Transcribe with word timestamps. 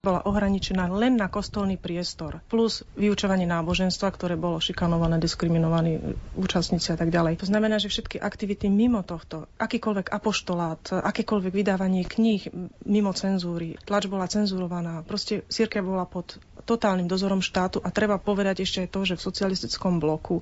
bola 0.00 0.24
ohraničená 0.24 0.88
len 0.96 1.20
na 1.20 1.28
kostolný 1.28 1.76
priestor, 1.76 2.40
plus 2.48 2.80
vyučovanie 2.96 3.44
náboženstva, 3.44 4.08
ktoré 4.16 4.32
bolo 4.32 4.56
šikanované, 4.56 5.20
diskriminovaní 5.20 6.00
účastníci 6.40 6.88
a 6.88 6.96
tak 6.96 7.12
ďalej. 7.12 7.36
To 7.44 7.46
znamená, 7.52 7.76
že 7.76 7.92
všetky 7.92 8.16
aktivity 8.16 8.72
mimo 8.72 9.04
tohto, 9.04 9.44
akýkoľvek 9.60 10.08
apoštolát, 10.08 11.04
akékoľvek 11.04 11.52
vydávanie 11.52 12.08
kníh 12.08 12.48
mimo 12.88 13.12
cenzúry, 13.12 13.76
tlač 13.84 14.08
bola 14.08 14.24
cenzurovaná, 14.24 15.04
proste 15.04 15.44
cirkev 15.52 15.84
bola 15.84 16.08
pod 16.08 16.40
totálnym 16.62 17.10
dozorom 17.10 17.40
štátu 17.40 17.80
a 17.82 17.88
treba 17.92 18.20
povedať 18.20 18.64
ešte 18.64 18.78
aj 18.84 18.88
to, 18.92 19.00
že 19.04 19.14
v 19.18 19.26
socialistickom 19.26 19.98
bloku 19.98 20.40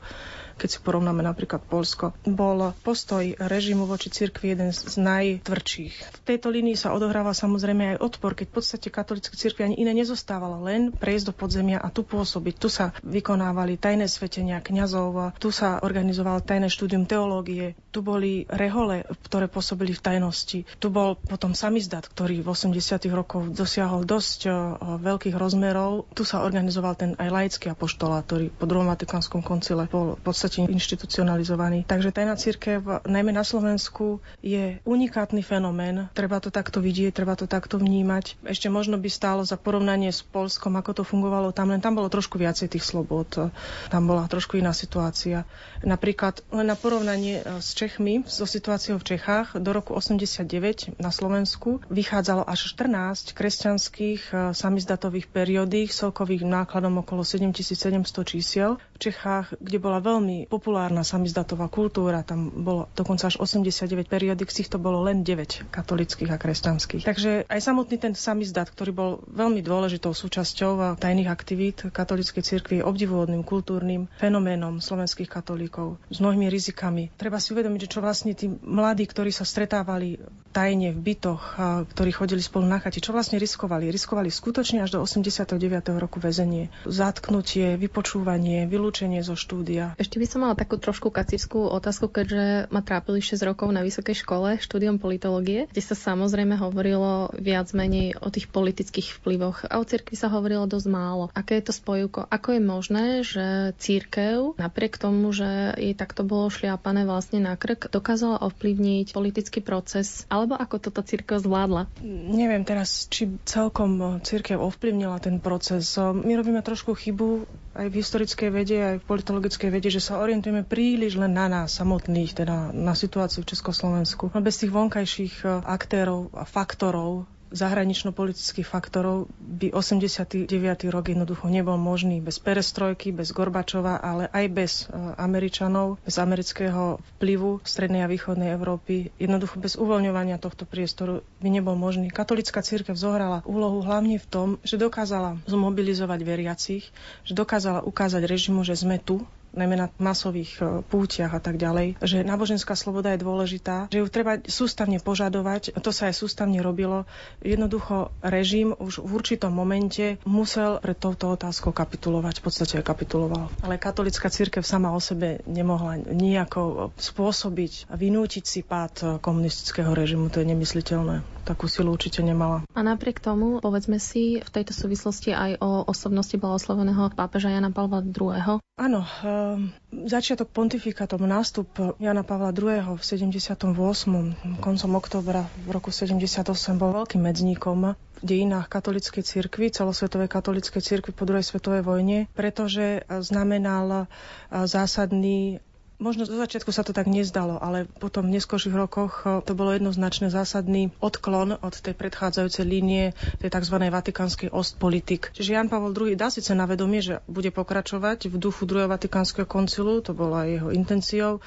keď 0.58 0.68
si 0.74 0.78
porovnáme 0.82 1.22
napríklad 1.22 1.62
Polsko, 1.62 2.18
bol 2.26 2.74
postoj 2.82 3.22
režimu 3.38 3.86
voči 3.86 4.10
cirkvi 4.10 4.58
jeden 4.58 4.74
z 4.74 4.98
najtvrdších. 4.98 5.94
V 6.18 6.20
tejto 6.26 6.50
línii 6.50 6.74
sa 6.74 6.90
odohrával 6.90 7.30
samozrejme 7.30 7.94
aj 7.94 8.02
odpor, 8.02 8.34
keď 8.34 8.50
v 8.50 8.54
podstate 8.58 8.88
katolícke 8.90 9.38
cirkvi 9.38 9.70
ani 9.70 9.76
iné 9.78 9.94
nezostávalo, 9.94 10.66
len 10.66 10.90
prejsť 10.90 11.30
do 11.30 11.34
podzemia 11.38 11.78
a 11.78 11.94
tu 11.94 12.02
pôsobiť. 12.02 12.54
Tu 12.58 12.68
sa 12.68 12.90
vykonávali 13.06 13.78
tajné 13.78 14.10
svetenia 14.10 14.58
kňazov, 14.58 15.38
tu 15.38 15.54
sa 15.54 15.78
organizovalo 15.78 16.42
tajné 16.42 16.66
štúdium 16.66 17.06
teológie, 17.06 17.78
tu 17.94 18.02
boli 18.02 18.42
rehole, 18.50 19.06
ktoré 19.30 19.46
pôsobili 19.46 19.94
v 19.94 20.02
tajnosti. 20.02 20.66
Tu 20.66 20.86
bol 20.90 21.14
potom 21.14 21.54
samizdat, 21.54 22.10
ktorý 22.10 22.42
v 22.42 22.50
80. 22.50 22.74
rokoch 23.14 23.46
dosiahol 23.54 24.02
dosť 24.02 24.50
veľkých 24.98 25.38
rozmerov. 25.38 26.07
Tu 26.14 26.22
sa 26.26 26.42
organizoval 26.42 26.94
ten 26.98 27.10
aj 27.16 27.28
laický 27.30 27.66
apoštolát, 27.70 28.26
ktorý 28.26 28.50
po 28.50 28.64
druhom 28.64 28.88
Vatikánskom 28.88 29.44
koncile 29.44 29.86
bol 29.86 30.18
v 30.18 30.22
podstate 30.22 30.66
inštitucionalizovaný. 30.66 31.86
Takže 31.86 32.10
tajná 32.10 32.34
církev, 32.34 33.06
najmä 33.06 33.30
na 33.30 33.46
Slovensku, 33.46 34.18
je 34.42 34.82
unikátny 34.82 35.44
fenomén. 35.44 36.10
Treba 36.16 36.42
to 36.42 36.50
takto 36.50 36.82
vidieť, 36.82 37.14
treba 37.14 37.38
to 37.38 37.46
takto 37.46 37.78
vnímať. 37.78 38.40
Ešte 38.46 38.72
možno 38.72 38.98
by 38.98 39.08
stálo 39.10 39.42
za 39.44 39.54
porovnanie 39.54 40.10
s 40.10 40.24
Polskom, 40.24 40.74
ako 40.74 41.00
to 41.00 41.02
fungovalo 41.06 41.54
tam, 41.54 41.70
len 41.70 41.82
tam 41.82 41.98
bolo 41.98 42.10
trošku 42.10 42.38
viacej 42.38 42.72
tých 42.72 42.84
slobod. 42.84 43.52
Tam 43.88 44.02
bola 44.04 44.26
trošku 44.26 44.58
iná 44.58 44.74
situácia. 44.74 45.46
Napríklad 45.82 46.42
len 46.50 46.66
na 46.68 46.76
porovnanie 46.76 47.40
e, 47.40 47.62
s 47.62 47.74
Čechmi, 47.74 48.26
so 48.26 48.44
situáciou 48.44 48.98
v 48.98 49.14
Čechách, 49.14 49.56
do 49.58 49.70
roku 49.70 49.94
89 49.94 50.98
na 50.98 51.10
Slovensku 51.14 51.80
vychádzalo 51.88 52.44
až 52.46 52.74
14 52.74 53.34
kresťanských 53.34 54.22
e, 54.30 54.34
samizdatových 54.54 55.30
periódy 55.30 55.86
s 55.98 56.06
celkovým 56.06 56.46
nákladom 56.46 57.02
okolo 57.02 57.26
7700 57.26 58.22
čísiel. 58.22 58.78
V 58.98 59.14
Čechách, 59.14 59.54
kde 59.62 59.78
bola 59.78 60.02
veľmi 60.02 60.50
populárna 60.50 61.06
samizdatová 61.06 61.70
kultúra, 61.70 62.26
tam 62.26 62.50
bolo 62.50 62.90
dokonca 62.98 63.30
až 63.30 63.38
89 63.38 64.10
periodik, 64.10 64.50
z 64.50 64.66
týchto 64.66 64.82
bolo 64.82 65.06
len 65.06 65.22
9 65.22 65.70
katolických 65.70 66.34
a 66.34 66.36
kresťanských. 66.42 67.06
Takže 67.06 67.46
aj 67.46 67.60
samotný 67.62 67.94
ten 67.94 68.18
samizdat, 68.18 68.74
ktorý 68.74 68.90
bol 68.90 69.10
veľmi 69.30 69.62
dôležitou 69.62 70.10
súčasťou 70.10 70.98
tajných 70.98 71.30
aktivít 71.30 71.86
katolíckej 71.94 72.42
cirkvi, 72.42 72.82
obdivuhodným 72.82 73.46
kultúrnym 73.46 74.10
fenoménom 74.18 74.82
slovenských 74.82 75.30
katolíkov 75.30 76.02
s 76.10 76.18
mnohými 76.18 76.50
rizikami. 76.50 77.14
Treba 77.14 77.38
si 77.38 77.54
uvedomiť, 77.54 77.86
že 77.86 77.92
čo 77.94 78.02
vlastne 78.02 78.34
tí 78.34 78.50
mladí, 78.50 79.06
ktorí 79.06 79.30
sa 79.30 79.46
stretávali 79.46 80.18
tajne 80.50 80.90
v 80.90 80.98
bytoch, 80.98 81.42
a 81.54 81.86
ktorí 81.86 82.10
chodili 82.10 82.42
spolu 82.42 82.66
na 82.66 82.82
chati, 82.82 82.98
čo 82.98 83.14
vlastne 83.14 83.38
riskovali? 83.38 83.94
Riskovali 83.94 84.26
skutočne 84.26 84.82
až 84.82 84.98
do 84.98 85.06
89. 85.06 85.54
roku 86.02 86.18
väzenie. 86.18 86.74
Zatknutie, 86.82 87.78
vypočúvanie, 87.78 88.66
vylúčenie 88.66 88.87
zo 89.22 89.36
štúdia. 89.36 89.92
Ešte 90.00 90.16
by 90.16 90.26
som 90.26 90.40
mala 90.44 90.56
takú 90.56 90.80
trošku 90.80 91.12
kacírskú 91.12 91.68
otázku, 91.68 92.08
keďže 92.08 92.72
ma 92.72 92.80
trápili 92.80 93.20
6 93.20 93.38
rokov 93.44 93.68
na 93.70 93.84
vysokej 93.84 94.24
škole 94.24 94.56
štúdium 94.58 94.96
politológie, 94.96 95.68
kde 95.68 95.82
sa 95.84 95.92
samozrejme 95.92 96.56
hovorilo 96.56 97.28
viac 97.36 97.70
menej 97.76 98.16
o 98.18 98.32
tých 98.32 98.48
politických 98.48 99.20
vplyvoch 99.20 99.68
a 99.68 99.78
o 99.78 99.84
cirkvi 99.84 100.16
sa 100.16 100.32
hovorilo 100.32 100.64
dosť 100.64 100.88
málo. 100.88 101.28
Aké 101.36 101.60
je 101.60 101.68
to 101.68 101.74
spojivko? 101.76 102.26
Ako 102.32 102.56
je 102.56 102.62
možné, 102.64 103.04
že 103.22 103.76
církev, 103.76 104.56
napriek 104.56 104.96
tomu, 104.96 105.30
že 105.30 105.76
jej 105.76 105.92
takto 105.92 106.24
bolo 106.24 106.48
šliapané 106.48 107.04
vlastne 107.04 107.44
na 107.44 107.54
krk, 107.54 107.92
dokázala 107.92 108.40
ovplyvniť 108.48 109.12
politický 109.12 109.60
proces, 109.60 110.24
alebo 110.32 110.56
ako 110.56 110.80
toto 110.80 111.04
církev 111.04 111.38
zvládla? 111.44 111.90
Neviem 112.08 112.64
teraz, 112.64 113.06
či 113.12 113.28
celkom 113.44 114.20
církev 114.24 114.56
ovplyvnila 114.58 115.20
ten 115.20 115.38
proces. 115.38 115.94
My 115.98 116.32
robíme 116.34 116.64
trošku 116.64 116.96
chybu 116.96 117.48
aj 117.78 117.86
v 117.86 117.98
historickej 118.02 118.50
vede, 118.50 118.76
aj 118.82 118.96
v 118.98 119.06
politologickej 119.06 119.70
vede, 119.70 119.88
že 119.88 120.02
sa 120.02 120.18
orientujeme 120.18 120.66
príliš 120.66 121.14
len 121.14 121.30
na 121.30 121.46
nás 121.46 121.78
samotných, 121.78 122.34
teda 122.34 122.74
na 122.74 122.98
situáciu 122.98 123.46
v 123.46 123.54
Československu. 123.54 124.34
No 124.34 124.42
bez 124.42 124.58
tých 124.58 124.74
vonkajších 124.74 125.46
e, 125.46 125.62
aktérov 125.62 126.34
a 126.34 126.42
faktorov 126.42 127.30
zahranično-politických 127.50 128.64
faktorov 128.64 129.26
by 129.38 129.72
89. 129.72 130.48
rok 130.88 131.04
jednoducho 131.08 131.48
nebol 131.48 131.80
možný 131.80 132.20
bez 132.20 132.36
perestrojky, 132.36 133.10
bez 133.10 133.32
Gorbačova, 133.32 133.96
ale 133.96 134.28
aj 134.28 134.44
bez 134.52 134.72
e, 134.84 134.94
Američanov, 135.16 136.00
bez 136.04 136.16
amerického 136.16 137.00
vplyvu 137.16 137.64
strednej 137.64 138.04
a 138.04 138.10
východnej 138.10 138.52
Európy. 138.52 139.14
Jednoducho 139.16 139.56
bez 139.58 139.74
uvoľňovania 139.74 140.36
tohto 140.36 140.68
priestoru 140.68 141.24
by 141.40 141.48
nebol 141.48 141.74
možný. 141.74 142.12
Katolická 142.12 142.60
církev 142.60 142.94
zohrala 142.94 143.40
úlohu 143.48 143.80
hlavne 143.80 144.20
v 144.20 144.26
tom, 144.28 144.48
že 144.60 144.76
dokázala 144.76 145.40
zmobilizovať 145.48 146.20
veriacich, 146.22 146.84
že 147.24 147.32
dokázala 147.32 147.80
ukázať 147.82 148.24
režimu, 148.24 148.60
že 148.62 148.76
sme 148.76 149.00
tu, 149.00 149.24
najmä 149.58 149.76
na 149.76 149.86
masových 149.98 150.52
e, 150.58 150.62
pútiach 150.86 151.34
a 151.34 151.42
tak 151.42 151.58
ďalej, 151.58 151.98
že 151.98 152.22
náboženská 152.22 152.78
sloboda 152.78 153.12
je 153.12 153.24
dôležitá, 153.26 153.90
že 153.90 153.98
ju 154.00 154.06
treba 154.06 154.38
sústavne 154.46 155.02
požadovať. 155.02 155.74
To 155.82 155.90
sa 155.90 156.08
aj 156.08 156.14
sústavne 156.16 156.62
robilo. 156.62 157.04
Jednoducho 157.42 158.14
režim 158.22 158.72
už 158.78 159.02
v 159.02 159.10
určitom 159.18 159.50
momente 159.50 160.22
musel 160.22 160.78
pred 160.78 160.96
touto 160.96 161.34
otázkou 161.34 161.74
kapitulovať. 161.74 162.40
V 162.40 162.44
podstate 162.46 162.74
aj 162.78 162.86
kapituloval. 162.86 163.50
Ale 163.66 163.76
katolická 163.76 164.30
církev 164.30 164.62
sama 164.62 164.94
o 164.94 165.00
sebe 165.02 165.42
nemohla 165.44 165.98
nejako 166.06 166.94
spôsobiť 166.94 167.90
a 167.90 167.98
vynútiť 167.98 168.44
si 168.46 168.60
pád 168.62 169.18
komunistického 169.18 169.90
režimu. 169.90 170.30
To 170.30 170.40
je 170.40 170.46
nemysliteľné. 170.54 171.37
Takú 171.48 171.64
silu 171.64 171.96
určite 171.96 172.20
nemala. 172.20 172.60
A 172.76 172.80
napriek 172.84 173.24
tomu, 173.24 173.64
povedzme 173.64 173.96
si 173.96 174.44
v 174.44 174.50
tejto 174.52 174.76
súvislosti 174.76 175.32
aj 175.32 175.64
o 175.64 175.88
osobnosti 175.88 176.36
blahosloveného 176.36 177.16
pápeža 177.16 177.48
Jana 177.48 177.72
Pavla 177.72 178.04
II. 178.04 178.60
Áno, 178.76 179.00
Ehm, 179.24 179.72
začiatok 179.90 180.52
pontifikátom, 180.52 181.24
nástup 181.24 181.96
Jana 181.98 182.22
Pavla 182.22 182.52
II. 182.52 182.96
v 182.96 183.02
78. 183.02 184.36
koncom 184.60 184.90
oktobra 184.94 185.48
v 185.66 185.70
roku 185.72 185.90
78 185.90 186.78
bol 186.78 186.92
veľkým 186.94 187.24
medzníkom 187.24 187.96
v 188.18 188.22
dejinách 188.22 188.66
katolickej 188.66 189.22
cirkvi, 189.22 189.70
celosvetovej 189.70 190.28
katolickej 190.28 190.82
cirkvi 190.82 191.12
po 191.14 191.24
druhej 191.26 191.46
svetovej 191.46 191.82
vojne, 191.86 192.18
pretože 192.34 193.06
znamenal 193.22 194.10
zásadný 194.50 195.62
Možno 195.98 196.30
do 196.30 196.38
začiatku 196.38 196.70
sa 196.70 196.86
to 196.86 196.94
tak 196.94 197.10
nezdalo, 197.10 197.58
ale 197.58 197.90
potom 197.98 198.30
v 198.30 198.38
neskôrších 198.38 198.70
rokoch 198.70 199.26
eh, 199.26 199.42
to 199.42 199.58
bolo 199.58 199.74
jednoznačne 199.74 200.30
zásadný 200.30 200.94
odklon 201.02 201.58
od 201.58 201.74
tej 201.74 201.98
predchádzajúcej 201.98 202.62
línie 202.62 203.18
tej 203.42 203.50
tzv. 203.50 203.76
vatikánskej 203.82 204.54
ostpolitik. 204.54 205.34
Čiže 205.34 205.58
Jan 205.58 205.66
Pavel 205.66 205.90
II 205.90 206.14
dá 206.14 206.30
síce 206.30 206.54
na 206.54 206.70
vedomie, 206.70 207.02
že 207.02 207.18
bude 207.26 207.50
pokračovať 207.50 208.30
v 208.30 208.36
duchu 208.38 208.62
druhého 208.62 208.86
vatikánskeho 208.86 209.50
koncilu, 209.50 209.98
to 209.98 210.14
bola 210.14 210.46
jeho 210.46 210.70
intenciou, 210.70 211.42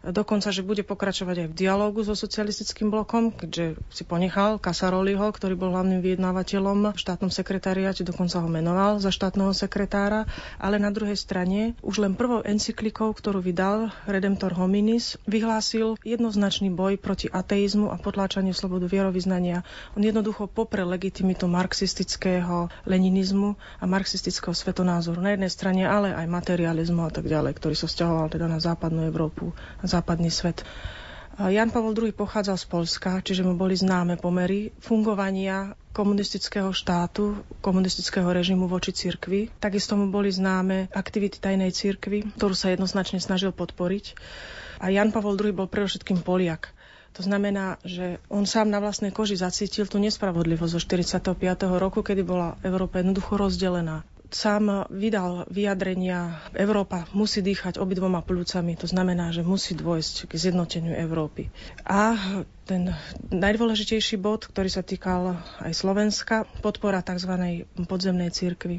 Dokonca, 0.00 0.48
že 0.48 0.64
bude 0.64 0.80
pokračovať 0.80 1.44
aj 1.44 1.48
v 1.52 1.58
dialógu 1.60 2.00
so 2.00 2.16
socialistickým 2.16 2.88
blokom, 2.88 3.28
keďže 3.28 3.76
si 3.92 4.08
ponechal 4.08 4.56
Kasaroliho, 4.56 5.28
ktorý 5.28 5.60
bol 5.60 5.76
hlavným 5.76 6.00
vyjednávateľom 6.00 6.96
v 6.96 6.98
štátnom 6.98 7.28
sekretariate, 7.28 8.00
dokonca 8.00 8.40
ho 8.40 8.48
menoval 8.48 8.96
za 8.96 9.12
štátneho 9.12 9.52
sekretára, 9.52 10.24
ale 10.56 10.80
na 10.80 10.88
druhej 10.88 11.20
strane 11.20 11.76
už 11.84 12.00
len 12.00 12.16
prvou 12.16 12.40
encyklikou, 12.40 13.12
ktorú 13.12 13.44
vydal 13.44 13.92
Redemptor 14.08 14.56
Hominis, 14.56 15.20
vyhlásil 15.28 16.00
jednoznačný 16.00 16.72
boj 16.72 16.96
proti 16.96 17.28
ateizmu 17.28 17.92
a 17.92 18.00
potláčaniu 18.00 18.56
slobodu 18.56 18.88
vierovýznania. 18.88 19.68
On 19.92 20.00
jednoducho 20.00 20.48
popre 20.48 20.80
legitimitu 20.80 21.44
marxistického 21.44 22.72
leninizmu 22.88 23.52
a 23.76 23.84
marxistického 23.84 24.56
svetonázoru 24.56 25.20
na 25.20 25.36
jednej 25.36 25.52
strane, 25.52 25.84
ale 25.84 26.16
aj 26.16 26.24
materializmu 26.24 27.04
a 27.04 27.12
tak 27.12 27.28
ďalej, 27.28 27.52
ktorý 27.60 27.76
sa 27.76 27.84
vzťahoval 27.84 28.32
teda 28.32 28.48
na 28.48 28.56
západnú 28.56 29.04
Európu, 29.04 29.52
západný 29.90 30.30
svet. 30.30 30.62
Jan 31.40 31.72
Pavel 31.72 31.96
II 31.96 32.12
pochádzal 32.12 32.60
z 32.60 32.66
Polska, 32.68 33.10
čiže 33.24 33.40
mu 33.40 33.56
boli 33.56 33.72
známe 33.72 34.20
pomery 34.20 34.76
fungovania 34.76 35.72
komunistického 35.90 36.68
štátu, 36.68 37.32
komunistického 37.64 38.28
režimu 38.28 38.68
voči 38.68 38.92
cirkvi. 38.92 39.48
Takisto 39.56 39.96
mu 39.96 40.12
boli 40.12 40.28
známe 40.28 40.92
aktivity 40.92 41.40
tajnej 41.40 41.72
cirkvi, 41.72 42.28
ktorú 42.36 42.52
sa 42.52 42.68
jednoznačne 42.68 43.24
snažil 43.24 43.56
podporiť. 43.56 44.20
A 44.84 44.92
Jan 44.92 45.16
Pavel 45.16 45.40
II 45.40 45.56
bol 45.56 45.66
predovšetkým 45.66 46.20
Poliak. 46.20 46.76
To 47.16 47.24
znamená, 47.24 47.80
že 47.88 48.20
on 48.28 48.44
sám 48.44 48.68
na 48.68 48.78
vlastnej 48.78 49.10
koži 49.10 49.34
zacítil 49.34 49.88
tú 49.88 49.96
nespravodlivosť 49.96 50.72
zo 50.76 50.80
45. 50.80 51.34
roku, 51.80 52.04
kedy 52.04 52.20
bola 52.20 52.60
Európa 52.60 53.00
jednoducho 53.00 53.40
rozdelená 53.40 54.04
sám 54.30 54.62
vydal 54.88 55.44
vyjadrenia, 55.46 56.20
Európa 56.54 57.06
musí 57.10 57.40
dýchať 57.40 57.76
obidvoma 57.76 58.20
plúcami, 58.20 58.74
to 58.74 58.86
znamená, 58.86 59.30
že 59.30 59.42
musí 59.42 59.74
dôjsť 59.74 60.26
k 60.26 60.32
zjednoteniu 60.32 60.94
Európy. 60.94 61.50
A 61.82 62.14
ten 62.62 62.94
najdôležitejší 63.28 64.16
bod, 64.16 64.46
ktorý 64.46 64.70
sa 64.70 64.80
týkal 64.80 65.34
aj 65.58 65.72
Slovenska, 65.72 66.36
podpora 66.60 67.00
tzv. 67.00 67.66
podzemnej 67.80 68.30
cirkvi. 68.30 68.78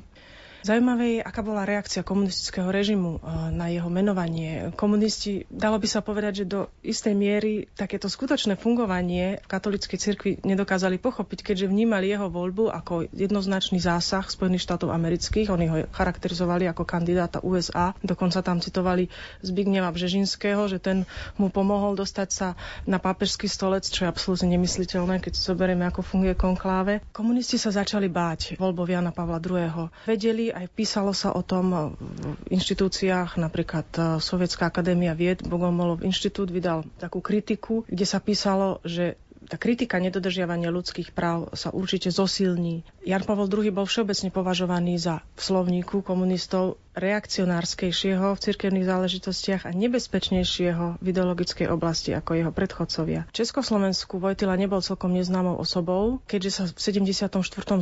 Zaujímavé 0.62 1.18
je, 1.18 1.26
aká 1.26 1.42
bola 1.42 1.66
reakcia 1.66 2.06
komunistického 2.06 2.70
režimu 2.70 3.18
eh, 3.18 3.50
na 3.50 3.74
jeho 3.74 3.90
menovanie. 3.90 4.70
Komunisti, 4.78 5.50
dalo 5.50 5.82
by 5.82 5.88
sa 5.90 6.06
povedať, 6.06 6.46
že 6.46 6.46
do 6.46 6.70
istej 6.86 7.18
miery 7.18 7.66
takéto 7.74 8.06
skutočné 8.06 8.62
fungovanie 8.62 9.42
v 9.42 9.48
katolíckej 9.50 9.98
cirkvi 9.98 10.32
nedokázali 10.46 11.02
pochopiť, 11.02 11.42
keďže 11.42 11.66
vnímali 11.66 12.14
jeho 12.14 12.30
voľbu 12.30 12.70
ako 12.78 13.10
jednoznačný 13.10 13.82
zásah 13.82 14.30
Spojených 14.30 14.62
štátov 14.62 14.94
amerických. 14.94 15.50
Oni 15.50 15.66
ho 15.66 15.78
charakterizovali 15.90 16.70
ako 16.70 16.86
kandidáta 16.86 17.42
USA. 17.42 17.98
Dokonca 18.06 18.46
tam 18.46 18.62
citovali 18.62 19.10
Zbigneva 19.42 19.90
Bžežinského, 19.90 20.70
že 20.70 20.78
ten 20.78 21.10
mu 21.42 21.50
pomohol 21.50 21.98
dostať 21.98 22.30
sa 22.30 22.48
na 22.86 23.02
pápežský 23.02 23.50
stolec, 23.50 23.90
čo 23.90 24.06
je 24.06 24.12
absolútne 24.14 24.54
nemysliteľné, 24.54 25.26
keď 25.26 25.42
zoberieme, 25.42 25.90
ako 25.90 26.06
funguje 26.06 26.38
konkláve. 26.38 27.02
Komunisti 27.10 27.58
sa 27.58 27.74
začali 27.74 28.06
báť 28.14 28.62
voľbov 28.62 28.86
Jana 28.86 29.10
Pavla 29.10 29.42
II. 29.42 29.90
Vedeli, 30.06 30.51
aj 30.52 30.68
písalo 30.74 31.16
sa 31.16 31.32
o 31.32 31.42
tom 31.46 31.96
v 32.00 32.52
inštitúciách, 32.52 33.40
napríklad 33.40 33.88
e, 33.96 34.00
Sovietská 34.20 34.68
akadémia 34.68 35.16
vied, 35.16 35.44
Bogomolov 35.46 36.04
inštitút 36.04 36.52
vydal 36.52 36.84
takú 36.98 37.22
kritiku, 37.22 37.88
kde 37.88 38.06
sa 38.06 38.20
písalo, 38.20 38.84
že 38.84 39.21
tá 39.52 39.60
kritika 39.60 40.00
nedodržiavania 40.00 40.72
ľudských 40.72 41.12
práv 41.12 41.52
sa 41.60 41.76
určite 41.76 42.08
zosilní. 42.08 42.88
Jan 43.04 43.28
Pavel 43.28 43.52
II 43.52 43.68
bol 43.76 43.84
všeobecne 43.84 44.32
považovaný 44.32 44.96
za 44.96 45.20
v 45.36 45.42
slovníku 45.44 46.00
komunistov 46.08 46.80
reakcionárskejšieho 46.96 48.32
v 48.32 48.40
cirkevných 48.40 48.88
záležitostiach 48.88 49.68
a 49.68 49.76
nebezpečnejšieho 49.76 51.04
v 51.04 51.06
ideologickej 51.12 51.68
oblasti 51.68 52.16
ako 52.16 52.32
jeho 52.40 52.52
predchodcovia. 52.56 53.28
V 53.28 53.36
Československu 53.44 54.24
Vojtila 54.24 54.56
nebol 54.56 54.80
celkom 54.80 55.12
neznámou 55.12 55.60
osobou, 55.60 56.24
keďže 56.32 56.52
sa 56.52 56.64
v 56.72 56.80
74. 56.80 57.28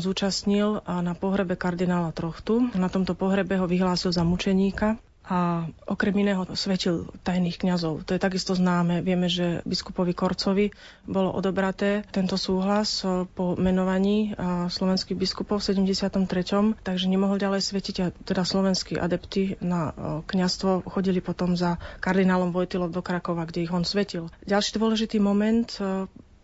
zúčastnil 0.02 0.82
na 0.90 1.14
pohrebe 1.14 1.54
kardinála 1.54 2.18
Trochtu. 2.18 2.74
Na 2.74 2.90
tomto 2.90 3.14
pohrebe 3.14 3.62
ho 3.62 3.70
vyhlásil 3.70 4.10
za 4.10 4.26
mučeníka 4.26 4.98
a 5.30 5.70
okrem 5.86 6.26
iného 6.26 6.42
svetil 6.58 7.06
tajných 7.22 7.62
kňazov. 7.62 8.02
To 8.10 8.18
je 8.18 8.22
takisto 8.22 8.58
známe. 8.58 9.06
Vieme, 9.06 9.30
že 9.30 9.62
biskupovi 9.62 10.18
Korcovi 10.18 10.74
bolo 11.06 11.30
odobraté 11.30 12.02
tento 12.10 12.34
súhlas 12.34 13.06
e, 13.06 13.30
po 13.30 13.54
menovaní 13.54 14.34
slovenských 14.74 15.14
biskupov 15.14 15.62
v 15.62 15.86
73. 15.86 16.82
Takže 16.82 17.06
nemohol 17.06 17.38
ďalej 17.38 17.62
svetiť 17.62 17.96
a 18.02 18.06
teda 18.10 18.42
slovenskí 18.42 18.98
adepti 18.98 19.62
na 19.62 19.94
e, 19.94 20.26
kňazstvo 20.26 20.90
chodili 20.90 21.22
potom 21.22 21.54
za 21.54 21.78
kardinálom 22.02 22.50
Vojtilov 22.50 22.90
do 22.90 23.06
Krakova, 23.06 23.46
kde 23.46 23.70
ich 23.70 23.74
on 23.74 23.86
svetil. 23.86 24.34
Ďalší 24.50 24.82
dôležitý 24.82 25.22
moment 25.22 25.70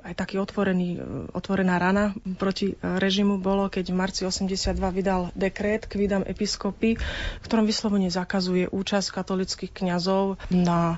aj 0.05 0.13
taký 0.13 0.37
otvorený, 0.37 1.01
otvorená 1.33 1.81
rana 1.81 2.13
proti 2.37 2.73
e, 2.73 2.75
režimu 2.77 3.41
bolo, 3.41 3.65
keď 3.73 3.89
v 3.89 3.97
marci 3.97 4.21
82 4.21 4.77
vydal 4.93 5.33
dekret 5.33 5.89
k 5.89 5.97
výdam 5.97 6.21
episkopy, 6.21 7.01
ktorom 7.41 7.65
vyslovene 7.65 8.13
zakazuje 8.13 8.69
účasť 8.69 9.07
katolických 9.09 9.73
kňazov 9.73 10.37
na 10.53 10.95
e, 10.95 10.97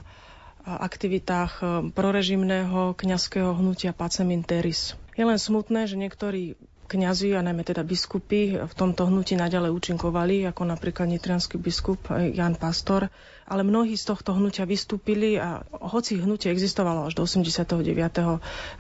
aktivitách 0.68 1.52
e, 1.58 1.66
prorežimného 1.96 3.00
kňazského 3.00 3.56
hnutia 3.56 3.96
Pacem 3.96 4.28
Interis. 4.36 5.00
Je 5.16 5.24
len 5.24 5.40
smutné, 5.40 5.88
že 5.88 5.96
niektorí 5.96 6.60
kňazi 6.88 7.36
a 7.36 7.44
najmä 7.44 7.64
teda 7.68 7.84
biskupy 7.84 8.60
v 8.60 8.74
tomto 8.76 9.08
hnutí 9.08 9.36
naďalej 9.36 9.76
účinkovali, 9.76 10.48
ako 10.48 10.68
napríklad 10.68 11.12
nitrianský 11.12 11.60
biskup 11.60 12.00
Jan 12.12 12.56
Pastor, 12.56 13.12
ale 13.48 13.64
mnohí 13.64 13.96
z 13.96 14.12
tohto 14.12 14.36
hnutia 14.36 14.68
vystúpili 14.68 15.40
a 15.40 15.64
hoci 15.72 16.20
hnutie 16.20 16.52
existovalo 16.52 17.08
až 17.08 17.16
do 17.16 17.24
89. 17.24 17.80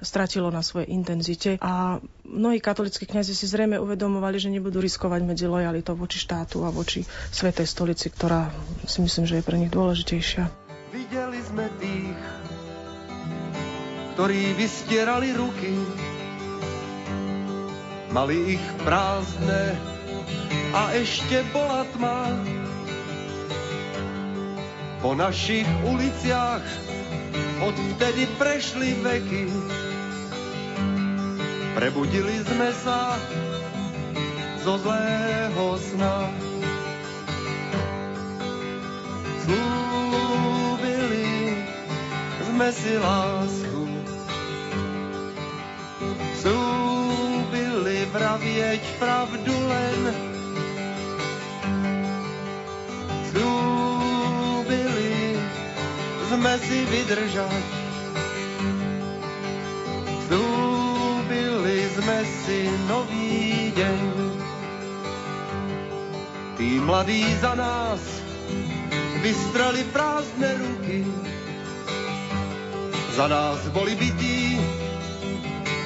stratilo 0.03 0.51
na 0.51 0.59
svojej 0.59 0.91
intenzite 0.91 1.55
a 1.63 2.03
mnohí 2.27 2.59
katolickí 2.59 3.07
kňazi 3.07 3.31
si 3.31 3.47
zrejme 3.47 3.79
uvedomovali, 3.79 4.37
že 4.37 4.51
nebudú 4.51 4.83
riskovať 4.83 5.23
medzi 5.23 5.47
lojalitou 5.47 5.95
voči 5.95 6.19
štátu 6.19 6.67
a 6.67 6.69
voči 6.69 7.07
Svetej 7.31 7.63
stolici, 7.63 8.11
ktorá 8.11 8.51
si 8.83 8.99
myslím, 8.99 9.23
že 9.23 9.39
je 9.39 9.47
pre 9.47 9.55
nich 9.55 9.71
dôležitejšia. 9.71 10.51
Videli 10.91 11.39
sme 11.47 11.65
tých, 11.79 12.19
ktorí 14.19 14.51
vystierali 14.59 15.31
ruky, 15.31 15.71
mali 18.11 18.59
ich 18.59 18.65
prázdne 18.83 19.79
a 20.75 20.91
ešte 20.99 21.47
bola 21.55 21.87
tma 21.95 22.35
po 24.97 25.13
našich 25.13 25.67
uliciach 25.85 26.65
odvtedy 27.61 28.25
prešli 28.41 28.97
veky. 29.01 29.45
Prebudili 31.77 32.41
sme 32.41 32.73
sa 32.81 33.13
zo 34.65 34.81
zlého 34.81 35.65
sna. 35.77 36.33
Slúbili 39.45 41.29
sme 42.41 42.67
si 42.73 42.93
lásku. 42.97 43.83
Slúbili 46.41 48.09
vravieť 48.09 48.81
pravdu 48.97 49.53
len 49.53 50.26
sme 56.37 56.53
si 56.61 56.79
vydržať. 56.85 57.65
Slúbili 60.29 61.79
sme 61.97 62.19
si 62.45 62.59
nový 62.85 63.73
deň. 63.73 64.01
Tí 66.61 66.77
mladí 66.77 67.25
za 67.41 67.57
nás 67.57 68.01
vystrali 69.25 69.81
prázdne 69.89 70.61
ruky. 70.61 71.01
Za 73.17 73.25
nás 73.25 73.57
boli 73.73 73.97
bytí, 73.97 74.61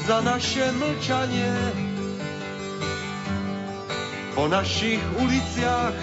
za 0.03 0.19
naše 0.19 0.67
mlčanie. 0.75 1.55
Po 4.35 4.51
našich 4.51 4.99
uliciach 5.15 5.95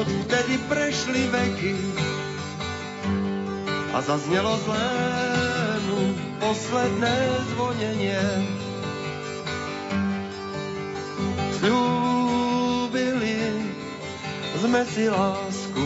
odvtedy 0.00 0.56
prešli 0.72 1.28
veky 1.28 1.76
a 3.92 4.00
zaznelo 4.00 4.56
zlému 4.64 6.00
posledné 6.40 7.16
zvonenie. 7.52 8.24
Sľúbili 11.60 13.36
sme 14.64 14.80
si 14.88 15.12
lásku, 15.12 15.84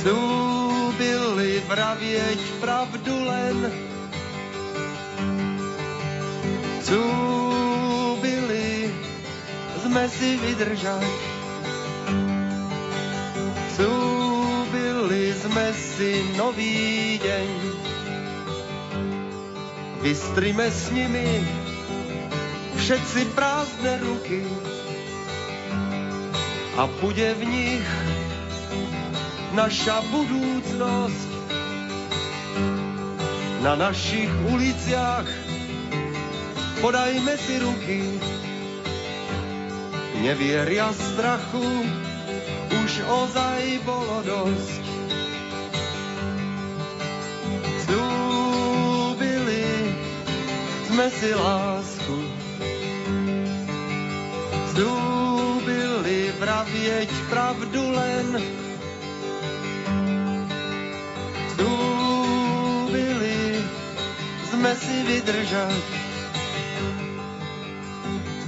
Sľúbili 0.00 1.60
vravieť 1.68 2.40
pravdu 2.64 3.12
len, 3.12 3.56
Sľúbili 6.88 8.88
sme 9.84 10.08
si 10.08 10.40
vydržať 10.40 11.34
sme 15.54 15.70
si 15.70 16.34
nový 16.34 17.14
deň. 17.22 17.50
Vystrime 20.02 20.66
s 20.66 20.90
nimi 20.90 21.46
všetci 22.74 23.38
prázdne 23.38 24.02
ruky 24.02 24.42
a 26.74 26.90
bude 26.98 27.38
v 27.38 27.42
nich 27.46 27.86
naša 29.54 30.02
budúcnosť. 30.10 31.30
Na 33.62 33.78
našich 33.78 34.34
uliciach 34.50 35.30
podajme 36.82 37.34
si 37.38 37.54
ruky, 37.62 38.02
nevieria 40.18 40.90
strachu, 40.90 41.70
už 42.74 42.90
ozaj 43.06 43.62
bolo 43.86 44.18
dosť. 44.26 44.83
Sme 51.04 51.20
si 51.20 51.36
lásku. 51.36 52.16
Zúbili 54.72 56.32
vravieť 56.40 57.12
pravdu 57.28 57.92
len. 57.92 58.40
Zúbili 61.60 63.60
sme 64.48 64.72
si 64.80 64.96
vydržať. 65.04 65.84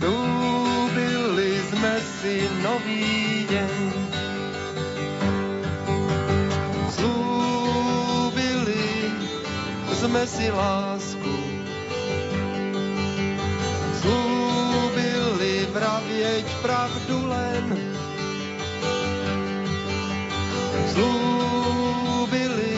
Zúbili 0.00 1.60
si 2.24 2.40
nový 2.64 3.44
deň. 3.52 3.84
Slúbili 6.88 8.88
sme 9.92 10.24
si 10.24 10.48
lásku, 10.48 10.95
pravdu 16.66 17.30
len. 17.30 17.64
Slúbili 20.90 22.74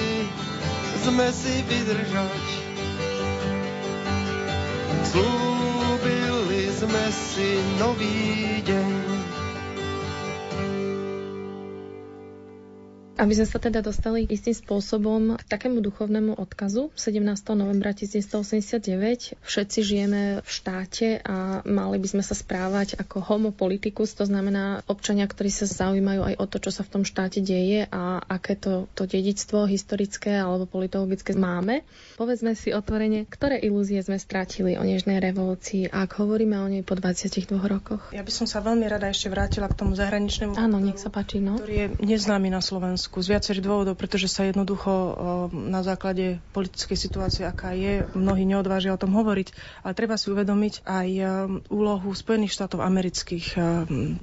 sme 1.00 1.32
si 1.32 1.64
vydržať, 1.64 2.44
slúbili 5.08 6.68
sme 6.76 7.04
si 7.08 7.56
nový 7.80 8.60
deň. 8.68 9.07
Aby 13.18 13.34
sme 13.34 13.46
sa 13.50 13.58
teda 13.60 13.82
dostali 13.84 14.24
istým 14.24 14.56
spôsobom 14.56 15.36
k 15.36 15.42
takému 15.44 15.84
duchovnému 15.84 16.40
odkazu 16.40 16.94
17. 16.96 17.20
novembra 17.52 17.90
1989 17.92 19.36
všetci 19.42 19.78
žijeme 19.82 20.22
v 20.40 20.48
štáte 20.48 21.20
a 21.26 21.60
mali 21.66 21.98
by 21.98 22.08
sme 22.08 22.22
sa 22.22 22.32
správať 22.32 22.96
ako 22.96 23.20
homo 23.20 23.50
politicus, 23.50 24.14
to 24.14 24.22
znamená 24.22 24.86
občania, 24.86 25.26
ktorí 25.26 25.50
sa 25.50 25.66
zaujímajú 25.66 26.30
aj 26.30 26.34
o 26.38 26.44
to, 26.46 26.56
čo 26.62 26.70
sa 26.70 26.86
v 26.86 26.92
tom 26.94 27.02
štáte 27.02 27.42
deje 27.42 27.90
a 27.90 28.22
aké 28.22 28.54
to, 28.54 28.86
to 28.94 29.04
dedictvo 29.04 29.66
historické 29.66 30.38
alebo 30.38 30.70
politologické 30.70 31.34
máme. 31.34 31.82
Povedzme 32.14 32.54
si 32.54 32.70
otvorene, 32.70 33.26
ktoré 33.26 33.58
ilúzie 33.58 33.98
sme 33.98 34.16
strátili 34.16 34.78
o 34.78 34.86
nežnej 34.86 35.18
revolúcii 35.18 35.90
ak 35.90 36.22
hovoríme 36.22 36.54
o 36.54 36.70
nej 36.70 36.86
po 36.86 36.94
22 36.94 37.58
rokoch. 37.58 38.14
Ja 38.14 38.22
by 38.22 38.30
som 38.30 38.46
sa 38.46 38.62
veľmi 38.62 38.86
rada 38.86 39.10
ešte 39.10 39.26
vrátila 39.26 39.66
k 39.66 39.74
tomu 39.74 39.98
zahraničnému. 39.98 40.54
Áno, 40.54 40.78
nech 40.78 41.02
sa 41.02 41.10
páči, 41.10 41.42
no. 41.42 41.58
Ktorý 41.58 41.74
je 41.74 41.86
neznámy 41.98 42.54
na 42.54 42.62
Slovensku 42.62 43.07
Slovensku 43.08 43.24
z 43.24 43.32
viacerých 43.32 43.64
dôvodov, 43.64 43.94
pretože 43.96 44.28
sa 44.28 44.44
jednoducho 44.44 44.92
na 45.48 45.80
základe 45.80 46.44
politickej 46.52 46.98
situácie, 47.00 47.48
aká 47.48 47.72
je, 47.72 48.04
mnohí 48.12 48.44
neodvážia 48.44 48.92
o 48.92 49.00
tom 49.00 49.16
hovoriť, 49.16 49.48
ale 49.80 49.96
treba 49.96 50.20
si 50.20 50.28
uvedomiť 50.28 50.84
aj 50.84 51.08
úlohu 51.72 52.12
Spojených 52.12 52.52
štátov 52.52 52.84
amerických. 52.84 53.56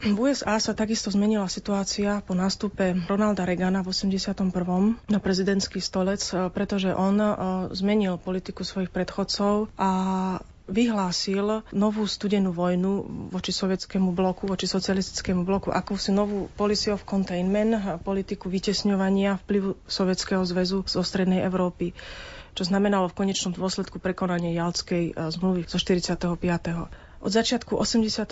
V 0.06 0.18
USA 0.22 0.62
sa 0.62 0.78
takisto 0.78 1.10
zmenila 1.10 1.50
situácia 1.50 2.22
po 2.22 2.38
nástupe 2.38 2.94
Ronalda 3.10 3.50
Reagana 3.50 3.82
v 3.82 3.90
81. 3.90 4.54
na 5.10 5.18
prezidentský 5.18 5.82
stolec, 5.82 6.22
pretože 6.54 6.94
on 6.94 7.18
zmenil 7.74 8.22
politiku 8.22 8.62
svojich 8.62 8.94
predchodcov 8.94 9.74
a 9.82 9.90
vyhlásil 10.66 11.46
novú 11.72 12.04
studenú 12.06 12.50
vojnu 12.50 12.92
voči 13.30 13.50
sovietskému 13.50 14.12
bloku, 14.12 14.46
voči 14.46 14.66
socialistickému 14.66 15.42
bloku, 15.42 15.70
akúsi 15.70 16.10
novú 16.10 16.50
policy 16.52 16.90
of 16.90 17.04
containment, 17.04 17.74
politiku 18.02 18.48
vytesňovania 18.48 19.38
vplyvu 19.40 19.78
Sovietskeho 19.84 20.42
zväzu 20.42 20.82
zo 20.84 21.02
strednej 21.02 21.42
Európy 21.42 21.94
čo 22.56 22.64
znamenalo 22.64 23.12
v 23.12 23.18
konečnom 23.18 23.52
dôsledku 23.52 24.00
prekonanie 24.00 24.56
Jalskej 24.56 25.04
eh, 25.08 25.30
zmluvy 25.30 25.68
zo 25.68 25.76
45. 25.76 26.40
Od 27.24 27.32
začiatku 27.32 27.80
82. 27.80 28.28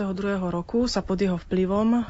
roku 0.52 0.86
sa 0.92 1.00
pod 1.00 1.16
jeho 1.22 1.40
vplyvom 1.40 1.88
eh, 1.96 2.02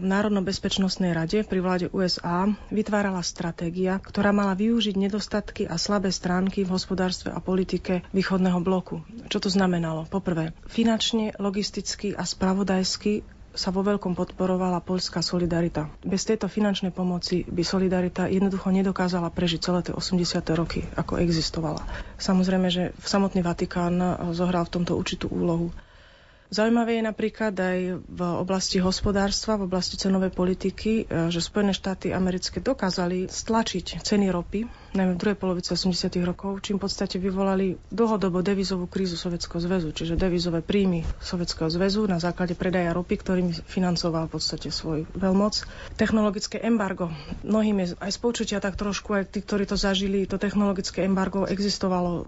v 0.00 0.04
Národno-bezpečnostnej 0.04 1.16
rade 1.16 1.42
pri 1.44 1.60
vláde 1.64 1.86
USA 1.90 2.44
vytvárala 2.68 3.24
stratégia, 3.24 3.96
ktorá 3.96 4.30
mala 4.30 4.52
využiť 4.52 4.94
nedostatky 5.00 5.62
a 5.64 5.80
slabé 5.80 6.12
stránky 6.12 6.68
v 6.68 6.72
hospodárstve 6.76 7.32
a 7.32 7.40
politike 7.40 8.04
východného 8.12 8.60
bloku. 8.60 9.00
Čo 9.32 9.44
to 9.44 9.48
znamenalo? 9.48 10.04
Poprvé, 10.12 10.52
finančne, 10.68 11.32
logisticky 11.40 12.12
a 12.12 12.28
spravodajsky 12.28 13.24
sa 13.50 13.74
vo 13.74 13.82
veľkom 13.82 14.14
podporovala 14.14 14.78
poľská 14.78 15.26
solidarita. 15.26 15.90
Bez 16.06 16.22
tejto 16.22 16.46
finančnej 16.46 16.94
pomoci 16.94 17.42
by 17.50 17.66
solidarita 17.66 18.30
jednoducho 18.30 18.70
nedokázala 18.70 19.26
prežiť 19.34 19.60
celé 19.60 19.80
tie 19.82 19.94
80. 19.94 20.46
roky, 20.54 20.86
ako 20.94 21.18
existovala. 21.18 21.82
Samozrejme, 22.22 22.68
že 22.70 22.94
samotný 23.02 23.42
Vatikán 23.42 23.98
zohral 24.30 24.70
v 24.70 24.74
tomto 24.80 24.94
určitú 24.94 25.26
úlohu. 25.26 25.74
Zaujímavé 26.50 26.98
je 26.98 27.06
napríklad 27.06 27.54
aj 27.54 27.78
v 28.02 28.20
oblasti 28.42 28.82
hospodárstva, 28.82 29.54
v 29.54 29.70
oblasti 29.70 29.94
cenovej 29.94 30.34
politiky, 30.34 31.06
e, 31.06 31.30
že 31.30 31.38
Spojené 31.38 31.70
štáty 31.70 32.10
americké 32.10 32.58
dokázali 32.58 33.30
stlačiť 33.30 34.02
ceny 34.02 34.34
ropy, 34.34 34.66
najmä 34.90 35.14
v 35.14 35.20
druhej 35.22 35.38
polovici 35.38 35.70
80. 35.78 36.10
rokov, 36.26 36.58
čím 36.66 36.82
v 36.82 36.90
podstate 36.90 37.22
vyvolali 37.22 37.78
dlhodobo 37.94 38.42
devizovú 38.42 38.90
krízu 38.90 39.14
Sovjetského 39.14 39.62
zväzu, 39.62 39.94
čiže 39.94 40.18
devizové 40.18 40.58
príjmy 40.58 41.06
Sovjetského 41.22 41.70
zväzu 41.70 42.10
na 42.10 42.18
základe 42.18 42.58
predaja 42.58 42.90
ropy, 42.98 43.14
ktorým 43.22 43.54
financoval 43.54 44.26
v 44.26 44.34
podstate 44.34 44.74
svoj 44.74 45.06
veľmoc. 45.14 45.62
Technologické 45.94 46.58
embargo. 46.66 47.14
Mnohým 47.46 47.86
je 47.86 47.86
aj 47.94 48.10
spoučutia 48.10 48.58
tak 48.58 48.74
trošku, 48.74 49.14
aj 49.14 49.30
tí, 49.30 49.38
ktorí 49.38 49.70
to 49.70 49.78
zažili, 49.78 50.26
to 50.26 50.34
technologické 50.34 51.06
embargo 51.06 51.46
existovalo 51.46 52.26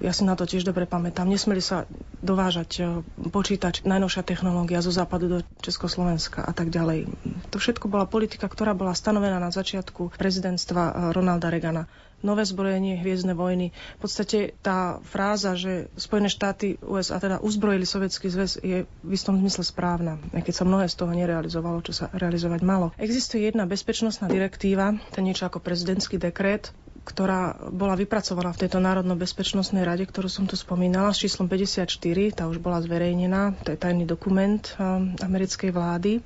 ja 0.00 0.12
si 0.16 0.24
na 0.24 0.32
to 0.32 0.48
tiež 0.48 0.64
dobre 0.64 0.88
pamätám. 0.88 1.28
Nesmeli 1.28 1.60
sa 1.60 1.84
dovážať 2.24 2.70
e, 2.80 2.82
počítač, 3.28 3.84
najnovšia 3.84 4.24
technológia 4.24 4.80
zo 4.80 4.88
západu 4.88 5.28
do 5.28 5.38
Československa 5.60 6.40
a 6.40 6.52
tak 6.56 6.72
ďalej. 6.72 7.12
To 7.52 7.60
všetko 7.60 7.92
bola 7.92 8.08
politika, 8.08 8.48
ktorá 8.48 8.72
bola 8.72 8.96
stanovená 8.96 9.36
na 9.36 9.52
začiatku 9.52 10.16
prezidentstva 10.16 10.82
e, 10.88 10.92
Ronalda 11.12 11.52
Reagana 11.52 11.84
nové 12.22 12.46
zbrojenie, 12.46 13.02
hviezdne 13.02 13.34
vojny. 13.34 13.74
V 13.98 14.00
podstate 14.00 14.54
tá 14.62 15.02
fráza, 15.02 15.58
že 15.58 15.90
Spojené 15.98 16.30
štáty 16.30 16.78
USA 16.80 17.18
teda 17.18 17.42
uzbrojili 17.42 17.82
Sovietský 17.82 18.30
zväz, 18.30 18.62
je 18.62 18.86
v 18.86 19.10
istom 19.10 19.36
zmysle 19.42 19.66
správna, 19.66 20.22
aj 20.30 20.46
keď 20.46 20.54
sa 20.54 20.64
mnohé 20.64 20.86
z 20.86 20.96
toho 21.02 21.12
nerealizovalo, 21.12 21.82
čo 21.82 21.92
sa 21.92 22.08
realizovať 22.14 22.62
malo. 22.62 22.94
Existuje 22.96 23.50
jedna 23.50 23.66
bezpečnostná 23.66 24.30
direktíva, 24.30 24.94
to 25.12 25.20
niečo 25.20 25.50
ako 25.50 25.58
prezidentský 25.58 26.16
dekret, 26.16 26.70
ktorá 27.02 27.58
bola 27.74 27.98
vypracovaná 27.98 28.54
v 28.54 28.66
tejto 28.66 28.78
Národno-bezpečnostnej 28.78 29.82
rade, 29.82 30.06
ktorú 30.06 30.30
som 30.30 30.46
tu 30.46 30.54
spomínala, 30.54 31.10
s 31.10 31.26
číslom 31.26 31.50
54, 31.50 31.90
tá 32.30 32.46
už 32.46 32.62
bola 32.62 32.78
zverejnená, 32.78 33.58
to 33.66 33.74
je 33.74 33.78
tajný 33.78 34.06
dokument 34.06 34.62
um, 34.78 35.10
americkej 35.18 35.74
vlády 35.74 36.22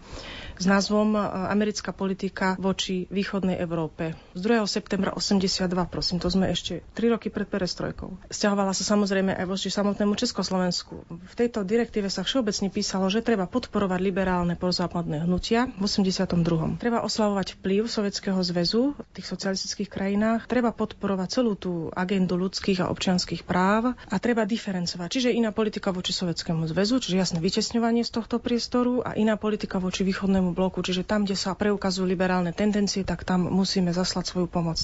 s 0.57 0.65
názvom 0.65 1.15
e, 1.15 1.21
Americká 1.49 1.93
politika 1.93 2.57
voči 2.57 3.07
východnej 3.09 3.57
Európe. 3.57 4.13
Z 4.33 4.41
2. 4.43 4.65
septembra 4.67 5.13
82, 5.13 5.65
prosím, 5.87 6.17
to 6.19 6.29
sme 6.29 6.49
ešte 6.49 6.85
3 6.93 7.13
roky 7.13 7.29
pred 7.29 7.47
perestrojkou. 7.47 8.17
Sťahovala 8.29 8.73
sa 8.73 8.85
samozrejme 8.85 9.33
aj 9.33 9.47
voči 9.47 9.69
samotnému 9.69 10.13
Československu. 10.15 10.95
V 11.09 11.35
tejto 11.35 11.63
direktíve 11.63 12.09
sa 12.09 12.21
všeobecne 12.21 12.69
písalo, 12.69 13.09
že 13.09 13.21
treba 13.21 13.47
podporovať 13.47 14.01
liberálne 14.01 14.55
prozápadné 14.57 15.25
hnutia 15.25 15.69
v 15.77 15.83
82. 15.85 16.77
Treba 16.77 17.01
oslavovať 17.01 17.57
vplyv 17.59 17.87
Sovietskeho 17.87 18.41
zväzu 18.43 18.93
v 18.93 19.11
tých 19.13 19.27
socialistických 19.27 19.89
krajinách, 19.89 20.45
treba 20.47 20.71
podporovať 20.71 21.29
celú 21.31 21.55
tú 21.55 21.73
agendu 21.93 22.37
ľudských 22.37 22.85
a 22.85 22.91
občianských 22.91 23.43
práv 23.43 23.97
a 23.97 24.17
treba 24.19 24.45
diferencovať. 24.45 25.09
Čiže 25.09 25.35
iná 25.35 25.51
politika 25.51 25.91
voči 25.91 26.13
Sovietskému 26.13 26.69
zväzu, 26.69 27.01
čiže 27.01 27.17
jasné 27.17 27.39
vytesňovanie 27.41 28.03
z 28.03 28.13
tohto 28.13 28.37
priestoru 28.39 29.03
a 29.03 29.17
iná 29.17 29.35
politika 29.35 29.79
voči 29.79 30.03
východnému 30.03 30.46
bloku, 30.53 30.85
čiže 30.85 31.03
tam, 31.03 31.25
kde 31.25 31.35
sa 31.35 31.57
preukazujú 31.57 32.05
liberálne 32.05 32.53
tendencie, 32.53 33.03
tak 33.03 33.25
tam 33.25 33.49
musíme 33.49 33.91
zaslať 33.91 34.31
svoju 34.31 34.47
pomoc. 34.47 34.79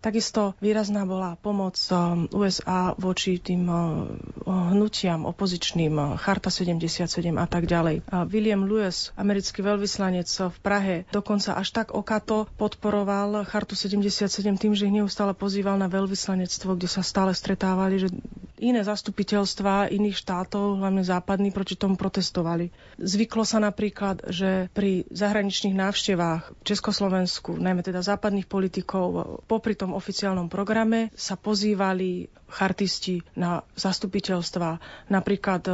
Takisto 0.00 0.54
výrazná 0.58 1.02
bola 1.02 1.34
pomoc 1.38 1.74
um, 1.90 2.30
USA 2.30 2.94
voči 2.94 3.38
tým 3.38 3.66
uh, 3.66 4.06
hnutiam 4.46 5.26
opozičným, 5.26 5.94
uh, 5.96 6.06
Charta 6.16 6.52
77 6.52 7.06
a 7.34 7.46
tak 7.46 7.66
ďalej. 7.66 8.06
William 8.30 8.64
Lewis, 8.64 9.10
americký 9.14 9.62
veľvyslanec 9.62 10.26
v 10.26 10.58
Prahe, 10.62 10.96
dokonca 11.10 11.58
až 11.58 11.68
tak 11.72 11.86
okato 11.92 12.48
podporoval 12.56 13.44
Chartu 13.44 13.74
77 13.74 14.30
tým, 14.56 14.72
že 14.72 14.86
ich 14.88 14.94
neustále 14.94 15.34
pozýval 15.36 15.76
na 15.76 15.90
veľvyslanectvo, 15.90 16.78
kde 16.78 16.88
sa 16.88 17.02
stále 17.02 17.34
stretávali, 17.34 18.00
že 18.00 18.08
iné 18.56 18.80
zastupiteľstva 18.80 19.92
iných 19.92 20.16
štátov, 20.16 20.80
hlavne 20.80 21.04
západní, 21.04 21.52
proti 21.52 21.76
tomu 21.76 21.94
protestovali. 21.94 22.72
Zvyklo 22.96 23.44
sa 23.44 23.60
napríklad, 23.60 24.24
že 24.32 24.72
pri 24.72 25.04
zahraničných 25.12 25.76
návštevách 25.76 26.42
v 26.56 26.62
Československu, 26.64 27.60
najmä 27.60 27.84
teda 27.84 28.00
západných 28.00 28.48
politikov, 28.48 29.40
popri 29.44 29.76
tom 29.76 29.85
oficiálnom 29.92 30.48
programe 30.48 31.12
sa 31.14 31.36
pozývali 31.36 32.26
chartisti 32.46 33.26
na 33.34 33.66
zastupiteľstva. 33.74 34.78
Napríklad 35.10 35.62
e, 35.66 35.72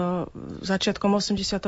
začiatkom 0.65 1.13
88., 1.13 1.61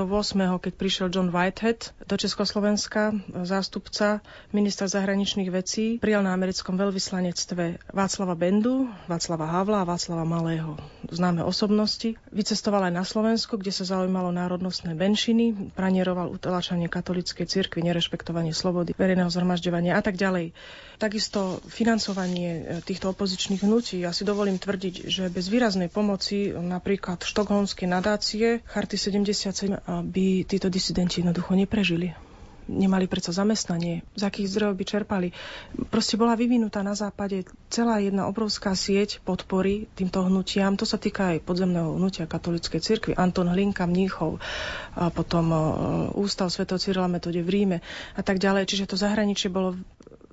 keď 0.59 0.73
prišiel 0.75 1.13
John 1.13 1.29
Whitehead 1.29 1.93
do 2.09 2.17
Československa, 2.17 3.13
zástupca 3.45 4.25
ministra 4.51 4.89
zahraničných 4.89 5.51
vecí, 5.53 6.01
prijal 6.01 6.25
na 6.25 6.33
americkom 6.33 6.81
veľvyslanectve 6.81 7.93
Václava 7.93 8.35
Bendu, 8.35 8.89
Václava 9.05 9.45
Havla 9.45 9.85
a 9.85 9.89
Václava 9.89 10.25
Malého. 10.25 10.81
známe 11.13 11.45
osobnosti. 11.45 12.17
Vycestoval 12.33 12.89
aj 12.89 12.95
na 12.97 13.05
Slovensko, 13.05 13.61
kde 13.61 13.71
sa 13.71 13.85
zaujímalo 13.85 14.33
národnostné 14.33 14.97
menšiny, 14.97 15.77
pranieroval 15.77 16.33
utlačanie 16.33 16.89
katolíckej 16.89 17.45
cirkvi, 17.45 17.85
nerešpektovanie 17.85 18.57
slobody, 18.57 18.97
verejného 18.97 19.29
zhromažďovania 19.29 20.01
a 20.01 20.03
tak 20.03 20.17
ďalej. 20.17 20.57
Takisto 20.97 21.59
financovanie 21.67 22.51
e, 22.51 22.63
týchto 22.81 23.11
opozičných 23.11 23.63
hnutí. 23.67 24.03
Ja 24.03 24.15
si 24.15 24.23
dovolím 24.23 24.59
tvrdiť, 24.59 25.11
že 25.11 25.27
bez 25.29 25.51
výraznej 25.51 25.91
pomoci 25.91 26.55
napríklad 26.55 27.23
štokholmskej 27.27 27.87
nadácie 27.91 28.63
Charty 28.67 28.97
77 28.97 29.83
by 29.85 30.27
títo 30.47 30.71
disidenti 30.71 31.21
jednoducho 31.21 31.59
neprežili 31.59 32.15
nemali 32.69 33.05
predsa 33.05 33.33
zamestnanie, 33.33 34.05
z 34.17 34.23
akých 34.25 34.51
zdrojov 34.57 34.75
by 34.77 34.85
čerpali. 34.85 35.29
Proste 35.93 36.17
bola 36.17 36.33
vyvinutá 36.37 36.81
na 36.81 36.97
západe 36.97 37.45
celá 37.69 38.01
jedna 38.01 38.25
obrovská 38.29 38.73
sieť 38.73 39.21
podpory 39.21 39.87
týmto 39.93 40.25
hnutiam. 40.25 40.77
To 40.81 40.89
sa 40.89 40.97
týka 40.97 41.37
aj 41.37 41.45
podzemného 41.45 41.97
hnutia 41.97 42.25
katolíckej 42.25 42.81
cirkvi. 42.81 43.13
Anton 43.17 43.53
Hlinka, 43.53 43.85
Mníchov, 43.85 44.41
a 44.97 45.13
potom 45.13 45.53
Ústav 46.17 46.49
Sv. 46.49 46.65
Cyrila 46.81 47.07
metode 47.11 47.41
v 47.45 47.49
Ríme 47.49 47.79
a 48.17 48.23
tak 48.25 48.41
ďalej. 48.41 48.69
Čiže 48.69 48.89
to 48.89 48.97
zahraničie 48.97 49.53
bolo 49.53 49.77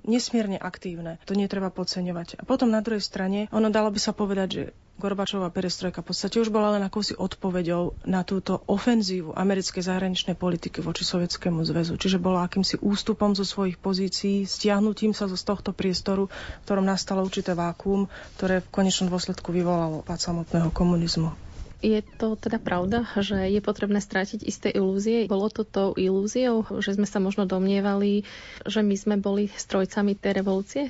nesmierne 0.04 0.58
aktívne. 0.58 1.18
To 1.26 1.34
netreba 1.34 1.70
podceňovať. 1.70 2.38
A 2.38 2.42
potom 2.46 2.70
na 2.70 2.82
druhej 2.82 3.02
strane, 3.02 3.46
ono 3.54 3.70
dalo 3.70 3.90
by 3.90 4.00
sa 4.00 4.12
povedať, 4.14 4.48
že 4.50 4.64
Gorbačová 5.00 5.48
perestrojka 5.50 6.04
v 6.04 6.14
podstate 6.14 6.36
už 6.38 6.52
bola 6.52 6.76
len 6.76 6.84
akousi 6.84 7.16
odpoveďou 7.16 8.06
na 8.06 8.22
túto 8.22 8.60
ofenzívu 8.70 9.34
americkej 9.34 9.82
zahraničnej 9.82 10.36
politiky 10.36 10.84
voči 10.84 11.02
Sovietskému 11.02 11.64
zväzu. 11.64 11.96
Čiže 11.98 12.22
bola 12.22 12.44
akýmsi 12.46 12.78
ústupom 12.78 13.32
zo 13.34 13.42
svojich 13.42 13.80
pozícií, 13.80 14.44
stiahnutím 14.44 15.16
sa 15.16 15.26
z 15.26 15.42
tohto 15.42 15.74
priestoru, 15.74 16.28
v 16.28 16.64
ktorom 16.68 16.86
nastalo 16.86 17.24
určité 17.24 17.56
vákuum, 17.56 18.06
ktoré 18.38 18.62
v 18.62 18.70
konečnom 18.70 19.10
dôsledku 19.10 19.50
vyvolalo 19.50 20.04
pád 20.06 20.22
samotného 20.22 20.70
komunizmu. 20.70 21.51
Je 21.82 21.98
to 21.98 22.38
teda 22.38 22.62
pravda, 22.62 23.02
že 23.18 23.50
je 23.50 23.58
potrebné 23.58 23.98
strátiť 23.98 24.46
isté 24.46 24.70
ilúzie? 24.70 25.26
Bolo 25.26 25.50
to 25.50 25.66
tou 25.66 25.90
ilúziou, 25.98 26.62
že 26.78 26.94
sme 26.94 27.10
sa 27.10 27.18
možno 27.18 27.42
domnievali, 27.42 28.22
že 28.62 28.86
my 28.86 28.94
sme 28.94 29.14
boli 29.18 29.50
strojcami 29.50 30.14
tej 30.14 30.32
revolúcie? 30.38 30.82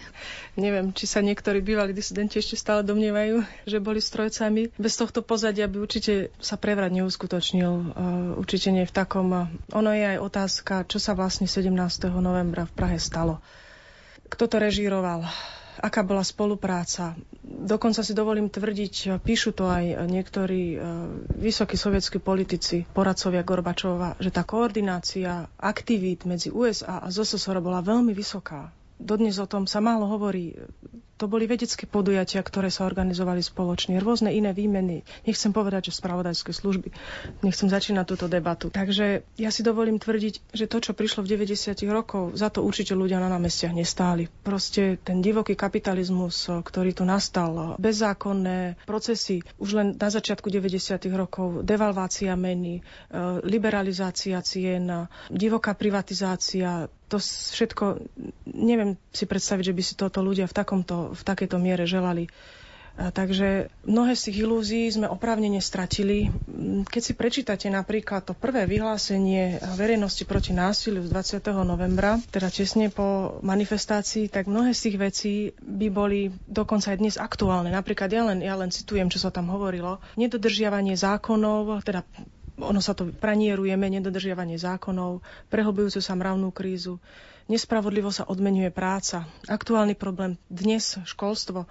Neviem, 0.53 0.93
či 0.93 1.09
sa 1.09 1.25
niektorí 1.25 1.65
bývalí 1.65 1.97
disidenti 1.97 2.37
ešte 2.37 2.61
stále 2.61 2.85
domnievajú, 2.85 3.41
že 3.65 3.81
boli 3.81 4.05
strojcami. 4.05 4.77
Bez 4.77 5.01
tohto 5.01 5.25
pozadia 5.25 5.65
by 5.65 5.81
určite 5.81 6.29
sa 6.37 6.61
prevrat 6.61 6.93
neuskutočnil. 6.93 7.97
Určite 8.37 8.69
nie 8.69 8.85
v 8.85 8.93
takom. 8.93 9.49
Ono 9.73 9.91
je 9.97 10.05
aj 10.13 10.19
otázka, 10.21 10.75
čo 10.85 11.01
sa 11.01 11.17
vlastne 11.17 11.49
17. 11.49 11.73
novembra 12.21 12.69
v 12.69 12.73
Prahe 12.77 13.01
stalo. 13.01 13.41
Kto 14.29 14.45
to 14.45 14.61
režíroval? 14.61 15.25
Aká 15.81 16.05
bola 16.05 16.21
spolupráca. 16.21 17.17
Dokonca 17.43 18.05
si 18.05 18.12
dovolím 18.12 18.52
tvrdiť, 18.52 19.23
píšu 19.23 19.57
to 19.57 19.71
aj 19.71 20.05
niektorí 20.05 20.62
e, 20.75 20.79
vysokí 21.38 21.79
sovietskí 21.79 22.19
politici, 22.19 22.85
poradcovia 22.85 23.41
Gorbačova, 23.41 24.19
že 24.21 24.35
tá 24.35 24.43
koordinácia 24.43 25.49
aktivít 25.57 26.29
medzi 26.29 26.52
USA 26.52 27.00
a 27.00 27.09
ZSSR 27.09 27.62
bola 27.62 27.81
veľmi 27.81 28.12
vysoká. 28.12 28.69
Dodnes 28.99 29.41
o 29.41 29.47
tom 29.47 29.64
sa 29.64 29.81
málo 29.81 30.07
hovorí. 30.07 30.55
To 31.23 31.31
boli 31.31 31.47
vedecké 31.47 31.87
podujatia, 31.87 32.43
ktoré 32.43 32.67
sa 32.67 32.83
organizovali 32.83 33.47
spoločne, 33.47 34.02
rôzne 34.02 34.35
iné 34.35 34.50
výmeny. 34.50 35.07
Nechcem 35.23 35.55
povedať, 35.55 35.95
že 35.95 36.02
spravodajské 36.02 36.50
služby. 36.50 36.91
Nechcem 37.47 37.71
začínať 37.71 38.11
túto 38.11 38.26
debatu. 38.26 38.75
Takže 38.75 39.23
ja 39.38 39.55
si 39.55 39.62
dovolím 39.62 40.02
tvrdiť, 40.02 40.50
že 40.50 40.67
to, 40.67 40.83
čo 40.83 40.99
prišlo 40.99 41.23
v 41.23 41.38
90. 41.38 41.79
rokov, 41.87 42.35
za 42.35 42.50
to 42.50 42.67
určite 42.67 42.99
ľudia 42.99 43.23
na 43.23 43.31
námestiach 43.31 43.71
nestáli. 43.71 44.26
Proste 44.43 44.99
ten 44.99 45.23
divoký 45.23 45.55
kapitalizmus, 45.55 46.50
ktorý 46.50 46.91
tu 46.91 47.07
nastal, 47.07 47.79
bezzákonné 47.79 48.83
procesy, 48.83 49.47
už 49.62 49.79
len 49.79 49.88
na 49.95 50.11
začiatku 50.11 50.50
90. 50.50 50.75
rokov, 51.14 51.62
devalvácia 51.62 52.35
meny, 52.35 52.83
liberalizácia 53.47 54.43
cien, 54.43 54.91
divoká 55.31 55.79
privatizácia, 55.79 56.91
to 57.12 57.21
všetko, 57.21 58.00
neviem 58.49 58.97
si 59.12 59.28
predstaviť, 59.28 59.69
že 59.69 59.76
by 59.76 59.83
si 59.85 59.95
toto 60.00 60.25
ľudia 60.25 60.49
v, 60.49 60.57
takomto, 60.57 61.12
v 61.12 61.23
takejto 61.23 61.61
miere 61.61 61.85
želali. 61.85 62.33
Takže 62.92 63.73
mnohé 63.88 64.12
z 64.12 64.23
tých 64.28 64.45
ilúzií 64.45 64.85
sme 64.92 65.09
opravne 65.09 65.49
nestratili. 65.49 66.28
Keď 66.85 67.02
si 67.02 67.16
prečítate 67.16 67.66
napríklad 67.73 68.21
to 68.28 68.37
prvé 68.37 68.69
vyhlásenie 68.69 69.57
verejnosti 69.81 70.28
proti 70.28 70.52
násiliu 70.52 71.00
z 71.00 71.40
20. 71.40 71.64
novembra, 71.64 72.21
teda 72.28 72.52
česne 72.52 72.92
po 72.92 73.40
manifestácii, 73.40 74.28
tak 74.28 74.45
mnohé 74.45 74.76
z 74.76 74.81
tých 74.85 74.97
vecí 75.00 75.35
by 75.64 75.88
boli 75.88 76.21
dokonca 76.45 76.92
aj 76.92 76.99
dnes 77.00 77.16
aktuálne. 77.16 77.73
Napríklad 77.73 78.12
ja 78.12 78.28
len, 78.28 78.45
ja 78.45 78.61
len 78.61 78.69
citujem, 78.69 79.09
čo 79.09 79.16
sa 79.16 79.33
tam 79.33 79.49
hovorilo. 79.49 79.97
Nedodržiavanie 80.21 80.92
zákonov, 80.92 81.81
teda 81.88 82.04
ono 82.62 82.81
sa 82.81 82.95
to 82.95 83.11
pranierujeme, 83.11 83.90
nedodržiavanie 83.90 84.57
zákonov, 84.57 85.21
prehlbujúcu 85.50 85.99
sa 85.99 86.14
mravnú 86.14 86.54
krízu, 86.54 87.02
nespravodlivo 87.50 88.14
sa 88.14 88.25
odmenuje 88.25 88.70
práca. 88.70 89.27
Aktuálny 89.51 89.98
problém 89.98 90.38
dnes 90.46 90.96
školstvo, 91.03 91.66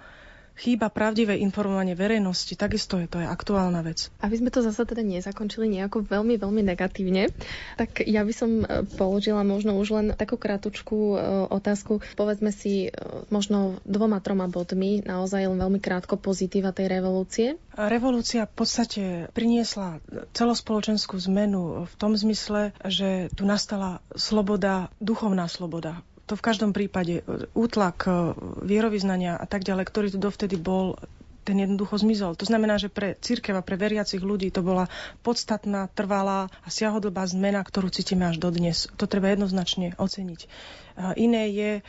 chýba 0.62 0.86
pravdivé 0.94 1.42
informovanie 1.42 1.98
verejnosti, 1.98 2.54
takisto 2.54 3.02
je 3.02 3.10
to 3.10 3.18
je 3.18 3.26
aktuálna 3.26 3.82
vec. 3.82 4.14
Aby 4.22 4.38
sme 4.38 4.54
to 4.54 4.62
zase 4.62 4.86
teda 4.86 5.02
nezakončili 5.02 5.66
nejako 5.66 6.06
veľmi, 6.06 6.38
veľmi 6.38 6.62
negatívne, 6.62 7.34
tak 7.74 8.06
ja 8.06 8.22
by 8.22 8.30
som 8.30 8.62
e, 8.62 8.86
položila 8.94 9.42
možno 9.42 9.74
už 9.74 9.88
len 9.90 10.06
takú 10.14 10.38
kratučku 10.38 10.94
e, 10.94 11.16
otázku. 11.50 11.98
Povedzme 12.14 12.54
si 12.54 12.86
e, 12.86 12.90
možno 13.34 13.82
dvoma, 13.82 14.22
troma 14.22 14.46
bodmi, 14.46 15.02
naozaj 15.02 15.50
len 15.50 15.58
veľmi 15.58 15.82
krátko 15.82 16.14
pozitíva 16.14 16.70
tej 16.70 16.86
revolúcie. 16.94 17.58
Revolúcia 17.74 18.46
v 18.46 18.54
podstate 18.54 19.02
priniesla 19.34 19.98
celospoločenskú 20.30 21.18
zmenu 21.26 21.90
v 21.90 21.94
tom 21.98 22.14
zmysle, 22.14 22.70
že 22.86 23.34
tu 23.34 23.42
nastala 23.42 23.98
sloboda, 24.14 24.94
duchovná 25.02 25.50
sloboda 25.50 26.06
to 26.26 26.38
v 26.38 26.44
každom 26.44 26.70
prípade 26.70 27.20
e, 27.20 27.22
útlak 27.52 28.06
e, 28.06 28.10
vierovýznania 28.62 29.34
a 29.34 29.46
tak 29.46 29.66
ďalej, 29.66 29.84
ktorý 29.86 30.08
tu 30.14 30.18
dovtedy 30.18 30.54
bol, 30.54 30.96
ten 31.42 31.58
jednoducho 31.58 31.98
zmizol. 31.98 32.38
To 32.38 32.46
znamená, 32.46 32.78
že 32.78 32.86
pre 32.86 33.18
církev 33.18 33.58
a 33.58 33.66
pre 33.66 33.74
veriacich 33.74 34.22
ľudí 34.22 34.54
to 34.54 34.62
bola 34.62 34.86
podstatná, 35.26 35.90
trvalá 35.90 36.46
a 36.62 36.68
siahodlbá 36.70 37.26
zmena, 37.26 37.66
ktorú 37.66 37.90
cítime 37.90 38.30
až 38.30 38.38
dodnes. 38.38 38.86
To 38.94 39.10
treba 39.10 39.34
jednoznačne 39.34 39.98
oceniť. 39.98 40.40
Iné 41.16 41.48
je, 41.50 41.70
e, 41.78 41.82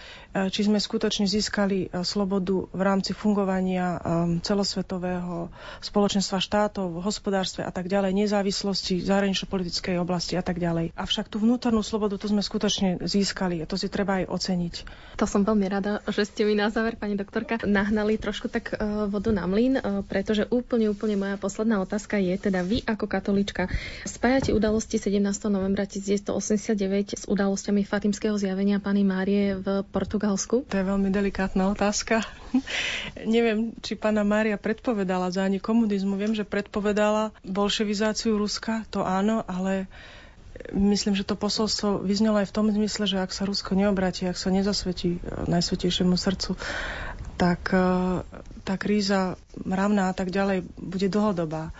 či 0.47 0.61
sme 0.63 0.79
skutočne 0.79 1.27
získali 1.27 1.87
e, 1.87 2.01
slobodu 2.01 2.67
v 2.71 2.81
rámci 2.81 3.11
fungovania 3.11 3.95
celosvetového 4.41 5.51
spoločenstva 5.79 6.39
štátov, 6.39 6.99
v 6.99 7.03
hospodárstve 7.03 7.61
a 7.63 7.71
tak 7.71 7.87
ďalej, 7.87 8.15
nezávislosti, 8.15 9.03
zahranično-politickej 9.03 9.99
oblasti 9.99 10.35
a 10.35 10.43
tak 10.43 10.59
ďalej. 10.59 10.95
Avšak 10.95 11.29
tú 11.29 11.39
vnútornú 11.39 11.83
slobodu 11.83 12.15
to 12.17 12.31
sme 12.31 12.41
skutočne 12.41 13.03
získali 13.03 13.61
a 13.61 13.69
to 13.69 13.75
si 13.75 13.87
treba 13.87 14.23
aj 14.23 14.29
oceniť. 14.31 14.75
To 15.19 15.25
som 15.29 15.45
veľmi 15.45 15.67
rada, 15.69 16.01
že 16.09 16.25
ste 16.25 16.47
mi 16.47 16.57
na 16.57 16.71
záver, 16.73 16.97
pani 16.97 17.15
doktorka, 17.15 17.61
nahnali 17.63 18.17
trošku 18.17 18.49
tak 18.49 18.75
vodu 19.09 19.29
na 19.29 19.45
mlyn, 19.45 19.79
pretože 20.07 20.47
úplne, 20.49 20.89
úplne 20.89 21.15
moja 21.19 21.35
posledná 21.37 21.79
otázka 21.81 22.17
je, 22.17 22.33
teda 22.37 22.65
vy 22.65 22.81
ako 22.85 23.05
katolička 23.05 23.69
spájate 24.03 24.53
udalosti 24.53 24.97
17. 24.97 25.19
novembra 25.49 25.83
1989 25.85 27.19
s 27.19 27.23
udalosťami 27.27 27.81
Fatimského 27.83 28.35
zjavenia 28.35 28.79
Pany 28.93 29.09
Márie 29.09 29.57
v 29.57 29.81
Portugalsku? 29.89 30.69
To 30.69 30.77
je 30.77 30.85
veľmi 30.85 31.09
delikátna 31.09 31.65
otázka. 31.73 32.21
Neviem, 33.25 33.73
či 33.81 33.97
pána 33.97 34.21
Mária 34.21 34.53
predpovedala 34.53 35.33
za 35.33 35.41
ani 35.41 35.57
komunizmu. 35.57 36.13
Viem, 36.13 36.37
že 36.37 36.45
predpovedala 36.45 37.33
bolševizáciu 37.41 38.37
Ruska, 38.37 38.85
to 38.93 39.01
áno, 39.01 39.41
ale 39.49 39.89
myslím, 40.77 41.17
že 41.17 41.25
to 41.25 41.33
posolstvo 41.33 42.05
vyznelo 42.05 42.37
aj 42.37 42.53
v 42.53 42.55
tom 42.61 42.69
zmysle, 42.69 43.09
že 43.09 43.17
ak 43.17 43.33
sa 43.33 43.49
Rusko 43.49 43.73
neobráti, 43.73 44.29
ak 44.29 44.37
sa 44.37 44.53
nezasvetí 44.53 45.25
najsvetejšiemu 45.49 46.13
srdcu, 46.13 46.53
tak 47.41 47.73
eh, 47.73 48.21
tá 48.61 48.77
kríza 48.77 49.41
mravná 49.57 50.13
a 50.13 50.13
tak 50.13 50.29
ďalej 50.29 50.69
bude 50.77 51.09
dlhodobá. 51.09 51.73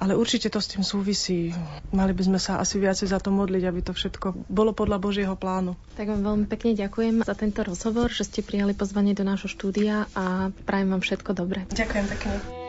Ale 0.00 0.16
určite 0.16 0.48
to 0.48 0.58
s 0.58 0.72
tým 0.72 0.80
súvisí. 0.80 1.52
Mali 1.92 2.16
by 2.16 2.22
sme 2.24 2.40
sa 2.40 2.56
asi 2.56 2.80
viacej 2.80 3.12
za 3.12 3.20
to 3.20 3.28
modliť, 3.28 3.62
aby 3.68 3.80
to 3.84 3.92
všetko 3.92 4.48
bolo 4.48 4.72
podľa 4.72 4.96
Božieho 4.96 5.36
plánu. 5.36 5.76
Tak 5.94 6.08
vám 6.08 6.24
veľmi 6.24 6.46
pekne 6.48 6.72
ďakujem 6.72 7.20
za 7.20 7.36
tento 7.36 7.60
rozhovor, 7.60 8.08
že 8.08 8.24
ste 8.24 8.40
prijali 8.40 8.72
pozvanie 8.72 9.12
do 9.12 9.22
nášho 9.22 9.52
štúdia 9.52 10.08
a 10.16 10.48
prajem 10.64 10.88
vám 10.88 11.04
všetko 11.04 11.30
dobré. 11.36 11.68
Ďakujem 11.68 12.06
pekne. 12.08 12.59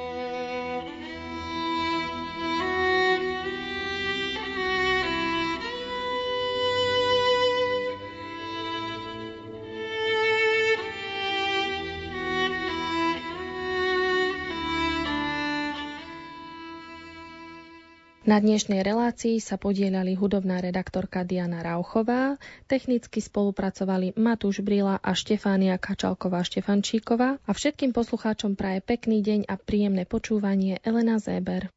Na 18.22 18.38
dnešnej 18.38 18.86
relácii 18.86 19.42
sa 19.42 19.58
podielali 19.58 20.14
hudobná 20.14 20.62
redaktorka 20.62 21.26
Diana 21.26 21.66
Rauchová, 21.66 22.38
technicky 22.70 23.18
spolupracovali 23.18 24.14
Matúš 24.14 24.62
Brila 24.62 25.02
a 25.02 25.18
Štefánia 25.18 25.82
Kačalková-Štefančíková 25.82 27.42
a 27.42 27.52
všetkým 27.52 27.90
poslucháčom 27.98 28.54
praje 28.54 28.86
pekný 28.86 29.26
deň 29.26 29.50
a 29.50 29.58
príjemné 29.58 30.06
počúvanie 30.06 30.78
Elena 30.86 31.18
Zéber. 31.18 31.74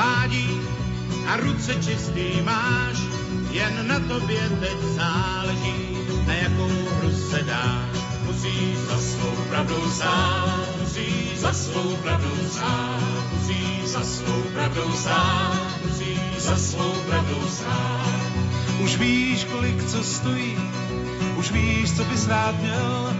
Mládí 0.00 0.60
a 1.26 1.36
ruce 1.36 1.74
čistý 1.74 2.40
máš, 2.42 2.96
jen 3.50 3.86
na 3.86 4.00
tobě 4.00 4.40
teď 4.60 4.78
záleží, 4.96 5.76
na 6.26 6.34
jakou 6.34 6.72
hru 6.96 7.10
se 7.30 7.42
dáš. 7.42 8.00
Musíš 8.24 8.76
za 8.88 8.98
svou 8.98 9.36
pravdou 9.48 9.90
stát, 9.90 10.68
musíš 10.80 11.38
za 11.38 11.52
svou 11.52 11.96
pravdou 11.96 12.36
stát, 12.50 13.00
musíš 13.32 13.84
za 13.84 14.04
svou 14.04 14.42
pravdou 14.54 14.92
stát, 14.92 15.60
musíš 15.84 16.38
za 16.38 16.56
svou 16.56 16.92
pravdou 17.08 17.42
stát. 17.48 18.30
Už 18.84 18.96
víš, 18.96 19.44
kolik 19.44 19.84
co 19.84 20.04
stojí, 20.04 20.56
už 21.36 21.50
víš, 21.52 21.96
co 21.96 22.04
bys 22.04 22.28
rád 22.28 22.60
měl, 22.60 23.16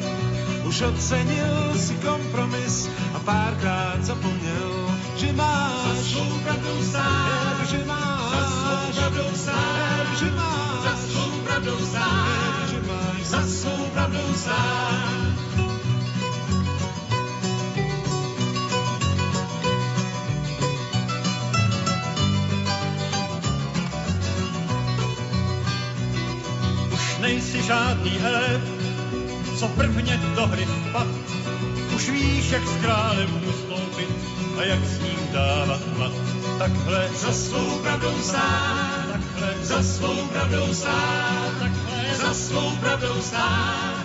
už 0.64 0.80
ocenil 0.80 1.74
si 1.76 1.94
kompromis 1.94 2.88
a 3.14 3.18
párkrát 3.18 4.04
zapomněl 4.04 4.69
že 5.20 5.33
máš. 5.37 5.85
Za 5.85 5.94
svou 6.02 6.38
pravdou 6.40 6.78
stát, 6.83 7.56
že 7.68 7.80
máš. 7.85 8.33
Za 8.33 8.42
svou 8.48 8.92
pravdou 8.96 9.30
stát, 9.37 10.09
že 10.16 10.28
máš. 10.33 10.80
Za 10.85 10.94
svou 10.96 11.30
pravdou 11.44 11.78
stát, 11.85 12.64
že 12.70 12.78
máš. 12.88 13.20
Za 13.24 13.42
svou 13.44 13.80
pravdou 13.92 14.28
stát. 14.35 15.37
Už 26.92 27.18
nejsi 27.20 27.62
žádný 27.62 28.18
elef, 28.24 28.62
co 29.59 29.68
prvně 29.68 30.20
do 30.35 30.46
hry 30.46 30.64
vpad. 30.64 31.09
Už 32.00 32.08
víš, 32.08 32.50
jak 32.50 32.66
s 32.66 32.76
králem 32.80 33.42
ustoupit, 33.48 34.08
a 34.58 34.64
jak 34.64 34.84
s 34.84 35.00
ním 35.00 35.18
dávat 35.32 35.80
hlad. 35.96 36.12
Takhle 36.58 37.08
za 37.14 37.32
svou 37.32 37.78
pravdou 37.82 38.22
stát, 38.22 39.06
takhle 39.12 39.54
za 39.62 39.82
svou 39.82 40.26
pravdou 40.32 40.74
stát, 40.74 41.52
takhle 41.60 42.14
za 42.16 42.34
svou 42.34 42.70
pravdou 42.80 43.20
stát, 43.20 44.04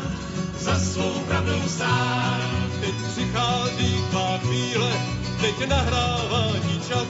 za 0.60 0.79
svou 0.79 1.12
pravdou 1.27 1.62
stát. 1.67 2.69
Teď 2.81 2.95
přichází 3.12 4.03
tvá 4.10 4.38
chvíle, 4.38 4.91
teď 5.41 5.69
nahrávání 5.69 6.81
čas, 6.88 7.08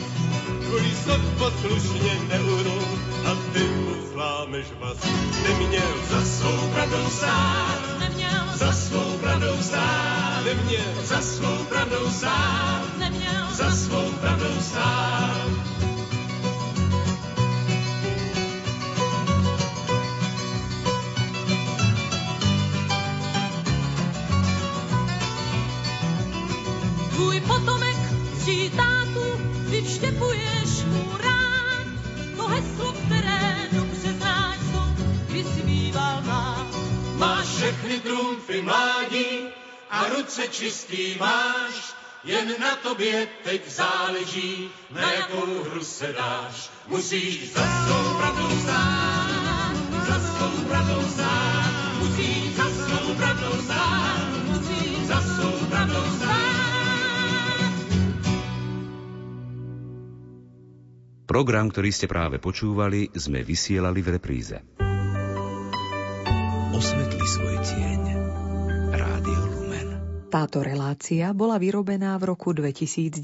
se 1.05 1.19
poslušně 1.37 2.13
neurou 2.29 2.81
a 3.25 3.31
ty 3.53 3.63
mu 3.63 3.95
zlámeš 4.13 4.65
vás. 4.79 4.97
Neměl 5.43 5.91
za 6.09 6.21
svou 6.25 6.69
pravdou 6.73 7.09
stát, 7.09 7.99
neměl 7.99 8.45
za 8.55 8.71
svou 8.71 9.17
pravdou 9.21 9.57
stát, 9.61 10.45
neměl 10.45 10.93
za 11.03 11.21
svou 11.21 11.63
pravdou 11.69 12.09
stát, 12.09 12.97
neměl 12.97 13.47
za 13.51 13.71
svou 13.71 14.11
pravdou 14.21 14.61
stát. 14.61 15.49
Tvůj 27.09 27.41
potomek 27.41 27.84
všechny 37.95 38.11
trumfy 38.11 38.61
mládí 38.61 39.47
a 39.89 40.09
ruce 40.09 40.47
čistý 40.47 41.15
máš, 41.19 41.95
jen 42.23 42.47
na 42.59 42.75
tobě 42.75 43.27
teď 43.43 43.61
záleží, 43.69 44.69
na 44.91 45.11
jakou 45.11 45.63
hru 45.63 45.83
se 45.83 46.13
dáš. 46.17 46.69
Musíš 46.87 47.53
za 47.53 47.63
svou 47.63 48.17
pravdou 48.17 48.51
stát, 48.59 49.75
za 50.07 50.19
svou 50.19 50.67
pravdou 50.67 51.01
stát, 51.07 51.71
musíš 51.99 52.55
za 52.55 52.67
svou 52.69 53.15
pravdou 53.15 53.61
stát, 53.61 54.29
musíš 54.47 54.97
za 55.07 55.21
svou 55.21 55.57
pravdou 55.69 56.05
stát. 56.17 56.35
Program, 61.25 61.67
ktorý 61.67 61.89
ste 61.91 62.07
práve 62.07 62.39
počúvali, 62.39 63.11
sme 63.11 63.43
vysielali 63.43 63.99
v 63.99 64.09
repríze. 64.15 64.84
Osvetli 66.75 67.23
svoj 67.23 67.55
tieň. 67.63 68.01
Rádio 68.91 69.41
Lumen. 69.47 69.87
Táto 70.27 70.59
relácia 70.59 71.31
bola 71.31 71.55
vyrobená 71.55 72.19
v 72.19 72.35
roku 72.35 72.51
2010. 72.51 73.15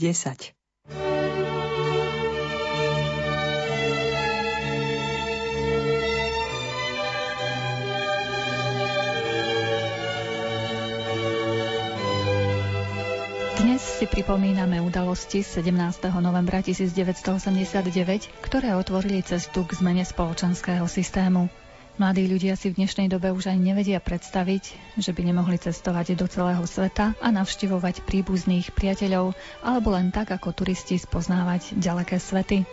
Dnes 13.59 13.81
si 13.83 14.07
pripomíname 14.07 14.79
udalosti 14.79 15.43
z 15.43 15.59
17. 15.59 16.07
novembra 16.23 16.63
1989, 16.63 18.31
ktoré 18.47 18.79
otvorili 18.79 19.19
cestu 19.27 19.67
k 19.67 19.75
zmene 19.75 20.07
spoločenského 20.07 20.87
systému. 20.87 21.51
Mladí 21.99 22.23
ľudia 22.23 22.55
si 22.55 22.71
v 22.71 22.79
dnešnej 22.79 23.11
dobe 23.11 23.35
už 23.35 23.51
ani 23.51 23.75
nevedia 23.75 23.99
predstaviť, 23.99 24.95
že 24.95 25.11
by 25.11 25.27
nemohli 25.27 25.59
cestovať 25.59 26.15
do 26.15 26.23
celého 26.23 26.63
sveta 26.63 27.11
a 27.19 27.27
navštivovať 27.35 28.07
príbuzných 28.07 28.71
priateľov 28.71 29.35
alebo 29.59 29.91
len 29.91 30.07
tak 30.07 30.31
ako 30.31 30.55
turisti 30.55 30.95
spoznávať 30.95 31.75
ďaleké 31.75 32.15
svety. 32.15 32.63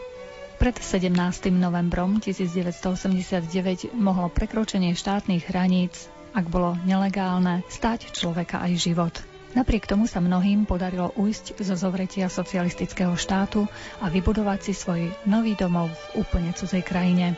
Pred 0.63 0.77
17. 0.79 1.11
novembrom 1.51 2.23
1989 2.23 3.91
mohlo 3.99 4.31
prekročenie 4.31 4.95
štátnych 4.95 5.51
hraníc, 5.51 6.07
ak 6.31 6.47
bolo 6.47 6.79
nelegálne, 6.87 7.67
stať 7.67 8.15
človeka 8.15 8.63
aj 8.63 8.73
život. 8.79 9.15
Napriek 9.59 9.91
tomu 9.91 10.07
sa 10.07 10.23
mnohým 10.23 10.63
podarilo 10.63 11.11
ujsť 11.19 11.59
zo 11.59 11.75
zovretia 11.75 12.31
socialistického 12.31 13.19
štátu 13.19 13.67
a 13.99 14.07
vybudovať 14.07 14.71
si 14.71 14.73
svoj 14.79 15.11
nový 15.27 15.59
domov 15.59 15.91
v 15.91 16.23
úplne 16.23 16.55
cudzej 16.55 16.87
krajine. 16.87 17.35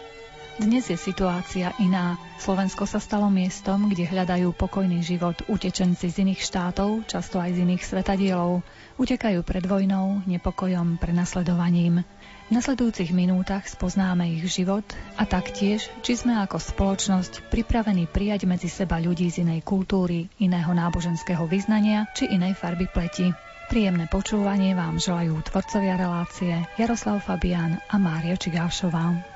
Dnes 0.58 0.82
je 0.90 0.98
situácia 0.98 1.70
iná. 1.78 2.18
Slovensko 2.42 2.82
sa 2.82 2.98
stalo 2.98 3.30
miestom, 3.30 3.86
kde 3.86 4.10
hľadajú 4.10 4.50
pokojný 4.56 4.98
život 4.98 5.38
utečenci 5.46 6.10
z 6.10 6.26
iných 6.26 6.42
štátov, 6.42 7.06
často 7.06 7.38
aj 7.38 7.54
z 7.54 7.62
iných 7.62 7.86
svetadielov. 7.86 8.66
Utekajú 8.98 9.46
pred 9.46 9.62
vojnou, 9.62 10.26
nepokojom, 10.26 10.98
prenasledovaním. 10.98 12.02
V 12.48 12.58
nasledujúcich 12.58 13.14
minútach 13.14 13.70
spoznáme 13.70 14.26
ich 14.26 14.50
život 14.50 14.82
a 15.14 15.22
taktiež, 15.22 15.86
či 16.02 16.18
sme 16.18 16.34
ako 16.42 16.58
spoločnosť 16.58 17.46
pripravení 17.46 18.10
prijať 18.10 18.50
medzi 18.50 18.66
seba 18.66 18.98
ľudí 18.98 19.30
z 19.30 19.46
inej 19.46 19.62
kultúry, 19.62 20.26
iného 20.42 20.74
náboženského 20.74 21.46
vyznania 21.46 22.10
či 22.18 22.26
inej 22.26 22.58
farby 22.58 22.90
pleti. 22.90 23.30
Príjemné 23.70 24.10
počúvanie 24.10 24.74
vám 24.74 24.98
želajú 24.98 25.46
tvorcovia 25.46 25.94
relácie 25.94 26.58
Jaroslav 26.74 27.22
Fabian 27.22 27.78
a 27.86 28.02
Mária 28.02 28.34
Čigášová. 28.34 29.29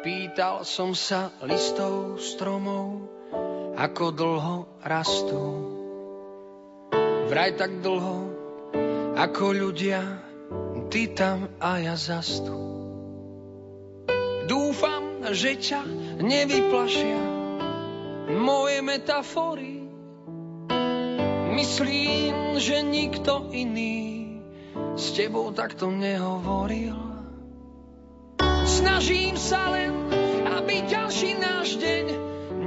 Pýtal 0.00 0.64
som 0.64 0.96
sa 0.96 1.28
listov 1.44 2.16
stromov, 2.16 3.04
ako 3.76 4.04
dlho 4.16 4.56
rastú. 4.80 5.44
Vraj 7.28 7.52
tak 7.60 7.84
dlho, 7.84 8.32
ako 9.20 9.44
ľudia, 9.52 10.00
ty 10.88 11.12
tam 11.12 11.52
a 11.60 11.84
ja 11.84 11.92
zastu. 11.92 12.56
Dúfam, 14.48 15.28
že 15.36 15.60
ťa 15.60 15.84
nevyplašia 16.24 17.20
moje 18.32 18.78
metafory. 18.80 19.84
Myslím, 21.52 22.56
že 22.56 22.80
nikto 22.80 23.52
iný 23.52 24.40
s 24.96 25.12
tebou 25.12 25.52
takto 25.52 25.92
nehovoril. 25.92 27.11
Snažím 28.62 29.34
sa 29.34 29.74
len, 29.74 29.90
aby 30.46 30.86
ďalší 30.86 31.38
náš 31.38 31.78
deň 31.82 32.04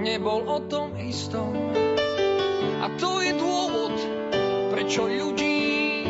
nebol 0.03 0.43
o 0.43 0.59
tom 0.67 0.95
istom. 0.99 1.55
A 2.83 2.91
to 2.99 3.23
je 3.23 3.31
dôvod, 3.35 3.95
prečo 4.75 5.07
ľudí 5.07 6.03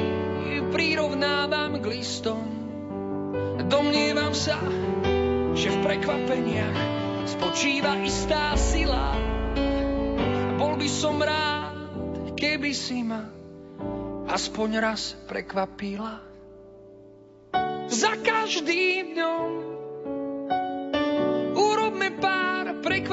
prirovnávam 0.73 1.79
k 1.79 1.85
listom. 1.87 2.43
Domnievam 3.65 4.33
sa, 4.35 4.59
že 5.55 5.71
v 5.71 5.77
prekvapeniach 5.81 6.79
spočíva 7.25 7.97
istá 8.03 8.53
sila. 8.59 9.15
Bol 10.59 10.75
by 10.77 10.89
som 10.89 11.17
rád, 11.17 11.73
keby 12.35 12.71
si 12.75 13.01
ma 13.01 13.25
aspoň 14.29 14.69
raz 14.81 15.15
prekvapila. 15.29 16.19
Za 17.85 18.17
každým 18.19 19.15
dňom 19.15 19.74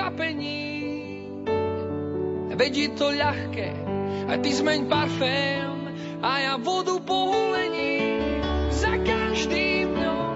prekvapení. 0.02 0.82
Veď 2.58 2.72
je 2.76 2.88
to 2.98 3.06
ľahké, 3.14 3.70
a 4.26 4.32
ty 4.42 4.50
zmeň 4.50 4.90
parfém 4.90 5.70
a 6.22 6.30
ja 6.42 6.54
vodu 6.58 6.98
po 7.06 7.30
hulení 7.30 8.18
za 8.74 8.98
každým 8.98 9.94
dňom. 9.94 10.34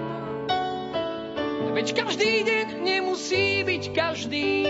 Veď 1.75 1.87
každý 1.93 2.47
deň 2.47 2.67
nemusí 2.83 3.67
byť 3.67 3.83
každý. 3.91 4.65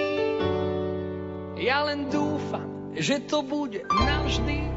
Ja 1.61 1.85
len 1.85 2.09
dúfam, 2.09 2.93
že 2.97 3.21
to 3.21 3.45
bude 3.45 3.85
navždy. 3.85 4.76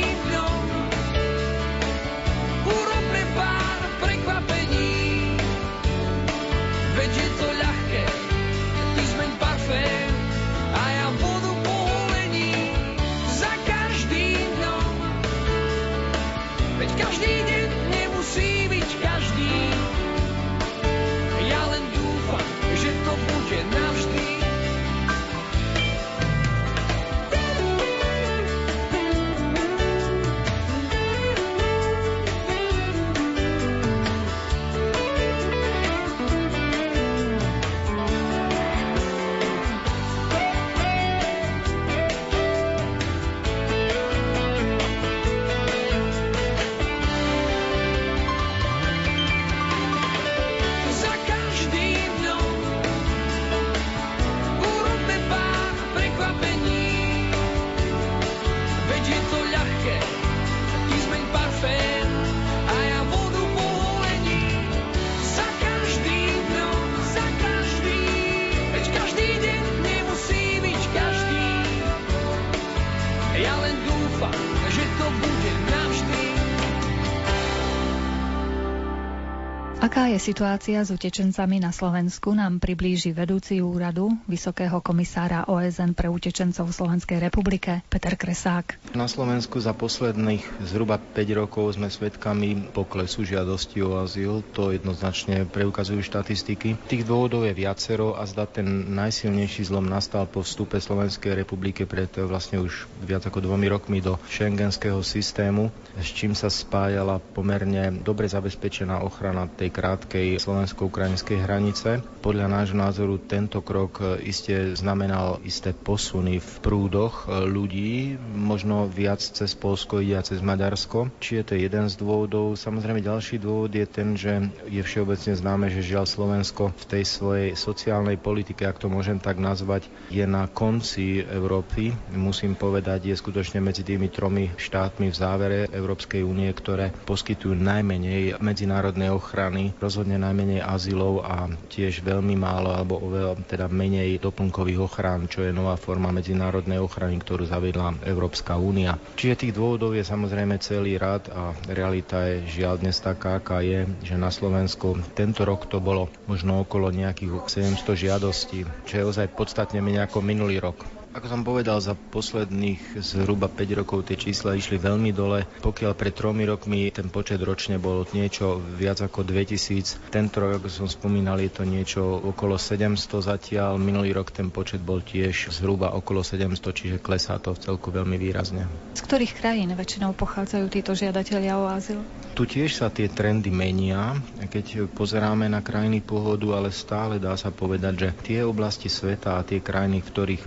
situácia 80.21 80.85
s 80.85 80.93
utečencami 80.93 81.57
na 81.57 81.73
Slovensku, 81.73 82.37
nám 82.37 82.61
priblíži 82.61 83.09
vedúci 83.09 83.57
úradu 83.57 84.13
Vysokého 84.29 84.77
komisára 84.77 85.49
OSN 85.49 85.97
pre 85.97 86.13
utečencov 86.13 86.69
v 86.69 86.77
Slovenskej 86.77 87.17
republike 87.17 87.81
Peter 87.89 88.13
Kresák. 88.13 88.93
Na 88.93 89.09
Slovensku 89.09 89.57
za 89.57 89.73
posledných 89.73 90.45
zhruba 90.61 91.01
5 91.01 91.41
rokov 91.41 91.73
sme 91.73 91.89
svedkami 91.89 92.69
poklesu 92.69 93.25
žiadosti 93.25 93.81
o 93.81 93.97
azyl. 93.97 94.45
To 94.53 94.69
jednoznačne 94.69 95.49
preukazujú 95.49 96.05
štatistiky. 96.05 96.77
Tých 96.85 97.01
dôvodov 97.01 97.49
je 97.49 97.57
viacero 97.57 98.13
a 98.13 98.21
zda 98.29 98.45
ten 98.45 98.93
najsilnejší 98.93 99.73
zlom 99.73 99.89
nastal 99.89 100.29
po 100.29 100.45
vstupe 100.45 100.77
Slovenskej 100.77 101.33
republiky 101.33 101.89
pred 101.89 102.13
vlastne 102.21 102.61
už 102.61 102.85
viac 103.01 103.25
ako 103.25 103.41
dvomi 103.41 103.65
rokmi 103.65 104.05
do 104.05 104.21
šengenského 104.29 105.01
systému, 105.01 105.73
s 105.99 106.07
čím 106.15 106.31
sa 106.31 106.47
spájala 106.47 107.19
pomerne 107.19 107.91
dobre 107.99 108.31
zabezpečená 108.31 109.03
ochrana 109.03 109.51
tej 109.51 109.73
krátkej 109.73 110.39
slovensko-ukrajinskej 110.39 111.43
hranice. 111.43 111.99
Podľa 112.23 112.47
nášho 112.47 112.77
názoru 112.79 113.19
tento 113.19 113.59
krok 113.59 113.99
e, 113.99 114.23
iste 114.23 114.71
znamenal 114.77 115.43
isté 115.43 115.75
posuny 115.75 116.39
v 116.39 116.51
prúdoch 116.63 117.27
e, 117.27 117.43
ľudí, 117.43 118.15
možno 118.31 118.87
viac 118.87 119.19
cez 119.19 119.51
Polsko 119.51 119.99
ide 119.99 120.15
a 120.15 120.23
cez 120.23 120.39
Maďarsko. 120.39 121.11
Či 121.19 121.41
je 121.41 121.43
to 121.43 121.53
jeden 121.59 121.85
z 121.91 121.95
dôvodov. 121.99 122.55
Samozrejme 122.55 123.03
ďalší 123.03 123.41
dôvod 123.41 123.75
je 123.75 123.83
ten, 123.83 124.15
že 124.15 124.47
je 124.71 124.79
všeobecne 124.79 125.33
známe, 125.35 125.67
že 125.67 125.83
žiaľ 125.83 126.07
Slovensko 126.07 126.71
v 126.71 126.85
tej 126.87 127.03
svojej 127.03 127.49
sociálnej 127.53 128.15
politike, 128.15 128.63
ak 128.63 128.79
to 128.79 128.87
môžem 128.87 129.19
tak 129.19 129.41
nazvať, 129.41 129.89
je 130.07 130.23
na 130.23 130.47
konci 130.47 131.19
Európy. 131.19 131.91
Musím 132.13 132.55
povedať, 132.55 133.11
je 133.11 133.15
skutočne 133.17 133.59
medzi 133.59 133.83
tými 133.83 134.07
tromi 134.07 134.51
štátmi 134.55 135.09
v 135.09 135.15
závere 135.15 135.59
Európskej 135.81 136.21
únie, 136.21 136.47
ktoré 136.53 136.93
poskytujú 137.03 137.57
najmenej 137.57 138.37
medzinárodnej 138.37 139.09
ochrany 139.09 139.73
rozhodne 139.81 140.21
najmenej 140.21 140.61
azylov 140.61 141.25
a 141.25 141.49
tiež 141.67 142.05
veľmi 142.05 142.37
málo 142.37 142.71
alebo 142.71 143.01
oveľa 143.01 143.41
teda 143.49 143.65
menej 143.65 144.21
doplnkových 144.21 144.79
ochrán, 144.79 145.25
čo 145.25 145.41
je 145.41 145.49
nová 145.49 145.73
forma 145.75 146.13
medzinárodnej 146.13 146.77
ochrany, 146.77 147.17
ktorú 147.17 147.49
zaviedla 147.49 147.97
Európska 148.05 148.61
únia. 148.61 149.01
Čiže 149.17 149.49
tých 149.49 149.57
dôvodov 149.57 149.97
je 149.97 150.05
samozrejme 150.05 150.61
celý 150.61 151.01
rad 151.01 151.25
a 151.33 151.57
realita 151.65 152.21
je 152.29 152.61
žiaľ 152.61 152.77
dnes 152.77 153.01
taká, 153.01 153.41
aká 153.41 153.65
je, 153.65 153.89
že 154.05 154.15
na 154.15 154.29
Slovensku 154.29 155.01
tento 155.17 155.41
rok 155.41 155.65
to 155.65 155.81
bolo 155.81 156.07
možno 156.29 156.61
okolo 156.61 156.93
nejakých 156.93 157.49
700 157.49 157.97
žiadostí, 157.97 158.59
čo 158.85 158.93
je 158.93 159.07
ozaj 159.07 159.33
podstatne 159.33 159.81
menej 159.81 160.05
ako 160.05 160.21
minulý 160.21 160.61
rok. 160.61 161.00
Ako 161.11 161.27
som 161.27 161.43
povedal, 161.43 161.75
za 161.83 161.91
posledných 161.91 163.03
zhruba 163.03 163.51
5 163.51 163.79
rokov 163.83 164.07
tie 164.07 164.15
čísla 164.15 164.55
išli 164.55 164.79
veľmi 164.79 165.11
dole. 165.11 165.43
Pokiaľ 165.59 165.91
pred 165.91 166.15
tromi 166.15 166.47
rokmi 166.47 166.87
ten 166.87 167.11
počet 167.11 167.43
ročne 167.43 167.75
bol 167.75 168.07
niečo 168.15 168.63
viac 168.79 169.03
ako 169.03 169.27
2000, 169.27 170.07
tento 170.07 170.39
rok, 170.39 170.63
ako 170.63 170.71
som 170.71 170.87
spomínal, 170.87 171.35
je 171.43 171.51
to 171.51 171.67
niečo 171.67 171.99
okolo 171.99 172.55
700 172.55 173.27
zatiaľ. 173.27 173.75
Minulý 173.75 174.15
rok 174.15 174.31
ten 174.31 174.47
počet 174.47 174.79
bol 174.79 175.03
tiež 175.03 175.51
zhruba 175.51 175.91
okolo 175.91 176.23
700, 176.23 176.71
čiže 176.71 177.03
klesá 177.03 177.35
to 177.43 177.51
v 177.51 177.59
celku 177.59 177.91
veľmi 177.91 178.15
výrazne. 178.15 178.63
Z 178.95 179.03
ktorých 179.03 179.35
krajín 179.35 179.75
väčšinou 179.75 180.15
pochádzajú 180.15 180.65
títo 180.71 180.95
žiadatelia 180.95 181.59
o 181.59 181.67
azyl? 181.67 181.99
Tu 182.39 182.47
tiež 182.47 182.71
sa 182.71 182.87
tie 182.87 183.11
trendy 183.11 183.51
menia, 183.51 184.15
keď 184.47 184.87
pozeráme 184.95 185.51
na 185.51 185.59
krajiny 185.59 185.99
pôvodu, 185.99 186.55
ale 186.55 186.71
stále 186.71 187.19
dá 187.19 187.35
sa 187.35 187.51
povedať, 187.51 187.93
že 187.99 188.09
tie 188.23 188.39
oblasti 188.47 188.87
sveta 188.87 189.35
a 189.35 189.43
tie 189.43 189.59
krajiny, 189.59 189.99
v 189.99 190.07
ktorých 190.07 190.43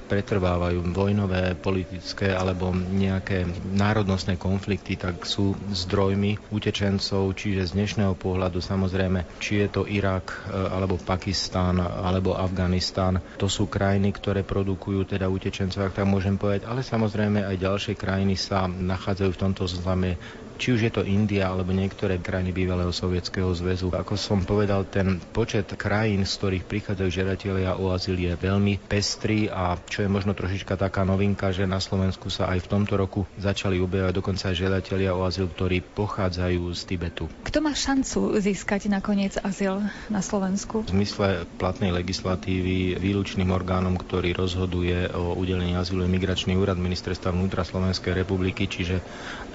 pretrvávajú 0.54 0.94
vojnové, 0.94 1.58
politické 1.58 2.30
alebo 2.30 2.70
nejaké 2.70 3.42
národnostné 3.74 4.38
konflikty, 4.38 4.94
tak 4.94 5.26
sú 5.26 5.58
zdrojmi 5.74 6.38
utečencov, 6.54 7.34
čiže 7.34 7.74
z 7.74 7.74
dnešného 7.74 8.14
pohľadu 8.14 8.62
samozrejme, 8.62 9.26
či 9.42 9.66
je 9.66 9.68
to 9.74 9.82
Irak 9.90 10.46
e, 10.46 10.54
alebo 10.54 10.94
Pakistán 10.94 11.82
alebo 11.82 12.38
Afganistan, 12.38 13.18
to 13.34 13.50
sú 13.50 13.66
krajiny, 13.66 14.14
ktoré 14.14 14.46
produkujú 14.46 15.18
teda 15.18 15.26
utečencov, 15.26 15.90
ak 15.90 15.98
tak 15.98 16.06
môžem 16.06 16.38
povedať, 16.38 16.70
ale 16.70 16.86
samozrejme 16.86 17.42
aj 17.42 17.56
ďalšie 17.58 17.94
krajiny 17.98 18.38
sa 18.38 18.70
nachádzajú 18.70 19.30
v 19.34 19.40
tomto 19.42 19.66
zozname 19.66 20.14
či 20.56 20.74
už 20.74 20.80
je 20.86 20.92
to 20.92 21.02
India 21.02 21.50
alebo 21.50 21.74
niektoré 21.74 22.18
krajiny 22.18 22.54
bývalého 22.54 22.90
Sovietskeho 22.90 23.50
zväzu. 23.54 23.90
Ako 23.94 24.18
som 24.18 24.42
povedal, 24.42 24.86
ten 24.88 25.22
počet 25.32 25.72
krajín, 25.74 26.26
z 26.28 26.32
ktorých 26.38 26.64
prichádzajú 26.68 27.08
žiadatelia 27.10 27.76
o 27.78 27.90
azyl 27.90 28.18
je 28.18 28.32
veľmi 28.34 28.82
pestrý 28.84 29.48
a 29.50 29.76
čo 29.88 30.04
je 30.04 30.12
možno 30.12 30.36
trošička 30.36 30.76
taká 30.76 31.02
novinka, 31.02 31.50
že 31.50 31.64
na 31.64 31.80
Slovensku 31.80 32.28
sa 32.28 32.50
aj 32.52 32.66
v 32.66 32.70
tomto 32.70 32.94
roku 33.00 33.24
začali 33.40 33.80
objavovať 33.80 34.14
dokonca 34.14 34.52
aj 34.52 34.56
žiadatelia 34.60 35.16
o 35.16 35.24
azyl, 35.24 35.48
ktorí 35.48 35.80
pochádzajú 35.82 36.62
z 36.76 36.80
Tibetu. 36.84 37.24
Kto 37.46 37.58
má 37.64 37.72
šancu 37.72 38.36
získať 38.38 38.92
nakoniec 38.92 39.40
azyl 39.40 39.80
na 40.12 40.20
Slovensku? 40.20 40.84
V 40.84 40.92
zmysle 40.92 41.48
platnej 41.56 41.94
legislatívy 41.94 43.00
výlučným 43.00 43.48
orgánom, 43.48 43.96
ktorý 43.96 44.36
rozhoduje 44.36 45.08
o 45.16 45.32
udelení 45.38 45.72
azylu 45.72 46.04
je 46.04 46.12
Migračný 46.12 46.52
úrad 46.60 46.76
Ministerstva 46.76 47.32
vnútra 47.32 47.64
Slovenskej 47.64 48.12
republiky, 48.12 48.68
čiže 48.68 49.00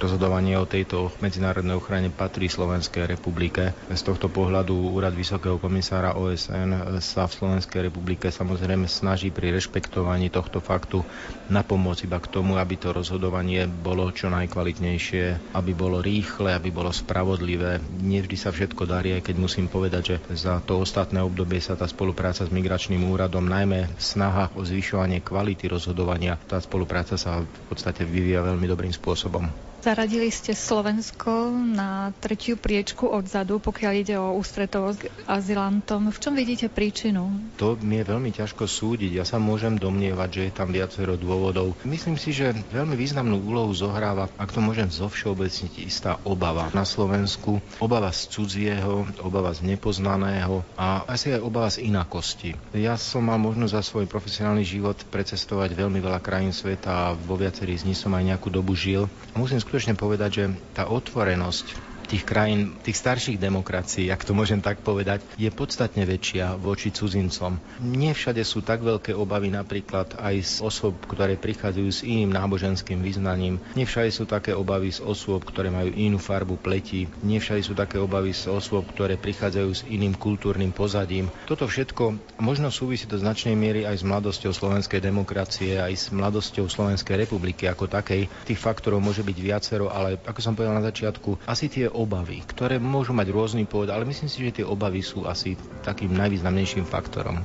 rozhodovanie 0.01 0.57
o 0.57 0.65
tejto 0.65 0.88
medzinárodnej 1.21 1.77
ochrane 1.77 2.09
patrí 2.09 2.49
Slovenskej 2.49 3.05
republike. 3.05 3.77
Z 3.93 4.01
tohto 4.01 4.25
pohľadu 4.25 4.73
Úrad 4.73 5.13
Vysokého 5.13 5.61
komisára 5.61 6.17
OSN 6.17 6.97
sa 6.97 7.29
v 7.29 7.35
Slovenskej 7.37 7.85
republike 7.85 8.33
samozrejme 8.33 8.89
snaží 8.89 9.29
pri 9.29 9.53
rešpektovaní 9.53 10.33
tohto 10.33 10.57
faktu 10.57 11.05
napomôcť 11.53 12.09
iba 12.09 12.17
k 12.17 12.31
tomu, 12.33 12.57
aby 12.57 12.73
to 12.73 12.89
rozhodovanie 12.89 13.69
bolo 13.69 14.09
čo 14.09 14.33
najkvalitnejšie, 14.33 15.53
aby 15.53 15.71
bolo 15.77 16.01
rýchle, 16.01 16.49
aby 16.49 16.73
bolo 16.73 16.89
spravodlivé. 16.89 17.77
Nevždy 18.01 18.37
sa 18.39 18.49
všetko 18.49 18.89
darí, 18.89 19.13
aj 19.13 19.29
keď 19.29 19.35
musím 19.37 19.69
povedať, 19.69 20.17
že 20.17 20.17
za 20.33 20.57
to 20.65 20.81
ostatné 20.81 21.21
obdobie 21.21 21.61
sa 21.61 21.77
tá 21.77 21.85
spolupráca 21.85 22.41
s 22.41 22.49
migračným 22.49 23.05
úradom, 23.05 23.45
najmä 23.45 23.93
v 23.93 24.01
snahách 24.01 24.57
o 24.57 24.65
zvyšovanie 24.65 25.21
kvality 25.21 25.69
rozhodovania, 25.69 26.41
tá 26.49 26.57
spolupráca 26.57 27.13
sa 27.13 27.45
v 27.45 27.63
podstate 27.69 28.01
vyvíja 28.07 28.41
veľmi 28.41 28.65
dobrým 28.65 28.93
spôsobom. 28.95 29.68
Zaradili 29.79 30.27
ste 30.27 30.51
Slovensko 30.51 31.55
na 31.55 32.11
tretiu 32.19 32.59
priečku 32.59 33.07
odzadu, 33.07 33.63
pokiaľ 33.63 33.93
ide 33.95 34.19
o 34.19 34.35
ústretovosť 34.35 35.23
azylantom. 35.23 36.11
V 36.11 36.19
čom 36.19 36.35
vidíte 36.35 36.67
príčinu? 36.67 37.31
To 37.55 37.79
mi 37.79 38.03
je 38.03 38.11
veľmi 38.11 38.27
ťažko 38.35 38.67
súdiť. 38.67 39.15
Ja 39.15 39.23
sa 39.23 39.39
môžem 39.39 39.79
domnievať, 39.79 40.29
že 40.35 40.41
je 40.51 40.53
tam 40.53 40.75
viacero 40.75 41.15
dôvodov. 41.15 41.79
Myslím 41.87 42.19
si, 42.19 42.35
že 42.35 42.51
veľmi 42.75 42.99
významnú 42.99 43.39
úlohu 43.39 43.71
zohráva, 43.71 44.27
ak 44.35 44.51
to 44.51 44.59
môžem 44.59 44.91
zovšeobecniť, 44.91 45.87
istá 45.87 46.19
obava 46.27 46.67
na 46.75 46.83
Slovensku. 46.83 47.63
Obava 47.79 48.11
z 48.11 48.35
cudzieho, 48.35 49.07
obava 49.23 49.55
z 49.55 49.63
nepoznaného 49.63 50.59
a 50.75 51.07
asi 51.07 51.31
aj 51.31 51.39
obava 51.39 51.71
z 51.71 51.87
inakosti. 51.87 52.51
Ja 52.75 52.99
som 52.99 53.31
mal 53.31 53.39
možnosť 53.39 53.71
za 53.71 53.83
svoj 53.87 54.11
profesionálny 54.11 54.67
život 54.67 54.99
precestovať 55.07 55.71
veľmi 55.71 56.03
veľa 56.03 56.19
krajín 56.19 56.51
sveta 56.51 56.91
a 56.91 57.15
vo 57.15 57.39
viacerých 57.39 57.87
z 57.87 57.87
nich 57.87 57.99
som 57.99 58.11
aj 58.11 58.27
nejakú 58.27 58.51
dobu 58.51 58.75
žil. 58.75 59.07
Musím 59.39 59.68
skutočne 59.69 59.93
povedať, 59.93 60.29
že 60.33 60.45
tá 60.73 60.89
otvorenosť 60.89 61.77
tých 62.09 62.25
krajín, 62.25 62.73
tých 62.81 62.97
starších 62.97 63.37
demokracií, 63.37 64.09
ak 64.09 64.25
to 64.25 64.33
môžem 64.33 64.59
tak 64.59 64.81
povedať, 64.81 65.21
je 65.37 65.47
podstatne 65.53 66.01
väčšia 66.01 66.57
voči 66.57 66.89
cudzincom. 66.89 67.61
Nie 67.85 68.17
všade 68.17 68.41
sú 68.41 68.65
tak 68.65 68.81
veľké 68.81 69.13
obavy 69.13 69.53
napríklad 69.53 70.17
aj 70.17 70.35
z 70.41 70.53
osôb, 70.65 70.97
ktoré 71.05 71.37
prichádzajú 71.37 71.89
s 71.93 72.01
iným 72.01 72.33
náboženským 72.33 73.05
vyznaním. 73.05 73.61
Nie 73.77 73.85
všade 73.85 74.09
sú 74.09 74.25
také 74.25 74.57
obavy 74.57 74.89
z 74.89 75.05
osôb, 75.05 75.45
ktoré 75.45 75.69
majú 75.69 75.93
inú 75.93 76.17
farbu 76.17 76.57
pleti. 76.57 77.05
Nie 77.21 77.37
všade 77.37 77.61
sú 77.61 77.77
také 77.77 78.01
obavy 78.01 78.33
z 78.33 78.49
osôb, 78.49 78.89
ktoré 78.89 79.13
prichádzajú 79.21 79.69
s 79.69 79.85
iným 79.85 80.17
kultúrnym 80.17 80.73
pozadím. 80.73 81.29
Toto 81.45 81.69
všetko 81.69 82.17
možno 82.41 82.73
súvisí 82.73 83.05
do 83.05 83.21
značnej 83.21 83.53
miery 83.53 83.85
aj 83.85 84.01
s 84.01 84.07
mladosťou 84.07 84.49
slovenskej 84.49 84.97
demokracie, 84.97 85.77
aj 85.77 85.93
s 85.93 86.05
mladosťou 86.09 86.65
Slovenskej 86.65 87.21
republiky 87.21 87.69
ako 87.69 87.85
takej. 87.85 88.25
Tých 88.49 88.59
faktorov 88.59 89.03
môže 89.03 89.21
byť 89.21 89.37
viacero, 89.37 89.91
ale 89.91 90.17
ako 90.23 90.39
som 90.39 90.55
povedal 90.55 90.79
na 90.79 90.87
začiatku, 90.87 91.45
asi 91.45 91.67
tie 91.67 91.85
obavy, 91.99 92.39
ktoré 92.47 92.79
môžu 92.79 93.11
mať 93.11 93.27
rôzny 93.35 93.67
pôvod, 93.67 93.91
ale 93.91 94.07
myslím 94.07 94.31
si, 94.31 94.39
že 94.47 94.63
tie 94.63 94.65
obavy 94.65 95.03
sú 95.03 95.27
asi 95.27 95.59
takým 95.83 96.15
najvýznamnejším 96.15 96.87
faktorom. 96.87 97.43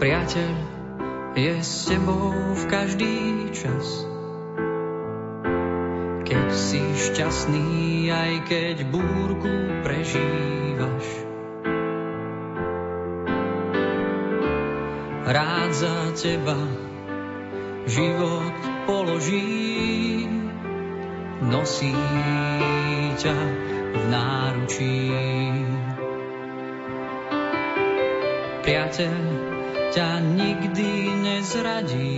Priateľ 0.00 0.52
je 1.36 1.54
s 1.60 1.92
tebou 1.92 2.32
v 2.32 2.64
každý 2.72 3.14
čas. 3.52 4.08
Keď 6.24 6.48
si 6.50 6.80
šťastný, 6.80 8.08
aj 8.08 8.32
keď 8.48 8.76
búrku 8.88 9.52
prežívaš. 9.84 11.06
Rád 15.28 15.70
za 15.76 15.96
teba 16.16 16.58
život 17.84 18.56
položí 18.88 20.13
nosí 21.48 21.92
ťa 23.20 23.38
v 23.94 24.02
náručí. 24.10 25.12
Priateľ 28.64 29.20
ťa 29.92 30.08
nikdy 30.24 30.90
nezradí, 31.20 32.16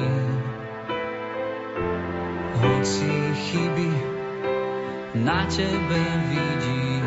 hoci 2.57 3.13
chyby 3.35 3.91
na 5.27 5.43
tebe 5.51 6.03
vidí. 6.31 7.03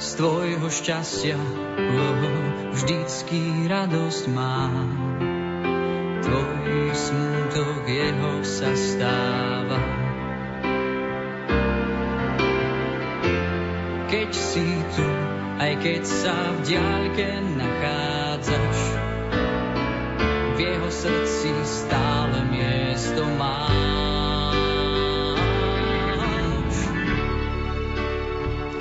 Z 0.00 0.08
tvojho 0.18 0.68
šťastia 0.68 1.38
vždycky 2.74 3.70
radosť 3.70 4.24
mám 4.34 5.09
sa 8.60 8.76
stáva. 8.76 9.80
Keď 14.12 14.30
si 14.36 14.68
tu, 14.92 15.08
aj 15.56 15.72
keď 15.80 16.02
sa 16.04 16.36
v 16.52 16.58
diaľke 16.68 17.28
nachádzaš, 17.56 18.09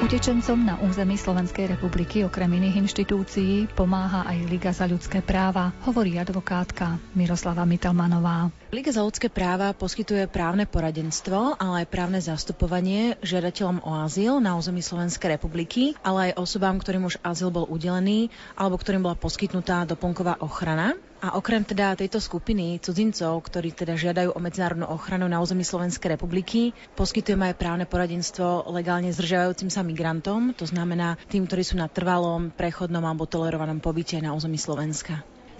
Utečencom 0.09 0.65
na 0.65 0.73
území 0.81 1.21
Slovenskej 1.21 1.77
republiky 1.77 2.25
okrem 2.25 2.49
iných 2.49 2.81
inštitúcií 2.81 3.69
pomáha 3.77 4.25
aj 4.25 4.49
Liga 4.49 4.73
za 4.73 4.89
ľudské 4.89 5.21
práva, 5.21 5.69
hovorí 5.85 6.17
advokátka 6.17 6.97
Miroslava 7.13 7.61
Mitalmanová. 7.69 8.49
Liga 8.73 8.89
za 8.89 9.05
ľudské 9.05 9.29
práva 9.29 9.69
poskytuje 9.77 10.25
právne 10.25 10.65
poradenstvo, 10.65 11.61
ale 11.61 11.85
aj 11.85 11.93
právne 11.93 12.17
zastupovanie 12.25 13.21
žiadateľom 13.21 13.85
o 13.85 14.01
azyl 14.01 14.41
na 14.41 14.57
území 14.57 14.81
Slovenskej 14.81 15.37
republiky, 15.37 15.93
ale 16.01 16.33
aj 16.33 16.41
osobám, 16.41 16.81
ktorým 16.81 17.05
už 17.05 17.21
azyl 17.21 17.53
bol 17.53 17.69
udelený 17.69 18.33
alebo 18.57 18.81
ktorým 18.81 19.05
bola 19.05 19.13
poskytnutá 19.13 19.85
doplnková 19.85 20.41
ochrana. 20.41 20.97
A 21.19 21.35
okrem 21.35 21.67
teda 21.67 21.99
tejto 21.99 22.23
skupiny 22.23 22.79
cudzincov, 22.79 23.43
ktorí 23.43 23.75
teda 23.75 23.99
žiadajú 23.99 24.31
o 24.31 24.39
medzinárodnú 24.39 24.87
ochranu 24.87 25.27
na 25.27 25.43
území 25.43 25.67
Slovenskej 25.67 26.15
republiky, 26.15 26.71
poskytujeme 26.95 27.51
aj 27.51 27.59
právne 27.59 27.83
poradenstvo 27.83 28.71
legálne 28.71 29.11
zdržiavajúcim 29.11 29.67
sa 29.67 29.83
migrantom, 29.83 30.55
to 30.55 30.63
znamená 30.63 31.19
tým, 31.27 31.43
ktorí 31.43 31.67
sú 31.67 31.75
na 31.75 31.91
trvalom, 31.91 32.55
prechodnom 32.55 33.03
alebo 33.03 33.27
tolerovanom 33.27 33.83
pobyte 33.83 34.15
na 34.23 34.31
území 34.31 34.55
Slovenska. 34.55 35.19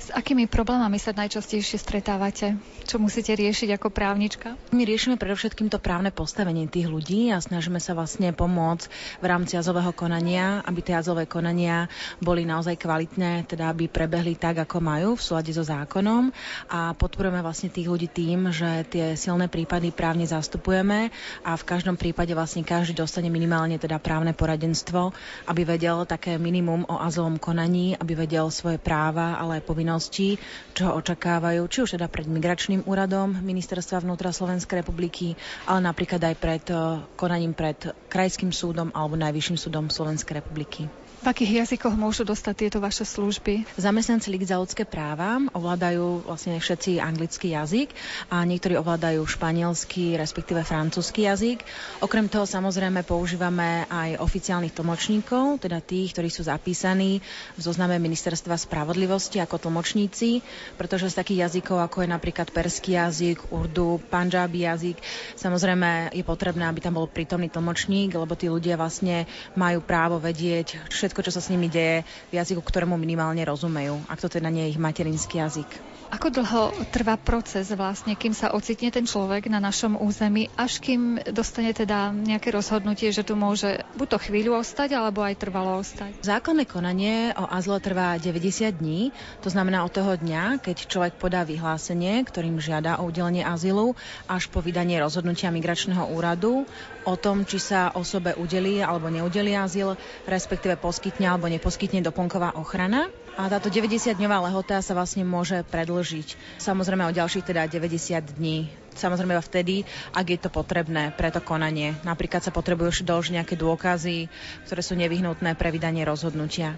Akými 0.09 0.49
problémami 0.49 0.97
sa 0.97 1.13
najčastejšie 1.13 1.77
stretávate? 1.77 2.57
Čo 2.89 2.97
musíte 2.97 3.37
riešiť 3.37 3.77
ako 3.77 3.93
právnička? 3.93 4.57
My 4.73 4.81
riešime 4.81 5.21
predovšetkým 5.21 5.69
to 5.69 5.77
právne 5.77 6.09
postavenie 6.09 6.65
tých 6.65 6.89
ľudí 6.89 7.29
a 7.29 7.37
snažíme 7.37 7.77
sa 7.77 7.93
vlastne 7.93 8.33
pomôcť 8.33 8.89
v 9.21 9.25
rámci 9.29 9.53
jazového 9.53 9.93
konania, 9.93 10.65
aby 10.65 10.81
tie 10.81 10.97
jazové 10.97 11.29
konania 11.29 11.85
boli 12.17 12.41
naozaj 12.41 12.81
kvalitné, 12.81 13.45
teda 13.45 13.69
aby 13.69 13.85
prebehli 13.85 14.33
tak, 14.33 14.65
ako 14.65 14.81
majú 14.81 15.09
v 15.13 15.21
súlade 15.21 15.53
so 15.53 15.61
zákonom 15.61 16.33
a 16.73 16.97
podporujeme 16.97 17.45
vlastne 17.45 17.69
tých 17.69 17.85
ľudí 17.85 18.09
tým, 18.09 18.49
že 18.49 18.89
tie 18.89 19.13
silné 19.13 19.45
prípady 19.45 19.93
právne 19.93 20.25
zastupujeme 20.25 21.13
a 21.45 21.51
v 21.53 21.67
každom 21.69 21.93
prípade 21.93 22.33
vlastne 22.33 22.65
každý 22.65 22.97
dostane 22.97 23.29
minimálne 23.29 23.77
teda 23.77 24.01
právne 24.01 24.33
poradenstvo, 24.33 25.13
aby 25.45 25.61
vedel 25.69 26.09
také 26.09 26.41
minimum 26.41 26.89
o 26.89 26.97
azylovom 26.97 27.37
konaní, 27.37 27.93
aby 27.93 28.25
vedel 28.25 28.49
svoje 28.49 28.81
práva, 28.81 29.37
ale 29.37 29.61
aj 29.61 29.69
povinnosti 29.69 29.98
povinností, 29.99 30.39
čo 30.71 30.95
očakávajú, 30.95 31.67
či 31.67 31.83
už 31.83 31.99
teda 31.99 32.07
pred 32.07 32.23
migračným 32.23 32.87
úradom 32.87 33.35
Ministerstva 33.35 33.99
vnútra 33.99 34.31
Slovenskej 34.31 34.79
republiky, 34.79 35.35
ale 35.67 35.83
napríklad 35.83 36.23
aj 36.23 36.35
pred 36.39 36.63
eh, 36.71 37.03
konaním 37.19 37.51
pred 37.51 37.75
Krajským 38.07 38.55
súdom 38.55 38.95
alebo 38.95 39.19
Najvyšším 39.19 39.59
súdom 39.59 39.91
Slovenskej 39.91 40.39
republiky. 40.39 40.87
V 41.19 41.27
akých 41.27 41.67
jazykoch 41.67 41.99
môžu 41.99 42.23
dostať 42.23 42.55
tieto 42.55 42.79
vaše 42.79 43.03
služby? 43.03 43.67
Zamestnanci 43.75 44.31
Ligy 44.31 44.47
za 44.47 44.55
ľudské 44.55 44.87
práva 44.87 45.35
ovládajú 45.51 46.23
vlastne 46.23 46.55
všetci 46.55 46.95
anglický 47.03 47.51
jazyk 47.51 47.91
a 48.31 48.39
niektorí 48.47 48.79
ovládajú 48.79 49.19
španielský, 49.27 50.15
respektíve 50.15 50.63
francúzsky 50.63 51.27
jazyk. 51.27 51.67
Okrem 51.99 52.31
toho 52.31 52.47
samozrejme 52.47 53.03
používame 53.03 53.83
aj 53.91 54.15
oficiálnych 54.15 54.71
tlmočníkov, 54.71 55.59
teda 55.59 55.83
tých, 55.83 56.15
ktorí 56.15 56.31
sú 56.31 56.47
zapísaní 56.47 57.19
v 57.59 57.59
zozname 57.59 57.99
Ministerstva 57.99 58.55
spravodlivosti 58.55 59.43
ako 59.43 59.67
tlmočníci, 59.67 60.39
pretože 60.79 61.11
z 61.11 61.19
takých 61.19 61.51
jazykov, 61.51 61.83
ako 61.83 62.07
je 62.07 62.15
napríklad 62.15 62.47
perský 62.47 62.95
jazyk, 62.95 63.51
urdu, 63.51 63.99
panžáby 64.07 64.71
jazyk, 64.71 64.95
samozrejme 65.35 66.15
je 66.15 66.23
potrebné, 66.23 66.63
aby 66.63 66.79
tam 66.79 66.95
bol 66.95 67.11
prítomný 67.11 67.51
tlmočník, 67.51 68.15
lebo 68.15 68.39
tí 68.39 68.47
ľudia 68.47 68.79
vlastne 68.79 69.27
majú 69.59 69.83
právo 69.83 70.15
vedieť 70.15 70.79
čo 71.13 71.33
sa 71.33 71.41
s 71.41 71.49
nimi 71.49 71.71
deje 71.71 72.05
v 72.29 72.33
jazyku, 72.37 72.61
ktorému 72.61 72.95
minimálne 72.95 73.41
rozumejú, 73.45 73.99
ak 74.05 74.21
to 74.21 74.29
teda 74.29 74.49
nie 74.53 74.69
je 74.69 74.77
ich 74.77 74.81
materinský 74.81 75.41
jazyk. 75.41 75.69
Ako 76.09 76.33
dlho 76.33 76.73
trvá 76.89 77.21
proces 77.21 77.69
vlastne, 77.69 78.17
kým 78.17 78.33
sa 78.33 78.49
ocitne 78.57 78.89
ten 78.89 79.05
človek 79.05 79.45
na 79.45 79.61
našom 79.61 79.93
území, 79.93 80.49
až 80.57 80.81
kým 80.81 81.21
dostane 81.29 81.69
teda 81.69 82.09
nejaké 82.09 82.49
rozhodnutie, 82.49 83.13
že 83.13 83.21
tu 83.21 83.37
môže 83.37 83.85
buď 83.93 84.07
to 84.09 84.17
chvíľu 84.17 84.57
ostať, 84.57 84.97
alebo 84.97 85.21
aj 85.21 85.37
trvalo 85.37 85.77
ostať? 85.77 86.17
Zákonné 86.25 86.65
konanie 86.65 87.29
o 87.37 87.45
azle 87.45 87.77
trvá 87.77 88.17
90 88.17 88.81
dní, 88.81 89.13
to 89.45 89.53
znamená 89.53 89.85
od 89.85 89.93
toho 89.93 90.17
dňa, 90.17 90.57
keď 90.65 90.89
človek 90.89 91.13
podá 91.21 91.45
vyhlásenie, 91.45 92.25
ktorým 92.25 92.57
žiada 92.57 92.97
o 92.97 93.05
udelenie 93.05 93.45
azylu, 93.45 93.93
až 94.25 94.49
po 94.49 94.65
vydanie 94.65 94.97
rozhodnutia 94.97 95.53
migračného 95.53 96.09
úradu 96.09 96.65
o 97.05 97.15
tom, 97.21 97.45
či 97.45 97.61
sa 97.61 97.93
osobe 97.93 98.33
udelí 98.33 98.81
alebo 98.81 99.13
neudelí 99.13 99.53
azyl, 99.53 99.93
respektíve 100.25 100.73
poskytne 100.81 100.98
alebo 101.25 101.47
neposkytne 101.47 102.03
doplnková 102.03 102.59
ochrana. 102.59 103.07
A 103.39 103.47
táto 103.47 103.71
90-dňová 103.71 104.51
lehota 104.51 104.83
sa 104.83 104.91
vlastne 104.91 105.23
môže 105.23 105.63
predlžiť. 105.71 106.59
Samozrejme 106.59 107.07
o 107.07 107.15
ďalších 107.15 107.47
teda 107.47 107.71
90 107.71 108.35
dní. 108.35 108.67
Samozrejme 108.99 109.31
vtedy, 109.39 109.87
ak 110.11 110.27
je 110.27 110.39
to 110.43 110.51
potrebné 110.51 111.15
pre 111.15 111.31
to 111.31 111.39
konanie. 111.39 111.95
Napríklad 112.03 112.43
sa 112.43 112.51
potrebujú 112.51 112.99
doložiť 112.99 113.39
nejaké 113.39 113.55
dôkazy, 113.55 114.27
ktoré 114.67 114.81
sú 114.83 114.99
nevyhnutné 114.99 115.55
pre 115.55 115.71
vydanie 115.71 116.03
rozhodnutia. 116.03 116.75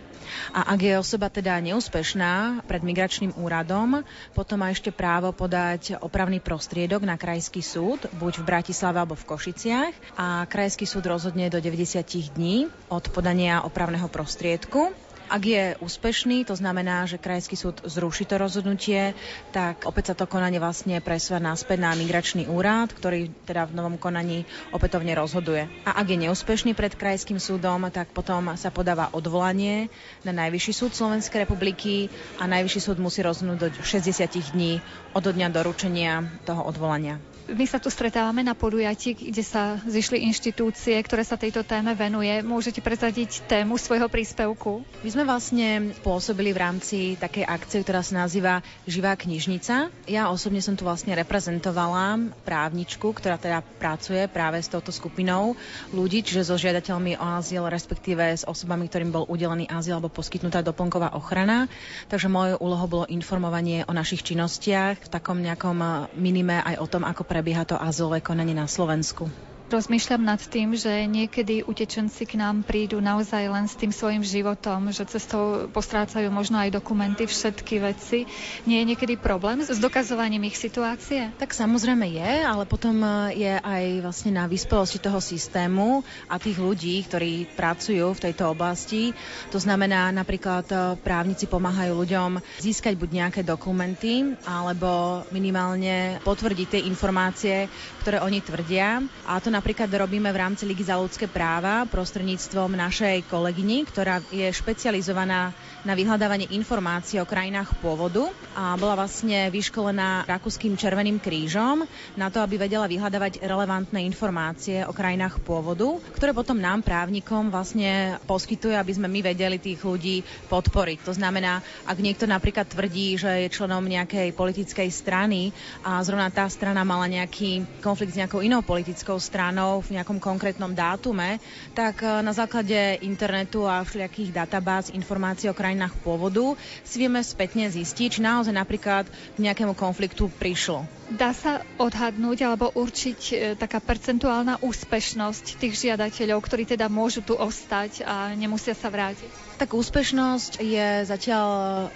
A 0.53 0.70
ak 0.70 0.86
je 0.86 1.01
osoba 1.01 1.34
teda 1.34 1.57
neúspešná 1.66 2.62
pred 2.70 2.86
migračným 2.86 3.34
úradom, 3.41 4.05
potom 4.38 4.62
má 4.62 4.70
ešte 4.70 4.93
právo 4.93 5.34
podať 5.34 5.97
opravný 5.97 6.38
prostriedok 6.45 7.01
na 7.01 7.18
krajský 7.18 7.66
súd, 7.66 8.05
buď 8.22 8.38
v 8.38 8.47
Bratislave 8.53 9.01
alebo 9.01 9.18
v 9.18 9.34
Košiciach. 9.34 9.93
A 10.14 10.45
krajský 10.45 10.86
súd 10.86 11.09
rozhodne 11.09 11.49
do 11.49 11.57
90 11.57 12.05
dní 12.38 12.70
od 12.93 13.09
podania 13.09 13.66
opravného 13.66 14.05
prostriedku. 14.14 14.93
Ak 15.32 15.48
je 15.48 15.80
úspešný, 15.80 16.44
to 16.44 16.60
znamená, 16.60 17.08
že 17.08 17.16
Krajský 17.16 17.56
súd 17.56 17.80
zruší 17.88 18.28
to 18.28 18.36
rozhodnutie, 18.36 19.16
tak 19.56 19.88
opäť 19.88 20.12
sa 20.12 20.16
to 20.20 20.28
konanie 20.28 20.60
vlastne 20.60 21.00
presúva 21.00 21.40
naspäť 21.40 21.88
na 21.88 21.96
migračný 21.96 22.52
úrad, 22.52 22.92
ktorý 22.92 23.32
teda 23.48 23.72
v 23.72 23.80
novom 23.80 23.96
konaní 23.96 24.44
opätovne 24.76 25.16
rozhoduje. 25.16 25.72
A 25.88 25.96
ak 25.96 26.12
je 26.12 26.28
neúspešný 26.28 26.76
pred 26.76 26.92
Krajským 27.00 27.40
súdom, 27.40 27.88
tak 27.96 28.12
potom 28.12 28.60
sa 28.60 28.76
podáva 28.76 29.08
odvolanie 29.16 29.88
na 30.28 30.36
Najvyšší 30.36 30.74
súd 30.76 30.92
Slovenskej 30.92 31.48
republiky 31.48 32.12
a 32.36 32.44
Najvyšší 32.52 32.92
súd 32.92 33.00
musí 33.00 33.24
rozhodnúť 33.24 33.72
do 33.72 33.84
60 33.88 34.52
dní 34.52 34.84
od 35.16 35.24
dňa 35.24 35.48
doručenia 35.48 36.28
toho 36.44 36.68
odvolania. 36.68 37.31
My 37.50 37.66
sa 37.66 37.82
tu 37.82 37.89
stretávame 37.89 38.46
na 38.46 38.54
podujatí, 38.54 39.18
kde 39.18 39.42
sa 39.42 39.82
zišli 39.82 40.30
inštitúcie, 40.30 40.94
ktoré 41.02 41.26
sa 41.26 41.42
tejto 41.42 41.66
téme 41.66 41.98
venuje. 41.98 42.46
Môžete 42.46 42.86
prezadiť 42.86 43.50
tému 43.50 43.82
svojho 43.82 44.06
príspevku? 44.06 44.86
My 45.02 45.10
sme 45.10 45.24
vlastne 45.26 45.89
pôsobili 46.06 46.54
v 46.54 46.62
rámci 46.62 46.98
takej 47.18 47.50
akcie, 47.50 47.82
ktorá 47.82 48.06
sa 48.06 48.28
nazýva 48.28 48.62
Živá 48.86 49.18
knižnica. 49.18 49.89
Ja 50.06 50.30
osobne 50.30 50.62
som 50.62 50.78
tu 50.78 50.86
vlastne 50.86 51.18
reprezentovala 51.18 52.30
právničku, 52.46 53.10
ktorá 53.10 53.42
teda 53.42 53.66
pracuje 53.82 54.30
práve 54.30 54.62
s 54.62 54.70
touto 54.70 54.94
skupinou 54.94 55.58
ľudí, 55.89 56.22
čiže 56.22 56.46
so 56.46 56.62
žiadateľmi 56.62 57.18
o 57.18 57.26
azyl, 57.42 57.66
respektíve 57.74 58.38
s 58.38 58.46
osobami, 58.46 58.86
ktorým 58.86 59.10
bol 59.10 59.26
udelený 59.26 59.66
azyl 59.66 59.98
alebo 59.98 60.14
poskytnutá 60.14 60.62
doplnková 60.62 61.18
ochrana. 61.18 61.66
Takže 62.06 62.30
mojou 62.30 62.62
úlohou 62.62 62.88
bolo 62.88 63.06
informovanie 63.10 63.82
o 63.89 63.98
našich 63.98 64.22
činnostiach 64.22 65.02
v 65.02 65.10
takom 65.10 65.42
nejakom 65.42 66.12
minime 66.14 66.62
aj 66.62 66.76
o 66.78 66.86
tom, 66.86 67.08
ako 67.08 67.31
prebieha 67.32 67.64
to 67.64 67.80
azylové 67.80 68.20
konanie 68.20 68.52
na 68.52 68.68
Slovensku. 68.68 69.32
Rozmýšľam 69.72 70.28
nad 70.28 70.44
tým, 70.44 70.76
že 70.76 71.08
niekedy 71.08 71.64
utečenci 71.64 72.28
k 72.28 72.36
nám 72.36 72.68
prídu 72.68 73.00
naozaj 73.00 73.48
len 73.48 73.72
s 73.72 73.80
tým 73.80 73.96
svojim 73.96 74.20
životom, 74.20 74.92
že 74.92 75.08
cestou 75.08 75.72
postrácajú 75.72 76.28
možno 76.28 76.60
aj 76.60 76.76
dokumenty, 76.76 77.24
všetky 77.24 77.80
veci. 77.80 78.28
Nie 78.68 78.84
je 78.84 78.90
niekedy 78.92 79.16
problém 79.16 79.64
s 79.64 79.80
dokazovaním 79.80 80.52
ich 80.52 80.60
situácie? 80.60 81.32
Tak 81.40 81.56
samozrejme 81.56 82.04
je, 82.04 82.32
ale 82.44 82.68
potom 82.68 83.00
e, 83.00 83.40
je 83.48 83.54
aj 83.64 83.84
vlastne 84.04 84.36
na 84.36 84.44
vyspelosti 84.44 85.00
toho 85.00 85.24
systému 85.24 86.04
a 86.28 86.36
tých 86.36 86.60
ľudí, 86.60 87.08
ktorí 87.08 87.56
pracujú 87.56 88.12
v 88.12 88.24
tejto 88.28 88.52
oblasti. 88.52 89.16
To 89.56 89.60
znamená 89.64 90.12
napríklad 90.12 90.68
e, 90.68 90.76
právnici 91.00 91.48
pomáhajú 91.48 91.96
ľuďom 91.96 92.44
získať 92.60 93.00
buď 93.00 93.10
nejaké 93.24 93.42
dokumenty, 93.48 94.36
alebo 94.44 95.24
minimálne 95.32 96.20
potvrdiť 96.28 96.68
tie 96.68 96.82
informácie, 96.92 97.72
ktoré 98.04 98.20
oni 98.20 98.44
tvrdia. 98.44 99.00
A 99.24 99.40
to 99.40 99.61
napríklad 99.62 99.93
robíme 99.93 100.34
v 100.34 100.41
rámci 100.41 100.66
Ligy 100.66 100.89
za 100.89 100.97
ľudské 100.97 101.30
práva 101.30 101.86
prostredníctvom 101.86 102.74
našej 102.74 103.30
kolegyni, 103.30 103.86
ktorá 103.86 104.26
je 104.26 104.49
špecializovaná 104.49 105.53
na 105.82 105.98
vyhľadávanie 105.98 106.54
informácií 106.54 107.18
o 107.18 107.26
krajinách 107.26 107.74
pôvodu 107.82 108.30
a 108.54 108.78
bola 108.78 108.94
vlastne 108.94 109.50
vyškolená 109.50 110.30
Rakúskym 110.30 110.78
Červeným 110.78 111.18
krížom 111.18 111.90
na 112.14 112.30
to, 112.30 112.38
aby 112.38 112.62
vedela 112.62 112.86
vyhľadávať 112.86 113.42
relevantné 113.42 114.06
informácie 114.06 114.86
o 114.86 114.94
krajinách 114.94 115.42
pôvodu, 115.42 115.98
ktoré 116.14 116.38
potom 116.38 116.62
nám 116.62 116.86
právnikom 116.86 117.50
vlastne 117.50 118.22
poskytuje, 118.30 118.78
aby 118.78 118.94
sme 118.94 119.10
my 119.10 119.34
vedeli 119.34 119.58
tých 119.58 119.82
ľudí 119.82 120.22
podporiť. 120.54 121.02
To 121.10 121.14
znamená, 121.18 121.66
ak 121.90 121.98
niekto 121.98 122.30
napríklad 122.30 122.70
tvrdí, 122.70 123.18
že 123.18 123.48
je 123.48 123.54
členom 123.54 123.82
nejakej 123.82 124.38
politickej 124.38 124.90
strany 124.94 125.50
a 125.82 125.98
zrovna 126.06 126.30
tá 126.30 126.46
strana 126.46 126.86
mala 126.86 127.10
nejaký 127.10 127.82
konflikt 127.82 128.14
s 128.14 128.20
nejakou 128.22 128.46
inou 128.46 128.62
politickou 128.62 129.18
stranou, 129.18 129.82
v 129.82 129.98
nejakom 129.98 130.22
konkrétnom 130.22 130.78
dátume, 130.78 131.42
tak 131.74 132.06
e, 132.06 132.22
na 132.22 132.36
základe 132.36 133.02
internetu 133.02 133.66
a 133.66 133.82
všelijakých 133.82 134.36
databáz 134.36 134.94
informácií 134.94 135.50
o 135.50 135.58
krajinách 135.58 135.71
pôvodu 136.02 136.58
si 136.82 137.00
vieme 137.00 137.22
spätne 137.22 137.70
zistiť, 137.70 138.18
či 138.18 138.20
naozaj 138.20 138.56
napríklad 138.56 139.08
k 139.08 139.38
nejakému 139.38 139.78
konfliktu 139.78 140.28
prišlo. 140.42 140.88
Dá 141.12 141.36
sa 141.36 141.62
odhadnúť 141.76 142.48
alebo 142.48 142.72
určiť 142.72 143.20
e, 143.32 143.36
taká 143.60 143.84
percentuálna 143.84 144.64
úspešnosť 144.64 145.60
tých 145.60 145.74
žiadateľov, 145.76 146.40
ktorí 146.40 146.64
teda 146.64 146.88
môžu 146.88 147.20
tu 147.20 147.36
ostať 147.36 148.08
a 148.08 148.32
nemusia 148.32 148.72
sa 148.72 148.88
vrátiť? 148.88 149.51
Tak 149.62 149.78
úspešnosť 149.78 150.57
je 150.57 151.05
zatiaľ 151.05 151.45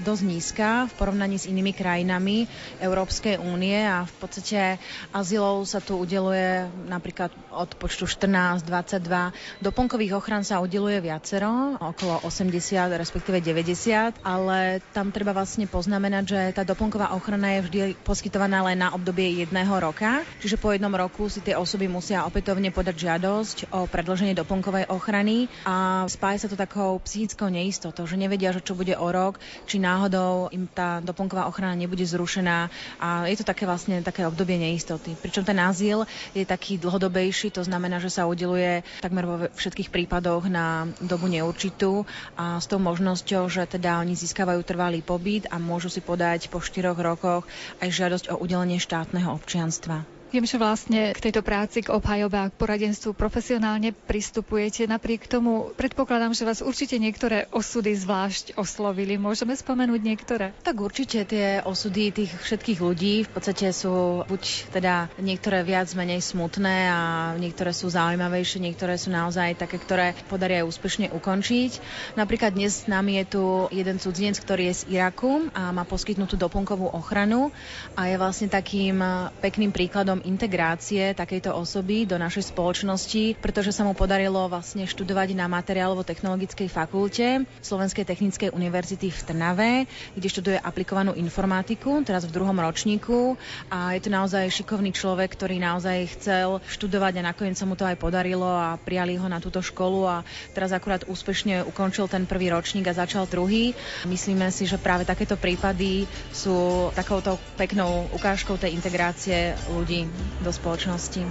dosť 0.05 0.22
nízka 0.22 0.86
v 0.86 1.01
porovnaní 1.01 1.41
s 1.41 1.49
inými 1.49 1.74
krajinami 1.74 2.45
Európskej 2.78 3.41
únie 3.41 3.74
a 3.82 4.05
v 4.05 4.13
podstate 4.22 4.78
azylov 5.09 5.66
sa 5.66 5.82
tu 5.82 5.97
udeluje 5.97 6.70
napríklad 6.86 7.34
od 7.49 7.74
počtu 7.74 8.05
14, 8.05 8.70
22. 8.70 9.66
Doplnkových 9.66 10.13
ochran 10.13 10.45
sa 10.45 10.61
udeluje 10.61 11.01
viacero, 11.01 11.74
okolo 11.82 12.22
80, 12.22 12.53
respektíve 13.01 13.41
90, 13.41 14.22
ale 14.22 14.86
tam 14.93 15.09
treba 15.09 15.34
vlastne 15.34 15.66
poznamenať, 15.66 16.24
že 16.30 16.41
tá 16.53 16.61
doplnková 16.61 17.18
ochrana 17.18 17.57
je 17.57 17.66
vždy 17.66 17.80
poskytovaná 18.05 18.61
len 18.61 18.78
na 18.78 18.93
obdobie 18.93 19.41
jedného 19.41 19.74
roka, 19.82 20.22
čiže 20.38 20.61
po 20.61 20.70
jednom 20.70 20.93
roku 20.93 21.34
si 21.34 21.41
tie 21.41 21.57
osoby 21.57 21.89
musia 21.89 22.30
opätovne 22.30 22.70
podať 22.70 23.09
žiadosť 23.09 23.74
o 23.74 23.89
predloženie 23.89 24.38
doplnkovej 24.38 24.86
ochrany 24.93 25.49
a 25.66 26.05
spája 26.05 26.45
sa 26.45 26.51
to 26.53 26.61
takou 26.61 27.01
psychickou 27.01 27.55
neistotou, 27.56 28.03
že 28.03 28.20
nevedia, 28.20 28.51
že 28.51 28.60
čo 28.60 28.76
bude 28.76 28.91
o 28.99 29.08
rok, 29.08 29.39
či 29.64 29.80
náhodou 29.80 30.51
im 30.51 30.68
tá 30.68 30.99
doplnková 30.99 31.47
ochrana 31.47 31.80
nebude 31.80 32.03
zrušená 32.03 32.68
a 32.99 33.32
je 33.32 33.39
to 33.39 33.47
také 33.47 33.64
vlastne 33.64 34.03
také 34.03 34.28
obdobie 34.28 34.60
neistoty. 34.60 35.16
Pričom 35.16 35.47
ten 35.47 35.56
azyl 35.64 36.03
je 36.36 36.43
taký 36.43 36.76
dlhodobejší, 36.76 37.56
to 37.56 37.64
znamená, 37.64 38.03
že 38.03 38.12
sa 38.12 38.28
udeluje 38.28 38.84
takmer 38.99 39.24
vo 39.24 39.36
všetkých 39.56 39.88
prípadoch 39.88 40.51
na 40.51 40.91
dobu 40.99 41.32
neurčitú 41.32 42.03
a 42.36 42.60
s 42.60 42.68
tou 42.68 42.84
možnosťou, 42.84 43.47
že 43.47 43.64
teda 43.70 44.03
oni 44.03 44.20
získavajú 44.20 44.60
trvalý 44.68 44.99
pobyt 44.99 45.47
a 45.47 45.62
môžu 45.62 45.88
si 45.88 46.03
podať 46.03 46.51
po 46.51 46.60
štyroch 46.60 46.97
rokoch 46.99 47.47
aj 47.80 47.89
žiadosť 47.93 48.26
o 48.34 48.39
udelenie 48.41 48.82
štátneho 48.82 49.32
občianstva. 49.32 50.14
Viem, 50.34 50.50
že 50.50 50.58
vlastne 50.58 51.14
k 51.14 51.30
tejto 51.30 51.46
práci, 51.46 51.86
k 51.86 51.94
obhajobe 51.94 52.36
a 52.36 52.50
k 52.50 52.58
poradenstvu 52.58 53.14
profesionálne 53.14 53.94
pristupujete. 53.94 54.90
Napriek 54.90 55.30
tomu 55.30 55.70
predpokladám, 55.78 56.34
že 56.34 56.50
vás 56.50 56.66
určite 56.66 56.98
niektoré 56.98 57.46
osudy 57.54 57.94
zvlášť 57.94 58.58
oslovili. 58.58 59.22
Môžeme 59.22 59.54
spomenúť 59.54 60.02
niektoré? 60.02 60.52
Tak 60.66 60.82
určite 60.82 61.30
tie 61.30 61.62
osudy 61.62 62.10
tých 62.10 62.34
všetkých 62.42 62.80
ľudí 62.82 63.16
v 63.24 63.32
podstate 63.32 63.70
sú 63.70 64.26
buď 64.26 64.44
teda 64.74 65.14
niektoré 65.22 65.62
viac 65.62 65.94
menej 65.94 66.26
smutné 66.26 66.78
a 66.90 67.02
niektoré 67.38 67.70
sú 67.72 67.94
zaujímavejšie, 67.94 68.66
niektoré 68.66 68.98
sú 68.98 69.14
naozaj 69.14 69.62
také, 69.62 69.78
ktoré 69.78 70.18
podaria 70.28 70.66
úspešne 70.66 71.14
ukončiť. 71.14 71.80
Napríklad 72.18 72.58
dnes 72.58 72.84
s 72.84 72.90
nami 72.90 73.22
je 73.24 73.26
tu 73.38 73.44
jeden 73.70 74.02
cudzinec, 74.02 74.42
ktorý 74.42 74.74
je 74.74 74.84
z 74.84 75.00
Iraku 75.00 75.54
a 75.54 75.70
má 75.70 75.86
poskytnutú 75.86 76.36
doplnkovú 76.36 76.92
ochranu 76.92 77.56
a 77.96 78.10
je 78.10 78.18
vlastne 78.20 78.52
takým 78.52 79.00
pekným 79.40 79.72
príkladom 79.72 80.14
integrácie 80.24 81.11
takejto 81.11 81.51
osoby 81.51 82.07
do 82.07 82.16
našej 82.16 82.55
spoločnosti, 82.55 83.36
pretože 83.41 83.76
sa 83.76 83.84
mu 83.84 83.91
podarilo 83.91 84.47
vlastne 84.47 84.88
študovať 84.88 85.36
na 85.36 85.49
materiálovo-technologickej 85.51 86.72
fakulte 86.72 87.43
Slovenskej 87.59 88.05
technickej 88.07 88.49
univerzity 88.53 89.11
v 89.11 89.20
Trnave, 89.26 89.72
kde 90.16 90.28
študuje 90.30 90.57
aplikovanú 90.61 91.18
informatiku, 91.18 92.05
teraz 92.05 92.24
v 92.24 92.36
druhom 92.38 92.55
ročníku 92.55 93.36
a 93.74 93.97
je 93.97 94.01
to 94.05 94.13
naozaj 94.13 94.45
šikovný 94.53 94.93
človek, 94.93 95.34
ktorý 95.34 95.57
naozaj 95.57 96.13
chcel 96.16 96.61
študovať 96.70 97.20
a 97.20 97.28
nakoniec 97.34 97.57
sa 97.57 97.66
mu 97.66 97.74
to 97.74 97.84
aj 97.84 97.97
podarilo 97.97 98.45
a 98.45 98.78
prijali 98.78 99.18
ho 99.18 99.26
na 99.26 99.41
túto 99.41 99.59
školu 99.66 100.05
a 100.05 100.18
teraz 100.53 100.70
akurát 100.70 101.03
úspešne 101.09 101.66
ukončil 101.66 102.05
ten 102.05 102.30
prvý 102.30 102.53
ročník 102.53 102.86
a 102.86 102.97
začal 102.97 103.26
druhý. 103.26 103.74
Myslíme 104.05 104.53
si, 104.53 104.70
že 104.70 104.78
práve 104.78 105.03
takéto 105.03 105.34
prípady 105.39 106.05
sú 106.30 106.89
takouto 106.93 107.41
peknou 107.57 108.05
ukážkou 108.13 108.61
tej 108.61 108.78
integrácie 108.78 109.57
ľudí 109.74 110.05
do 110.41 110.51
spoločnosti. 110.53 111.26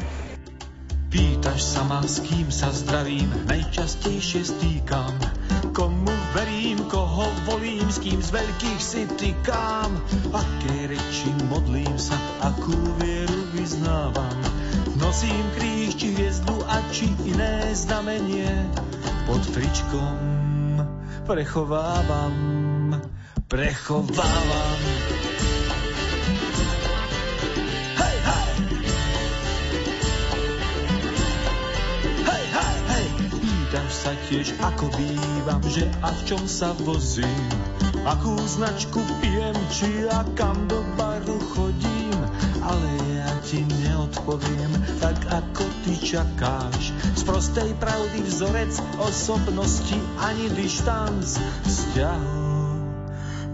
Pýtaš 1.15 1.63
sa 1.63 1.87
ma, 1.87 2.03
s 2.03 2.19
kým 2.27 2.51
sa 2.51 2.75
zdravím, 2.75 3.31
najčastejšie 3.47 4.51
stýkam. 4.51 5.15
Komu 5.71 6.11
verím, 6.35 6.91
koho 6.91 7.31
volím, 7.47 7.87
s 7.87 8.03
kým 8.03 8.19
z 8.19 8.35
veľkých 8.35 8.81
si 8.83 9.07
tykám. 9.07 9.95
Aké 10.35 10.91
reči 10.91 11.31
modlím 11.47 11.95
sa, 11.95 12.19
akú 12.43 12.75
vieru 12.99 13.47
vyznávam. 13.55 14.39
Nosím 14.99 15.47
kríž, 15.55 15.95
či 16.03 16.19
hviezdu 16.19 16.59
a 16.67 16.83
či 16.91 17.07
iné 17.23 17.71
znamenie. 17.79 18.51
Pod 19.31 19.43
fričkom 19.55 20.19
prechovávam, 21.31 22.35
prechovávam. 23.47 25.04
Sa 33.91 34.13
tiež 34.29 34.57
ako 34.61 34.89
bývam, 34.95 35.63
že 35.69 35.89
a 36.01 36.13
v 36.13 36.21
čom 36.29 36.43
sa 36.49 36.73
vozím, 36.85 37.49
akú 38.05 38.37
značku 38.45 39.01
pijem, 39.21 39.57
či 39.73 40.09
a 40.09 40.25
kam 40.39 40.69
do 40.69 40.81
baru 40.97 41.37
chodím, 41.53 42.17
ale 42.65 42.89
ja 43.19 43.31
ti 43.45 43.65
neodpoviem, 43.85 44.73
tak 45.01 45.17
ako 45.29 45.65
ty 45.85 46.01
čakáš. 46.01 46.93
Z 47.17 47.23
prostej 47.29 47.77
pravdy 47.77 48.25
vzorec 48.25 48.73
osobnosti 49.01 49.97
ani 50.21 50.49
dištanc 50.53 51.41
vzťahu 51.69 52.45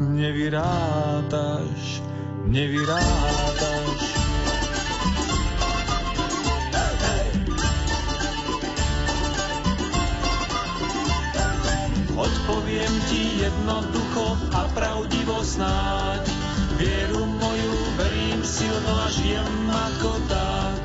nevyrátaš, 0.01 2.01
nevyrátaš. 2.49 4.20
Odpoviem 12.71 12.97
ti 13.11 13.43
jednoducho 13.43 14.39
a 14.55 14.63
pravdivo 14.71 15.43
snáď. 15.43 16.23
Vieru 16.79 17.27
moju 17.27 17.75
verím 17.99 18.47
silno 18.47 18.95
a 18.95 19.11
žijem 19.11 19.67
ako 19.67 20.15
tak. 20.31 20.79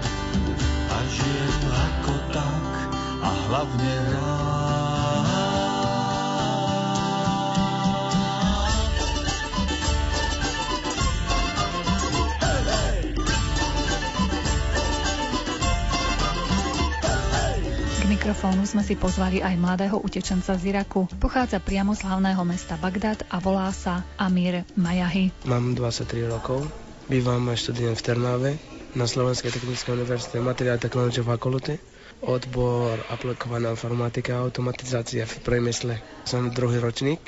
A 0.89 0.97
žijem 1.05 1.61
ako 1.69 2.13
tak 2.33 2.89
a 3.21 3.29
hlavne 3.29 3.93
rád. 4.17 4.74
Mikrofónu 18.25 18.65
sme 18.65 18.81
si 18.81 18.97
pozvali 18.97 19.37
aj 19.37 19.53
mladého 19.53 20.01
utečenca 20.01 20.57
z 20.57 20.73
Iraku. 20.73 21.05
Pochádza 21.21 21.61
priamo 21.61 21.93
z 21.93 22.09
hlavného 22.09 22.41
mesta 22.41 22.73
Bagdad 22.73 23.21
a 23.29 23.37
volá 23.37 23.69
sa 23.69 24.01
Amir 24.17 24.65
Majahy. 24.73 25.29
Mám 25.45 25.77
23 25.77 26.25
rokov, 26.25 26.65
bývam 27.05 27.45
študujem 27.53 27.93
v 27.93 28.01
Trnave 28.01 28.51
na 28.97 29.05
Slovenskej 29.05 29.53
technickej 29.53 30.01
univerzite 30.01 30.41
materiál 30.41 30.81
technologie 30.81 31.21
fakulty 31.21 31.77
odbor 32.25 32.97
aplikovaná 33.13 33.77
informatika 33.77 34.41
a 34.41 34.49
automatizácia 34.49 35.29
v 35.29 35.35
priemysle. 35.45 36.01
Som 36.25 36.49
druhý 36.49 36.81
ročník, 36.81 37.21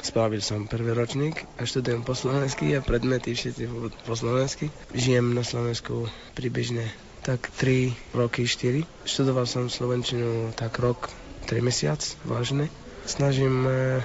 spravil 0.00 0.40
som 0.40 0.64
prvý 0.64 0.96
ročník 0.96 1.36
a 1.60 1.68
študujem 1.68 2.00
po 2.00 2.16
slovensky 2.16 2.72
a 2.72 2.80
predmety 2.80 3.36
všetci 3.36 3.68
po 4.08 4.16
slovensky. 4.16 4.72
Žijem 4.96 5.36
na 5.36 5.44
Slovensku 5.44 6.08
približne 6.32 7.09
tak 7.20 7.52
3 7.56 7.92
roky, 8.12 8.44
4. 8.44 8.84
Študoval 9.04 9.44
som 9.44 9.68
Slovenčinu 9.68 10.52
tak 10.56 10.76
rok, 10.80 11.08
3 11.48 11.60
mesiac, 11.60 12.00
vážne. 12.24 12.72
Snažím 13.04 13.64
e, 13.64 14.00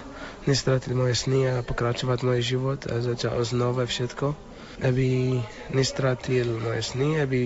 nestratiť 0.47 0.91
moje 0.95 1.15
sny 1.15 1.39
a 1.51 1.53
pokračovať 1.61 2.19
môj 2.23 2.39
život 2.41 2.79
a 2.87 2.99
začať 3.03 3.35
znova 3.43 3.83
všetko 3.83 4.55
aby 4.83 5.39
nestratil 5.71 6.59
moje 6.59 6.83
sny, 6.83 7.23
aby 7.23 7.39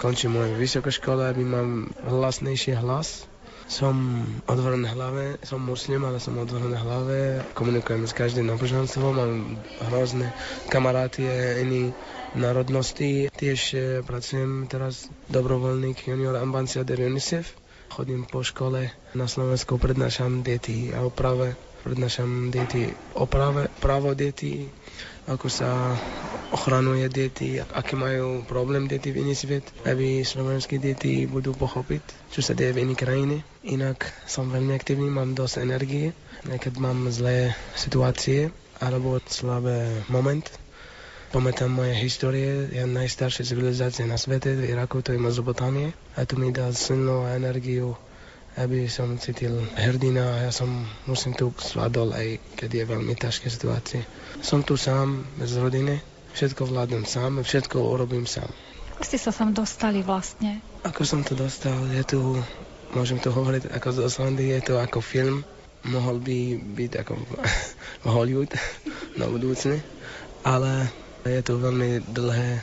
končil 0.00 0.32
moju 0.32 0.56
vysokú 0.56 0.88
školu, 0.88 1.28
aby 1.28 1.44
mám 1.44 1.92
hlasnejší 2.08 2.80
hlas. 2.80 3.28
Som 3.64 4.26
otvorený 4.44 4.92
hlave, 4.92 5.40
som 5.40 5.60
muslim, 5.64 6.04
ale 6.04 6.20
som 6.20 6.36
otvorený 6.36 6.76
hlave, 6.76 7.40
komunikujem 7.56 8.04
s 8.04 8.12
každým 8.12 8.46
náboženstvom, 8.52 9.12
mám 9.16 9.32
hrozné 9.88 10.36
kamaráty 10.68 11.24
iní 11.64 11.96
národnosti. 12.36 13.32
Tiež 13.32 13.60
e, 13.72 13.78
pracujem 14.04 14.66
teraz 14.68 15.08
dobrovoľník 15.32 16.04
junior 16.04 16.36
ambassador 16.36 16.98
UNICEF. 17.00 17.56
Chodím 17.88 18.26
po 18.26 18.42
škole 18.42 18.90
na 19.14 19.30
Slovensku, 19.30 19.78
prednášam 19.78 20.42
deti 20.42 20.90
a 20.90 21.06
oprave. 21.06 21.54
Prednášam 21.86 22.48
deti 22.50 22.90
oprave, 23.14 23.70
právo 23.78 24.16
deti, 24.16 24.66
ako 25.28 25.46
sa 25.52 25.94
ochranuje 26.54 27.10
deti, 27.10 27.58
aký 27.58 27.98
majú 27.98 28.46
problém 28.46 28.86
deti 28.86 29.10
v 29.10 29.26
iný 29.26 29.34
svet, 29.34 29.66
aby 29.82 30.22
slovenské 30.22 30.78
deti 30.78 31.26
budú 31.26 31.50
pochopiť, 31.58 32.30
čo 32.30 32.40
sa 32.46 32.54
deje 32.54 32.70
v 32.70 32.86
inej 32.86 32.98
krajine. 33.02 33.36
Inak 33.66 34.06
som 34.30 34.54
veľmi 34.54 34.70
aktívny, 34.78 35.10
mám 35.10 35.34
dosť 35.34 35.66
energie, 35.66 36.14
keď 36.46 36.78
mám 36.78 37.10
zlé 37.10 37.58
situácie 37.74 38.54
alebo 38.78 39.18
slabé 39.26 40.06
moment, 40.06 40.46
Pamätám 41.34 41.66
moje 41.66 41.98
histórie, 41.98 42.70
je 42.70 42.86
najstaršia 42.86 43.42
civilizácia 43.42 44.06
na 44.06 44.14
svete, 44.14 44.54
v 44.54 44.70
Iraku, 44.70 45.02
to 45.02 45.10
je 45.10 45.18
Mezopotámie. 45.18 45.90
A 46.14 46.22
to 46.22 46.38
mi 46.38 46.54
dal 46.54 46.70
silnú 46.70 47.26
energiu, 47.26 47.98
aby 48.54 48.86
som 48.86 49.18
cítil 49.18 49.58
hrdina 49.74 50.22
a 50.22 50.36
ja 50.46 50.52
som 50.54 50.86
musím 51.10 51.34
tu 51.34 51.50
zvládol 51.58 52.14
aj 52.14 52.38
keď 52.54 52.70
je 52.70 52.84
veľmi 52.86 53.14
ťažké 53.18 53.50
situácie. 53.50 54.06
Som 54.46 54.62
tu 54.62 54.78
sám, 54.78 55.26
bez 55.34 55.58
rodiny, 55.58 56.13
všetko 56.34 56.66
vládnem 56.66 57.06
sám, 57.06 57.40
všetko 57.40 57.78
urobím 57.78 58.26
sám. 58.26 58.50
Ako 58.94 59.02
ste 59.06 59.18
sa 59.18 59.30
sem 59.30 59.50
dostali 59.54 60.02
vlastne? 60.02 60.62
Ako 60.82 61.06
som 61.06 61.22
to 61.22 61.38
dostal, 61.38 61.78
je 61.90 62.02
tu, 62.02 62.20
môžem 62.94 63.18
to 63.22 63.30
hovoriť 63.30 63.70
ako 63.70 63.88
z 63.90 63.98
Oslandy, 64.06 64.54
je 64.54 64.60
to 64.70 64.74
ako 64.78 64.98
film, 64.98 65.46
mohol 65.86 66.18
by 66.18 66.58
byť 66.58 66.92
ako 67.06 67.14
Hollywood 68.14 68.50
na 69.20 69.30
budúcne, 69.30 69.78
ale 70.42 70.90
je 71.22 71.42
to 71.42 71.58
veľmi 71.58 72.02
dlhé 72.10 72.62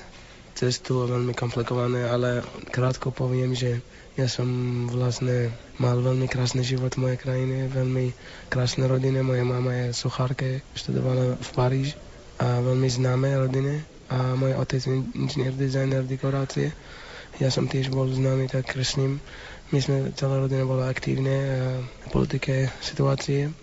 cestu 0.56 1.02
a 1.02 1.10
veľmi 1.10 1.34
komplikované, 1.34 2.06
ale 2.06 2.44
krátko 2.70 3.10
poviem, 3.10 3.56
že 3.56 3.82
ja 4.20 4.28
som 4.28 4.46
vlastne 4.92 5.56
mal 5.80 5.96
veľmi 6.04 6.28
krásny 6.28 6.68
život 6.68 6.94
v 7.00 7.08
mojej 7.08 7.20
krajine, 7.24 7.72
veľmi 7.72 8.12
krásne 8.52 8.84
rodine. 8.86 9.24
Moja 9.24 9.48
mama 9.48 9.72
je 9.72 9.96
sochárke, 9.96 10.60
študovala 10.76 11.40
v 11.40 11.50
Paríži 11.56 11.96
a 12.42 12.58
veľmi 12.58 12.90
známe 12.90 13.30
rodine. 13.38 13.86
A 14.10 14.34
môj 14.34 14.58
otec 14.58 14.82
je 14.82 14.98
inžinier, 15.14 15.54
dizajner, 15.54 16.04
dekorácie. 16.04 16.74
Ja 17.40 17.48
som 17.54 17.70
tiež 17.70 17.94
bol 17.94 18.10
známy 18.10 18.50
tak 18.50 18.74
kresným. 18.74 19.22
My 19.72 19.80
sme, 19.80 20.12
celá 20.18 20.42
rodina 20.42 20.68
bola 20.68 20.90
aktívne 20.92 21.38
v 21.80 22.08
politike 22.12 22.68
situácie, 22.84 23.54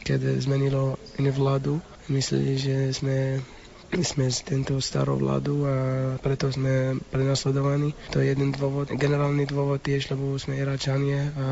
keď 0.00 0.40
zmenilo 0.40 0.96
inú 1.20 1.34
vládu. 1.34 1.74
Mysleli, 2.08 2.56
že 2.56 2.88
sme 2.96 3.44
sme 3.88 4.28
z 4.28 4.44
tento 4.44 4.76
starú 4.84 5.16
vládu 5.16 5.64
a 5.64 5.74
preto 6.20 6.52
sme 6.52 7.00
prenasledovaní. 7.08 7.96
To 8.12 8.20
je 8.20 8.36
jeden 8.36 8.52
dôvod. 8.52 8.92
Generálny 8.92 9.48
dôvod 9.48 9.80
tiež, 9.80 10.12
lebo 10.12 10.36
sme 10.36 10.60
Iračania 10.60 11.32
a 11.32 11.44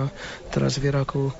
teraz 0.52 0.76
v 0.76 0.92
Iraku 0.92 1.32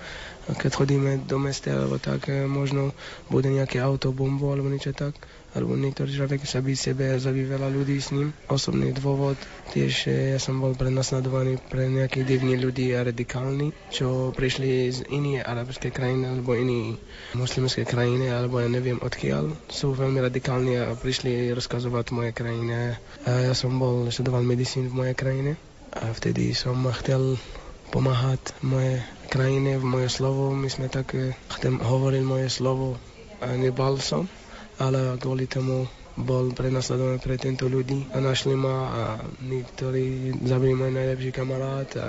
keď 0.47 0.71
chodíme 0.79 1.11
do 1.27 1.43
mesta 1.43 1.75
alebo 1.75 1.99
tak, 1.99 2.31
možno 2.47 2.95
bude 3.27 3.51
nejaké 3.51 3.83
auto, 3.83 4.15
bombo 4.15 4.55
alebo 4.55 4.71
niečo 4.71 4.95
tak 4.95 5.19
alebo 5.57 5.73
niektorý 5.73 6.13
človek 6.13 6.45
sa 6.45 6.61
by 6.61 6.77
sebe 6.77 7.17
zabí 7.17 7.49
veľa 7.49 7.73
ľudí 7.73 7.97
s 7.97 8.13
ním. 8.13 8.37
Osobný 8.53 8.93
dôvod 8.93 9.41
tiež 9.73 10.13
ja 10.13 10.37
som 10.37 10.61
bol 10.61 10.77
prenasledovaný 10.77 11.57
pre 11.73 11.89
nejakých 11.89 12.29
divní 12.29 12.61
ľudí 12.61 12.93
a 12.93 13.09
radikálni, 13.09 13.73
čo 13.89 14.37
prišli 14.37 14.93
z 14.93 14.99
iných 15.09 15.49
arabskej 15.49 15.97
krajiny 15.97 16.29
alebo 16.29 16.53
iní 16.53 17.01
muslimské 17.33 17.89
krajiny, 17.89 18.29
alebo 18.29 18.61
ja 18.61 18.69
neviem 18.69 19.01
odkiaľ. 19.01 19.57
Sú 19.73 19.97
veľmi 19.97 20.21
radikálni 20.21 20.77
a 20.77 20.93
prišli 20.93 21.49
rozkazovať 21.57 22.13
moje 22.13 22.31
krajine. 22.37 23.01
A 23.25 23.49
ja 23.49 23.55
som 23.57 23.73
bol, 23.81 24.13
študoval 24.13 24.45
medicín 24.45 24.93
v 24.93 24.99
mojej 25.01 25.17
krajine 25.17 25.57
a 25.97 26.13
vtedy 26.13 26.53
som 26.53 26.77
chcel 27.01 27.41
pomáhať 27.89 28.53
moje 28.61 29.01
krajine, 29.33 29.81
v 29.81 29.85
moje 29.89 30.09
slovo. 30.13 30.53
My 30.53 30.69
sme 30.69 30.93
tak, 30.93 31.17
chcem 31.57 31.81
hovoriť 31.81 32.23
moje 32.29 32.53
slovo 32.53 33.01
a 33.41 33.57
nebal 33.57 33.97
som 33.97 34.29
ale 34.77 35.17
kvôli 35.17 35.49
tomu 35.49 35.89
bol 36.17 36.49
prenasledovaný 36.57 37.21
pre 37.21 37.37
tento 37.37 37.69
ľudí 37.69 38.09
a 38.17 38.25
našli 38.25 38.57
ma 38.57 38.77
a 38.89 39.03
niektorí 39.45 40.33
zabili 40.49 40.73
môj 40.73 40.93
najlepší 40.97 41.31
kamarát 41.33 41.91
a 42.01 42.07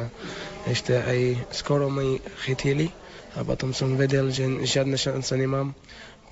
ešte 0.64 0.96
aj 0.96 1.52
skoro 1.52 1.92
ma 1.92 2.04
chytili 2.48 2.88
a 3.36 3.44
potom 3.44 3.76
som 3.76 4.00
vedel, 4.00 4.32
že 4.32 4.64
žiadne 4.64 4.96
šance 4.96 5.36
nemám, 5.36 5.76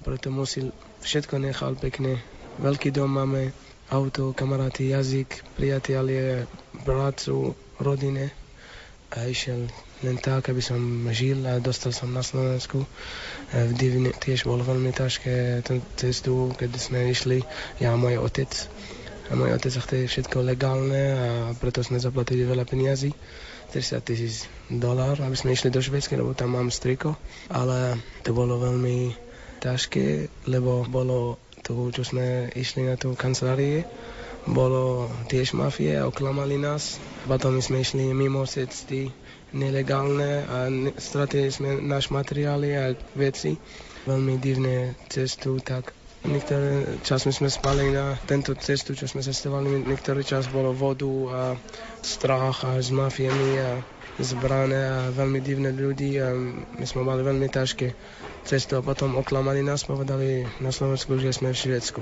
preto 0.07 0.31
musel 0.31 0.71
všetko 1.03 1.37
nechal 1.37 1.75
pekne. 1.75 2.23
Veľký 2.55 2.95
dom 2.95 3.11
máme, 3.11 3.51
auto, 3.91 4.31
kamaráty, 4.31 4.89
jazyk, 4.89 5.43
priatelie, 5.59 6.47
bratcu, 6.87 7.53
rodine 7.77 8.31
a 9.11 9.27
išiel 9.27 9.67
len 10.01 10.17
tak, 10.17 10.49
aby 10.49 10.63
som 10.63 10.79
žil 11.11 11.45
a 11.45 11.61
dostal 11.61 11.93
som 11.93 12.09
na 12.09 12.25
Slovensku. 12.25 12.83
V 13.55 13.71
Divine 13.71 14.11
tiež 14.11 14.43
bolo 14.43 14.67
veľmi 14.67 14.91
ťažké 14.91 15.63
tú 15.63 15.79
cestu, 15.95 16.51
keď 16.59 16.75
sme 16.75 17.07
išli, 17.07 17.39
ja 17.79 17.95
a 17.95 17.99
môj 17.99 18.19
otec. 18.19 18.51
A 19.31 19.39
môj 19.39 19.55
otec 19.55 19.71
chce 19.71 20.11
všetko 20.11 20.43
legálne 20.43 21.03
a 21.15 21.27
preto 21.55 21.79
sme 21.79 21.95
zaplatili 21.95 22.43
veľa 22.43 22.67
peniazy. 22.67 23.15
30 23.71 24.03
tisíc 24.03 24.51
dolár, 24.67 25.23
aby 25.23 25.39
sme 25.39 25.55
išli 25.55 25.71
do 25.71 25.79
Švedska, 25.79 26.19
lebo 26.19 26.35
tam 26.35 26.59
mám 26.59 26.67
striko. 26.67 27.15
Ale 27.47 27.95
to 28.27 28.35
bolo 28.35 28.59
veľmi 28.59 29.15
ťažké, 29.63 30.27
lebo 30.51 30.83
bolo 30.85 31.39
to, 31.63 31.89
čo 31.95 32.03
sme 32.03 32.51
išli 32.53 32.85
na 32.85 32.99
tú 32.99 33.15
kancelárie, 33.15 33.87
bolo 34.45 35.09
tiež 35.31 35.57
mafie 35.57 35.97
a 35.97 36.05
oklamali 36.05 36.61
nás. 36.61 37.01
Potom 37.25 37.57
sme 37.63 37.81
išli 37.81 38.13
mimo 38.13 38.45
cesty 38.45 39.09
nelegálne 39.55 40.43
a 40.43 40.57
stratili 40.99 41.47
sme 41.47 41.79
náš 41.79 42.11
materiály 42.11 42.69
a 42.75 42.91
veci. 43.15 43.55
Veľmi 44.05 44.37
divné 44.37 44.93
cestu, 45.07 45.57
tak. 45.63 45.95
Niektorý 46.25 47.01
čas 47.05 47.25
my 47.29 47.33
sme 47.33 47.49
spali 47.49 47.93
na 47.93 48.17
tento 48.25 48.53
cestu, 48.57 48.97
čo 48.97 49.05
sme 49.05 49.21
cestovali, 49.21 49.85
niektorý 49.85 50.25
čas 50.25 50.49
bolo 50.49 50.73
vodu 50.73 51.13
a 51.29 51.41
strach 52.01 52.65
a 52.65 52.81
s 52.81 52.89
mafiami 52.89 53.61
a 53.61 53.71
zbrané 54.17 54.81
a 54.89 54.99
veľmi 55.13 55.39
divné 55.41 55.69
ľudí 55.69 56.17
a 56.17 56.33
my 56.81 56.85
sme 56.85 57.05
mali 57.05 57.21
veľmi 57.21 57.45
ťažké 57.45 57.87
cestu 58.41 58.73
a 58.77 58.85
potom 58.85 59.17
oklamali 59.21 59.61
nás, 59.61 59.85
povedali 59.85 60.49
na 60.61 60.73
Slovensku, 60.73 61.17
že 61.21 61.29
sme 61.29 61.53
v 61.53 61.61
Švedsku 61.61 62.01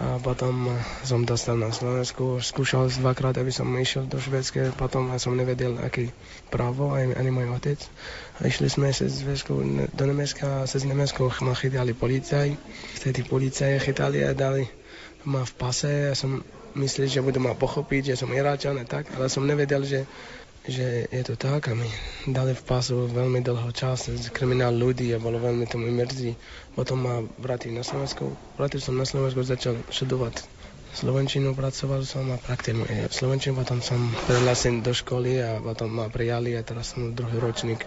a 0.00 0.16
potom 0.16 0.72
som 1.04 1.20
dostal 1.28 1.60
na 1.60 1.68
Slovensku. 1.68 2.40
Skúšal 2.40 2.88
dvakrát, 2.88 3.36
aby 3.36 3.52
som 3.52 3.68
išiel 3.76 4.08
do 4.08 4.16
Švedska, 4.16 4.72
potom 4.72 5.12
som 5.20 5.36
nevedel, 5.36 5.76
aký 5.84 6.08
právo, 6.48 6.96
ani, 6.96 7.12
ani 7.12 7.28
môj 7.28 7.52
otec. 7.52 7.76
A 8.40 8.48
išli 8.48 8.72
sme 8.72 8.88
sa 8.88 9.04
z 9.04 9.20
Švedsku 9.20 9.52
do 9.92 10.04
Nemecka 10.08 10.64
cez 10.64 10.88
Nemecko 10.88 11.28
ma 11.44 11.52
chytali 11.52 11.92
policaj. 11.92 12.56
Vtedy 12.96 13.20
policaje 13.28 13.76
chytali 13.84 14.24
a 14.24 14.32
dali 14.32 14.64
ma 15.28 15.44
v 15.44 15.52
pase. 15.60 16.08
Ja 16.08 16.14
som 16.16 16.40
myslel, 16.72 17.12
že 17.12 17.20
budú 17.20 17.44
ma 17.44 17.52
pochopiť, 17.52 18.16
že 18.16 18.24
som 18.24 18.32
Iráčan 18.32 18.80
a 18.80 18.88
tak, 18.88 19.12
ale 19.12 19.28
som 19.28 19.44
nevedel, 19.44 19.84
že 19.84 20.08
že 20.62 21.10
je 21.10 21.22
to 21.26 21.34
tak 21.34 21.66
a 21.66 21.74
my 21.74 21.88
dali 22.30 22.54
v 22.54 22.62
pásu 22.62 23.10
veľmi 23.10 23.42
dlho 23.42 23.74
čas 23.74 24.06
kriminál 24.30 24.70
ľudí 24.70 25.10
a 25.10 25.18
bolo 25.18 25.42
veľmi 25.42 25.66
tomu 25.66 25.90
mrzí. 25.90 26.38
Potom 26.78 27.02
ma 27.02 27.18
vrátil 27.42 27.74
na 27.74 27.82
Slovensku. 27.82 28.30
Vrátil 28.54 28.78
som 28.78 28.94
na 28.94 29.02
Slovensku, 29.02 29.42
začal 29.42 29.74
študovať 29.90 30.46
Slovenčinu, 30.92 31.56
pracoval 31.56 32.04
som 32.04 32.28
a 32.30 32.36
praktikujem 32.36 33.08
Slovenčinu, 33.08 33.56
potom 33.56 33.80
som 33.80 33.96
prihlásil 34.28 34.84
do 34.84 34.92
školy 34.92 35.40
a 35.40 35.56
potom 35.56 35.88
ma 35.88 36.12
prijali 36.12 36.52
a 36.52 36.60
teraz 36.60 36.92
som 36.92 37.16
druhý 37.16 37.40
ročník. 37.40 37.82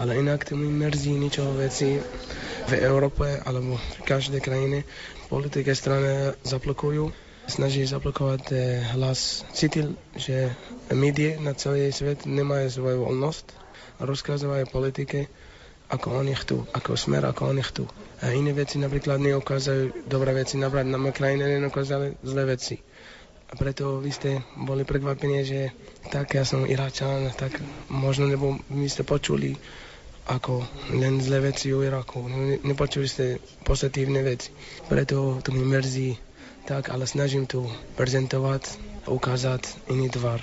Ale 0.00 0.16
inak 0.16 0.48
to 0.48 0.56
mi 0.56 0.72
mrzí 0.72 1.12
niečo 1.12 1.44
veci 1.52 2.00
v 2.66 2.72
Európe 2.80 3.36
alebo 3.44 3.76
v 3.76 4.00
každej 4.02 4.40
krajine. 4.40 4.88
Politické 5.28 5.76
strany 5.76 6.32
zablokujú 6.42 7.12
snaží 7.52 7.84
zablokovať 7.84 8.42
eh, 8.50 8.80
hlas. 8.96 9.44
Cítil, 9.52 10.00
že 10.16 10.56
médiá 10.88 11.36
na 11.36 11.52
celý 11.52 11.92
svet 11.92 12.24
nemajú 12.24 12.72
svoju 12.72 13.04
voľnosť 13.04 13.46
a 14.00 14.08
rozkazovajú 14.08 14.64
politike, 14.72 15.28
ako 15.92 16.24
oni 16.24 16.32
chcú, 16.32 16.64
ako 16.72 16.96
smer, 16.96 17.28
ako 17.28 17.52
oni 17.52 17.60
chcú. 17.60 17.84
A 18.24 18.32
iné 18.32 18.56
veci 18.56 18.80
napríklad 18.80 19.20
neukázajú 19.20 20.08
dobré 20.08 20.32
veci, 20.32 20.56
napríklad 20.56 20.88
na 20.88 20.96
mojej 20.96 21.16
krajine 21.20 21.60
neukázali 21.60 22.16
zlé 22.24 22.56
veci. 22.56 22.80
A 23.52 23.60
preto 23.60 24.00
vy 24.00 24.08
ste 24.08 24.40
boli 24.56 24.88
prekvapení, 24.88 25.44
že 25.44 25.76
tak 26.08 26.32
ja 26.32 26.48
som 26.48 26.64
Iráčan, 26.64 27.28
tak 27.36 27.60
možno 27.92 28.24
nebo 28.24 28.56
vy 28.72 28.88
ste 28.88 29.04
počuli 29.04 29.52
ako 30.24 30.64
len 30.96 31.20
zlé 31.20 31.52
veci 31.52 31.68
o 31.74 31.84
Iraku. 31.84 32.24
Nepočuli 32.64 33.04
ste 33.04 33.36
pozitívne 33.66 34.24
veci. 34.24 34.48
Preto 34.88 35.44
to 35.44 35.52
mi 35.52 35.66
mrzí, 35.66 36.31
tak, 36.64 36.90
ale 36.90 37.06
snažím 37.06 37.46
tu 37.46 37.66
prezentovať, 37.96 38.78
ukázať 39.06 39.90
iný 39.90 40.08
tvar. 40.10 40.40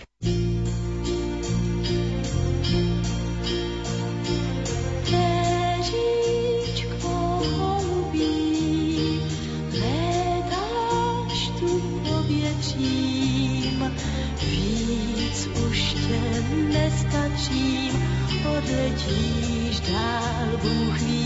nestačím, 16.90 18.04
odletíš 18.58 19.80
dál, 19.80 20.58
Bůh 20.62 21.00
ví 21.02 21.19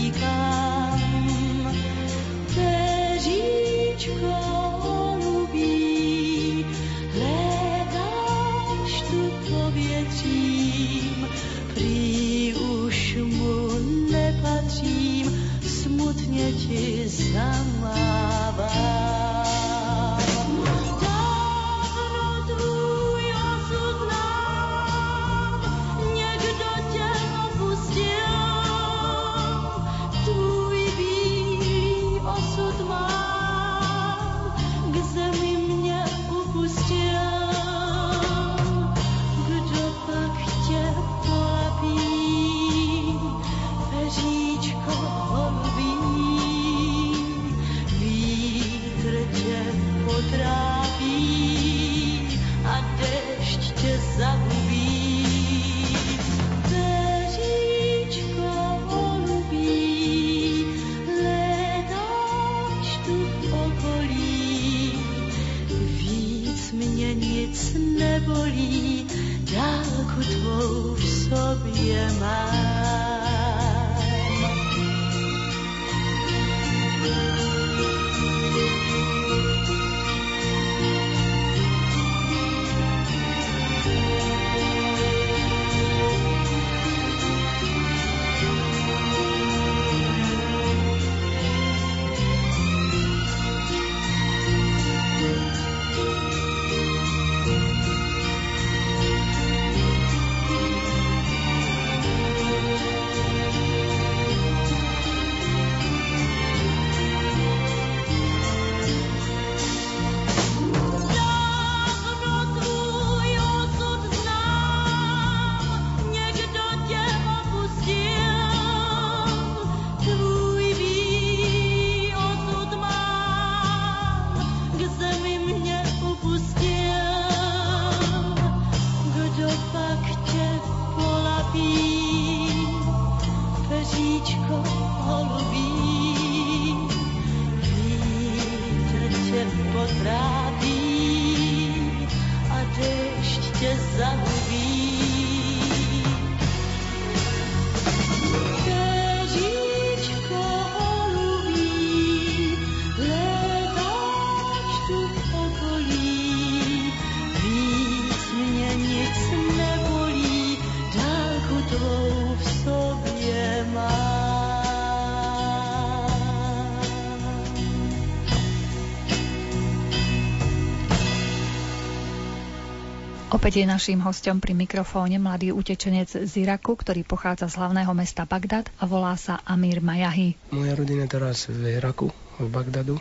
Opäť 173.44 173.60
je 173.60 173.68
naším 173.68 174.00
hostom 174.00 174.40
pri 174.40 174.56
mikrofóne 174.56 175.20
mladý 175.20 175.52
utečenec 175.52 176.08
z 176.08 176.32
Iraku, 176.32 176.80
ktorý 176.80 177.04
pochádza 177.04 177.52
z 177.52 177.60
hlavného 177.60 177.92
mesta 177.92 178.24
Bagdad 178.24 178.72
a 178.80 178.88
volá 178.88 179.20
sa 179.20 179.36
Amir 179.44 179.84
Majahi. 179.84 180.32
Moja 180.48 180.72
rodina 180.72 181.04
teraz 181.04 181.52
v 181.52 181.76
Iraku, 181.76 182.08
v 182.40 182.48
Bagdadu, 182.48 182.96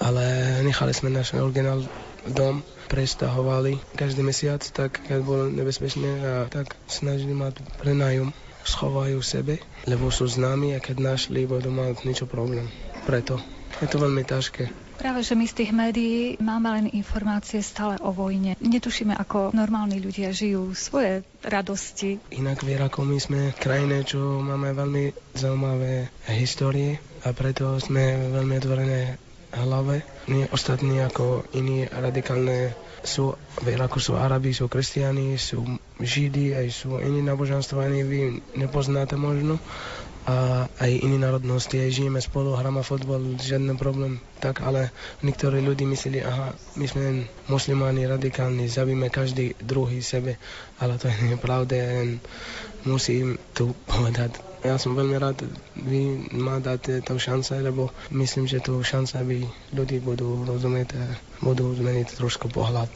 ale 0.00 0.24
nechali 0.64 0.96
sme 0.96 1.12
náš 1.12 1.36
originál 1.36 1.84
dom, 2.24 2.64
prestahovali 2.88 3.76
každý 4.00 4.24
mesiac, 4.24 4.64
tak 4.64 5.04
keď 5.04 5.20
bolo 5.20 5.52
nebezpečné 5.52 6.24
tak 6.48 6.72
snažili 6.88 7.36
mať 7.36 7.60
prenájom 7.76 8.32
schovajú 8.64 9.20
sebe, 9.20 9.60
lebo 9.84 10.08
sú 10.08 10.24
známi 10.24 10.72
a 10.72 10.80
keď 10.80 11.04
našli, 11.04 11.44
budú 11.44 11.68
mať 11.68 12.00
niečo 12.08 12.24
problém. 12.24 12.64
Preto 13.04 13.36
je 13.84 13.92
to 13.92 14.00
veľmi 14.00 14.24
ťažké. 14.24 14.85
Práve, 14.96 15.20
že 15.20 15.36
my 15.36 15.44
z 15.44 15.54
tých 15.62 15.72
médií 15.76 16.40
máme 16.40 16.68
len 16.72 16.86
informácie 16.96 17.60
stále 17.60 18.00
o 18.00 18.10
vojne. 18.16 18.56
Netušíme, 18.64 19.12
ako 19.12 19.52
normálni 19.52 20.00
ľudia 20.00 20.32
žijú 20.32 20.72
svoje 20.72 21.20
radosti. 21.44 22.16
Inak 22.32 22.64
v 22.64 22.80
Iraku 22.80 23.04
my 23.04 23.18
sme 23.20 23.40
krajine, 23.56 24.02
čo 24.08 24.40
máme 24.40 24.72
veľmi 24.72 25.36
zaujímavé 25.36 26.08
histórie 26.32 26.96
a 27.22 27.36
preto 27.36 27.76
sme 27.76 28.32
veľmi 28.32 28.54
otvorené 28.56 29.20
hlave. 29.52 30.00
Nie 30.28 30.48
ostatní 30.48 31.00
ako 31.04 31.44
iní 31.52 31.88
radikálne 31.88 32.72
sú, 33.06 33.38
Iraku 33.62 34.02
sú 34.02 34.18
Arabi, 34.18 34.50
sú 34.50 34.66
kresťani, 34.66 35.38
sú 35.38 35.62
Židi, 36.02 36.52
aj 36.52 36.66
sú 36.72 36.98
iní 36.98 37.22
náboženstva, 37.22 37.86
ani 37.86 38.00
vy 38.02 38.18
nepoznáte 38.58 39.14
možno 39.14 39.62
a 40.26 40.66
aj 40.82 40.90
iné 41.06 41.22
národnosti, 41.22 41.78
aj 41.78 42.02
žijeme 42.02 42.18
spolu, 42.18 42.58
hráme 42.58 42.82
fotbal, 42.82 43.38
žiadny 43.38 43.78
problém. 43.78 44.18
Tak, 44.42 44.58
ale 44.66 44.90
niektorí 45.22 45.62
ľudí 45.62 45.86
mysleli, 45.86 46.18
aha, 46.26 46.50
my 46.74 46.86
sme 46.90 47.30
muslimáni 47.46 48.10
radikálni, 48.10 48.66
zabíme 48.66 49.06
každý 49.06 49.54
druhý 49.62 50.02
sebe, 50.02 50.34
ale 50.82 50.98
to 50.98 51.06
je 51.06 51.38
pravda, 51.46 51.78
len 51.78 52.18
musím 52.82 53.38
tu 53.54 53.70
povedať. 53.86 54.34
Ja 54.66 54.82
som 54.82 54.98
veľmi 54.98 55.14
rád, 55.14 55.46
vy 55.78 56.26
ma 56.34 56.58
dáte 56.58 56.98
tú 57.06 57.22
šancu, 57.22 57.62
lebo 57.62 57.94
myslím, 58.10 58.50
že 58.50 58.58
tu 58.58 58.82
šanca, 58.82 59.22
aby 59.22 59.46
ľudí 59.70 60.02
budú 60.02 60.42
rozumieť 60.42 60.98
budú 61.38 61.70
zmeniť 61.70 62.18
trošku 62.18 62.50
pohľad. 62.50 62.88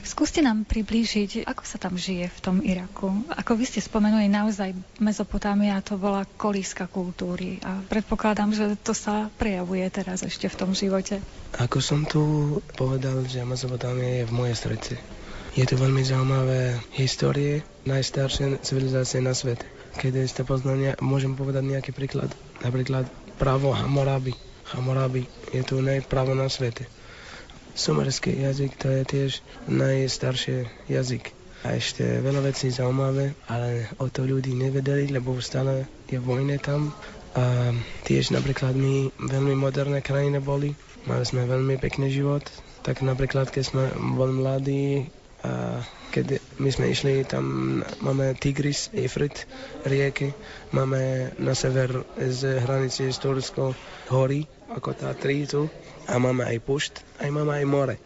Tak 0.00 0.08
skúste 0.08 0.40
nám 0.40 0.64
priblížiť, 0.64 1.44
ako 1.44 1.60
sa 1.60 1.76
tam 1.76 2.00
žije 2.00 2.32
v 2.32 2.40
tom 2.40 2.64
Iraku. 2.64 3.20
Ako 3.36 3.52
vy 3.52 3.68
ste 3.68 3.84
spomenuli, 3.84 4.32
naozaj 4.32 4.72
Mezopotámia 4.96 5.76
to 5.84 6.00
bola 6.00 6.24
kolíska 6.40 6.88
kultúry 6.88 7.60
a 7.60 7.84
predpokladám, 7.84 8.56
že 8.56 8.80
to 8.80 8.96
sa 8.96 9.28
prejavuje 9.36 9.84
teraz 9.92 10.24
ešte 10.24 10.48
v 10.48 10.56
tom 10.56 10.72
živote. 10.72 11.20
Ako 11.60 11.84
som 11.84 12.08
tu 12.08 12.56
povedal, 12.80 13.28
že 13.28 13.44
Mezopotámia 13.44 14.24
je 14.24 14.24
v 14.24 14.32
moje 14.32 14.56
srdci. 14.56 14.96
Je 15.52 15.68
to 15.68 15.76
veľmi 15.76 16.00
zaujímavé 16.00 16.80
histórie, 16.96 17.60
najstaršie 17.84 18.56
civilizácie 18.64 19.20
na 19.20 19.36
svete. 19.36 19.68
Keď 20.00 20.24
ste 20.24 20.48
poznania, 20.48 20.96
môžem 21.04 21.36
povedať 21.36 21.76
nejaký 21.76 21.92
príklad. 21.92 22.32
Napríklad 22.64 23.04
právo 23.36 23.76
Hammurabi. 23.76 24.32
Hammurabi 24.72 25.28
je 25.52 25.60
tu 25.60 25.84
najpravo 25.84 26.32
na 26.32 26.48
svete. 26.48 26.88
Sumerský 27.74 28.40
jazyk 28.40 28.72
to 28.76 28.86
je 28.90 29.02
tiež 29.04 29.30
najstarší 29.70 30.66
jazyk. 30.90 31.32
A 31.60 31.76
ešte 31.76 32.02
veľa 32.24 32.40
vecí 32.48 32.72
zaujímavé, 32.72 33.36
ale 33.44 33.84
o 34.00 34.08
to 34.08 34.24
ľudí 34.24 34.56
nevedeli, 34.56 35.12
lebo 35.12 35.36
stále 35.44 35.84
je 36.08 36.16
vojne 36.16 36.56
tam. 36.56 36.96
A 37.36 37.70
tiež 38.08 38.32
napríklad 38.32 38.72
my 38.72 39.12
veľmi 39.20 39.54
moderné 39.54 40.00
krajiny 40.00 40.40
boli, 40.40 40.72
mali 41.04 41.24
sme 41.28 41.44
veľmi 41.44 41.76
pekný 41.76 42.08
život. 42.08 42.42
Tak 42.80 43.04
napríklad, 43.04 43.52
keď 43.52 43.64
sme 43.68 43.84
boli 44.16 44.40
mladí, 44.40 44.84
a 45.40 45.80
keď 46.12 46.36
my 46.60 46.68
sme 46.68 46.92
išli, 46.92 47.24
tam 47.24 47.80
máme 48.04 48.36
Tigris, 48.36 48.92
Ifrit, 48.92 49.48
rieky, 49.88 50.36
máme 50.74 51.32
na 51.40 51.56
sever 51.56 52.04
z 52.16 52.60
hranice 52.60 53.08
s 53.08 53.16
Turskou 53.20 53.72
hory, 54.12 54.44
ako 54.68 54.90
tá 54.92 55.16
tu, 55.16 55.72
a 56.10 56.18
máme 56.18 56.42
aj 56.42 56.58
pušť, 56.66 56.94
aj 57.22 57.30
máme 57.30 57.52
aj 57.62 57.66
more. 57.70 57.96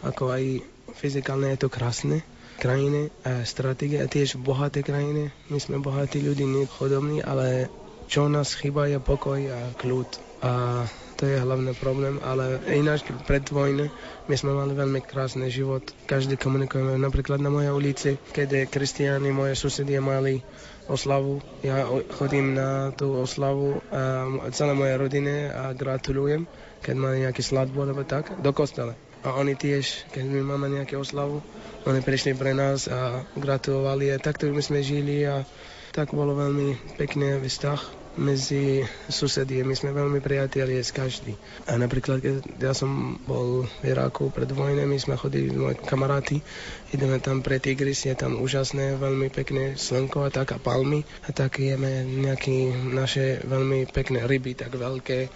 Ako 0.00 0.32
aj 0.32 0.64
fyzikálne 0.96 1.52
je 1.52 1.60
to 1.60 1.68
krásne 1.68 2.24
krajiny 2.60 3.08
a 3.24 3.44
stratégie 3.44 4.00
a 4.00 4.08
tiež 4.08 4.36
bohaté 4.40 4.84
krajiny. 4.84 5.32
My 5.48 5.58
sme 5.60 5.80
bohatí 5.80 6.20
ľudí, 6.20 6.44
nie 6.44 6.68
chodobní, 6.68 7.24
ale 7.24 7.72
čo 8.08 8.28
nás 8.28 8.52
chýba 8.52 8.88
je 8.88 9.00
pokoj 9.00 9.40
a 9.48 9.72
kľud. 9.80 10.08
A 10.40 10.84
to 11.20 11.28
je 11.28 11.36
hlavný 11.36 11.76
problém, 11.76 12.16
ale 12.24 12.60
ináč 12.72 13.04
pred 13.28 13.44
vojne 13.52 13.92
my 14.24 14.34
sme 14.36 14.56
mali 14.56 14.72
veľmi 14.72 15.04
krásny 15.04 15.52
život. 15.52 15.84
Každý 16.08 16.40
komunikujeme. 16.40 16.96
Napríklad 16.96 17.44
na 17.44 17.52
mojej 17.52 17.72
ulici, 17.72 18.10
keď 18.32 18.68
kristiáni, 18.72 19.28
moje 19.28 19.52
susedie 19.52 20.00
mali 20.00 20.40
oslavu, 20.88 21.44
ja 21.60 21.84
chodím 22.16 22.56
na 22.56 22.90
tú 22.96 23.20
oslavu 23.20 23.84
a 23.92 24.48
celé 24.50 24.72
moje 24.72 24.96
rodine 24.96 25.52
a 25.52 25.76
gratulujem 25.76 26.48
keď 26.80 26.94
mali 26.96 27.24
nejaký 27.24 27.42
sladbu 27.44 27.78
alebo 27.84 28.02
tak, 28.08 28.40
do 28.40 28.50
kostela. 28.56 28.96
A 29.20 29.36
oni 29.36 29.52
tiež, 29.52 30.08
keď 30.16 30.24
my 30.24 30.40
máme 30.56 30.72
nejaké 30.72 30.96
oslavu, 30.96 31.44
oni 31.84 32.00
prišli 32.00 32.32
pre 32.36 32.56
nás 32.56 32.88
a 32.88 33.24
gratulovali 33.36 34.12
a 34.12 34.20
takto 34.20 34.48
my 34.48 34.64
sme 34.64 34.80
žili 34.80 35.28
a 35.28 35.44
tak 35.92 36.16
bolo 36.16 36.32
veľmi 36.36 36.96
pekný 36.96 37.40
vzťah 37.40 37.99
medzi 38.18 38.82
susedie. 39.06 39.62
My 39.62 39.78
sme 39.78 39.94
veľmi 39.94 40.18
priatelia 40.18 40.82
s 40.82 40.90
každý. 40.90 41.38
A 41.70 41.78
napríklad, 41.78 42.18
keď 42.18 42.34
ja 42.58 42.72
som 42.74 43.22
bol 43.22 43.68
v 43.82 43.94
Iraku 43.94 44.34
pred 44.34 44.50
vojnou, 44.50 44.86
my 44.86 44.98
sme 44.98 45.14
chodili, 45.14 45.54
moji 45.54 45.78
kamaráti, 45.78 46.42
ideme 46.90 47.22
tam 47.22 47.44
pre 47.44 47.62
Tigris, 47.62 48.02
je 48.02 48.14
tam 48.18 48.42
úžasné, 48.42 48.98
veľmi 48.98 49.30
pekné 49.30 49.78
slnko 49.78 50.26
a 50.26 50.30
tak 50.34 50.54
a 50.54 50.58
palmy. 50.58 51.06
A 51.26 51.30
tak 51.30 51.62
jeme 51.62 52.02
nejaké 52.02 52.74
naše 52.74 53.42
veľmi 53.46 53.86
pekné 53.90 54.26
ryby, 54.26 54.58
tak 54.58 54.74
veľké 54.74 55.30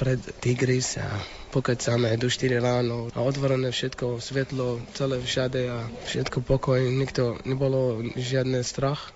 pred 0.00 0.20
Tigris 0.40 0.96
a 0.96 1.12
pokecáme 1.52 2.16
do 2.16 2.32
4 2.32 2.56
ráno 2.56 3.12
a 3.12 3.20
otvorené 3.20 3.68
všetko, 3.68 4.16
svetlo, 4.16 4.80
celé 4.96 5.20
všade 5.20 5.60
a 5.68 5.84
všetko 6.08 6.40
pokoj, 6.40 6.80
nikto, 6.80 7.36
nebolo 7.44 8.00
žiadny 8.16 8.64
strach. 8.64 9.12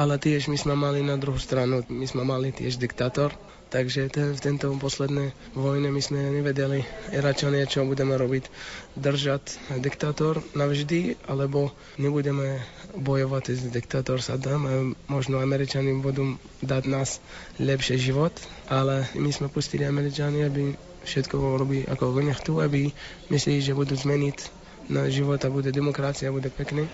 Ale 0.00 0.16
tiež 0.16 0.48
my 0.48 0.56
sme 0.56 0.72
mali 0.72 1.04
na 1.04 1.20
druhú 1.20 1.36
stranu, 1.36 1.84
my 1.92 2.06
sme 2.08 2.24
mali 2.24 2.56
tiež 2.56 2.80
diktátor, 2.80 3.36
takže 3.68 4.08
ten, 4.08 4.32
v 4.32 4.40
tento 4.40 4.72
posledné 4.80 5.36
vojne 5.52 5.92
my 5.92 6.00
sme 6.00 6.40
nevedeli 6.40 6.80
Iračania, 7.12 7.68
čo 7.68 7.84
budeme 7.84 8.16
robiť. 8.16 8.48
Držať 8.96 9.76
diktátor 9.84 10.40
navždy, 10.56 11.20
alebo 11.28 11.76
nebudeme 12.00 12.64
bojovať 12.96 13.44
s 13.60 13.68
diktátor 13.68 14.24
Saddam 14.24 14.96
možno 15.06 15.44
Američani 15.44 16.00
budú 16.00 16.40
dať 16.64 16.82
nás 16.88 17.20
lepší 17.60 18.00
život 18.00 18.32
ale 18.70 19.10
my 19.18 19.34
sme 19.34 19.50
pustili 19.50 19.82
Američani, 19.82 20.46
aby 20.46 20.78
všetko 21.02 21.58
robí 21.58 21.82
ako 21.90 22.14
oni 22.14 22.30
chcú, 22.38 22.62
aby 22.62 22.94
mysleli, 23.34 23.58
že 23.58 23.74
budú 23.74 23.98
zmeniť 23.98 24.38
na 24.86 25.10
život 25.10 25.42
a 25.42 25.50
bude 25.50 25.74
demokracia, 25.74 26.30
bude 26.30 26.54
pekný. 26.54 26.86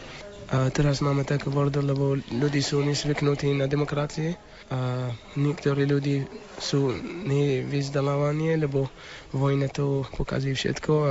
A 0.47 0.71
teraz 0.71 1.03
máme 1.03 1.27
taký 1.27 1.51
bordel, 1.51 1.91
lebo 1.91 2.15
ľudí 2.31 2.63
sú 2.63 2.79
nesvyknutí 2.79 3.51
na 3.59 3.67
demokracie 3.67 4.39
a 4.71 5.11
niektorí 5.35 5.83
ľudí 5.91 6.23
sú 6.63 6.95
nevyzdelávaní, 7.27 8.55
lebo 8.55 8.87
vojna 9.35 9.67
to 9.67 10.07
pokazí 10.15 10.55
všetko 10.55 10.93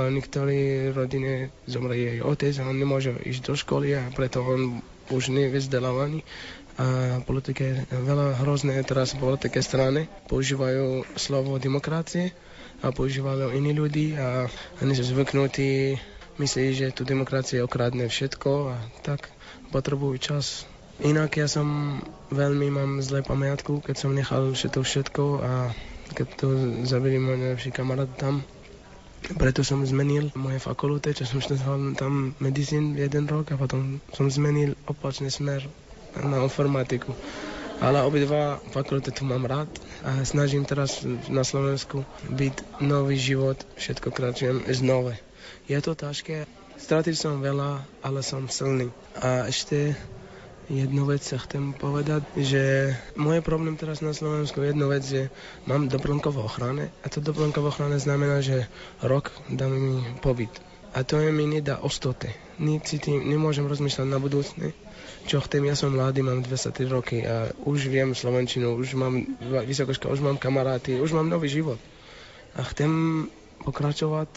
zomrie 1.68 2.16
aj 2.16 2.20
otec 2.24 2.54
a 2.60 2.68
on 2.68 2.76
nemôže 2.80 3.12
ísť 3.12 3.42
do 3.44 3.54
školy 3.60 3.92
a 3.92 4.08
preto 4.16 4.40
on 4.40 4.80
už 5.12 5.28
nevyzdelávaný. 5.28 6.24
A 6.76 7.20
politike 7.24 7.88
veľa 7.88 8.40
hrozné 8.40 8.80
teraz 8.84 9.16
politike 9.16 9.60
strany 9.60 10.08
používajú 10.28 11.08
slovo 11.16 11.56
demokracie 11.56 12.32
a 12.84 12.92
používajú 12.92 13.52
iní 13.52 13.72
ľudí 13.72 14.16
a 14.16 14.48
oni 14.84 14.92
sú 14.92 15.12
zvyknutí 15.12 15.96
myslí, 16.36 16.66
že 16.74 16.94
tu 16.94 17.02
demokracia 17.02 17.64
okradne 17.64 18.08
všetko 18.08 18.50
a 18.72 18.76
tak 19.04 19.28
potrebujú 19.72 20.16
čas 20.20 20.68
Inak 21.04 21.36
ja 21.36 21.44
som 21.44 22.00
veľmi 22.32 22.72
mám 22.72 23.04
zlé 23.04 23.20
pamiatku, 23.20 23.84
keď 23.84 23.96
som 24.00 24.16
nechal 24.16 24.56
všetko 24.56 24.80
všetko 24.80 25.24
a 25.44 25.52
keď 26.16 26.26
to 26.40 26.46
zabili 26.88 27.20
môj 27.20 27.36
najlepší 27.36 27.68
kamarát 27.68 28.08
tam. 28.16 28.40
Preto 29.36 29.60
som 29.60 29.84
zmenil 29.84 30.32
moje 30.32 30.56
fakulte, 30.56 31.12
čo 31.12 31.28
som 31.28 31.44
študoval 31.44 32.00
tam 32.00 32.32
medicín 32.40 32.96
jeden 32.96 33.28
rok 33.28 33.52
a 33.52 33.60
potom 33.60 34.00
som 34.16 34.32
zmenil 34.32 34.72
opačný 34.88 35.28
smer 35.28 35.68
na 36.16 36.40
informatiku. 36.40 37.12
Ale 37.76 38.00
obidva 38.00 38.56
fakulty 38.72 39.12
tu 39.12 39.28
mám 39.28 39.44
rád 39.44 39.68
a 40.00 40.24
snažím 40.24 40.64
teraz 40.64 41.04
na 41.28 41.44
Slovensku 41.44 42.08
byť 42.32 42.80
nový 42.80 43.20
život, 43.20 43.60
všetko 43.76 44.08
kračujem 44.16 44.64
znova. 44.72 45.25
Je 45.66 45.78
to 45.82 45.92
ťažké, 45.92 46.46
stratil 46.78 47.16
som 47.16 47.42
veľa, 47.42 47.84
ale 48.02 48.20
som 48.22 48.46
silný. 48.46 48.92
A 49.18 49.48
ešte 49.50 49.96
jednu 50.66 51.06
vec 51.06 51.22
sa 51.22 51.38
chcem 51.38 51.74
povedať, 51.74 52.26
že 52.38 52.94
môj 53.14 53.42
problém 53.42 53.78
teraz 53.78 54.02
na 54.02 54.10
Slovensku 54.10 54.62
je 54.62 54.74
jednu 54.74 54.86
vec, 54.90 55.06
že 55.06 55.30
mám 55.66 55.86
doplnkovú 55.86 56.42
ochranu 56.42 56.90
a 57.02 57.06
to 57.06 57.22
doplnková 57.22 57.70
ochrana 57.70 57.98
znamená, 58.02 58.42
že 58.42 58.66
rok 59.02 59.30
dá 59.46 59.70
mi 59.70 60.02
pobyt. 60.18 60.50
A 60.96 61.04
to 61.04 61.20
je 61.20 61.28
mi 61.30 61.44
nedá 61.44 61.78
si 62.88 62.96
tým 62.96 63.20
nemôžem 63.28 63.68
rozmýšľať 63.68 64.06
na 64.08 64.16
budúcne 64.16 64.72
čo 65.26 65.42
chcem, 65.42 65.66
ja 65.66 65.74
som 65.74 65.90
mladý, 65.90 66.22
mám 66.22 66.46
23 66.46 66.86
roky 66.86 67.26
a 67.26 67.50
už 67.66 67.90
viem 67.90 68.14
Slovenčinu, 68.14 68.78
už 68.78 68.94
mám 68.94 69.26
vysokoška, 69.42 70.06
už 70.06 70.22
mám 70.22 70.38
kamaráty, 70.38 71.02
už 71.02 71.18
mám 71.18 71.26
nový 71.26 71.50
život. 71.50 71.82
A 72.54 72.62
chcem 72.62 73.26
pokračovať 73.66 74.30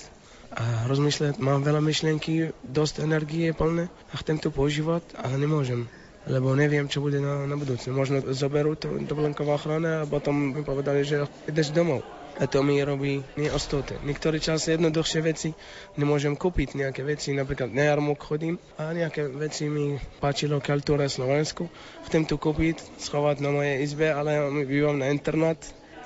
a 0.53 0.89
rozmýšľať, 0.89 1.37
mám 1.37 1.61
veľa 1.61 1.81
myšlienky, 1.81 2.53
dosť 2.65 3.05
energie 3.05 3.53
plné 3.53 3.87
a 4.09 4.13
chcem 4.17 4.41
to 4.41 4.49
používať, 4.49 5.05
ale 5.21 5.37
nemôžem 5.37 5.85
lebo 6.29 6.53
neviem, 6.53 6.85
čo 6.85 7.01
bude 7.01 7.17
na, 7.17 7.47
na 7.49 7.55
budúce. 7.57 7.89
Možno 7.89 8.21
zoberú 8.35 8.77
to 8.77 8.91
dovolenková 9.01 9.57
ochrana 9.57 10.03
a 10.03 10.09
potom 10.09 10.53
mi 10.53 10.61
povedali, 10.61 11.01
že 11.01 11.25
ideš 11.49 11.73
domov. 11.73 12.05
A 12.39 12.47
to 12.47 12.63
mi 12.63 12.79
robí 12.79 13.19
neostote. 13.35 13.99
Niektorý 13.99 14.39
čas 14.39 14.63
jednoduchšie 14.71 15.19
veci 15.19 15.51
nemôžem 15.99 16.39
kúpiť 16.39 16.79
nejaké 16.79 17.03
veci, 17.03 17.35
napríklad 17.35 17.67
na 17.75 17.91
jarmok 17.91 18.15
chodím 18.15 18.55
a 18.79 18.95
nejaké 18.95 19.27
veci 19.27 19.67
mi 19.67 19.99
páčilo 20.23 20.63
kultúre 20.63 21.11
Slovensku. 21.11 21.67
Chcem 22.07 22.23
tu 22.23 22.39
kúpiť, 22.39 22.79
schovať 22.95 23.43
na 23.43 23.51
mojej 23.51 23.83
izbe, 23.83 24.07
ale 24.07 24.39
bývam 24.63 24.95
na 24.95 25.11
internát, 25.11 25.59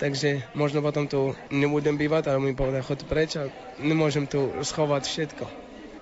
takže 0.04 0.44
možno 0.52 0.84
potom 0.84 1.08
tu 1.08 1.32
nebudem 1.48 1.96
bývať, 1.96 2.28
ale 2.28 2.44
mi 2.44 2.52
povedal, 2.52 2.84
chod 2.84 3.08
preč 3.08 3.40
a 3.40 3.48
nemôžem 3.80 4.28
tu 4.28 4.52
schovať 4.60 5.04
všetko. 5.08 5.46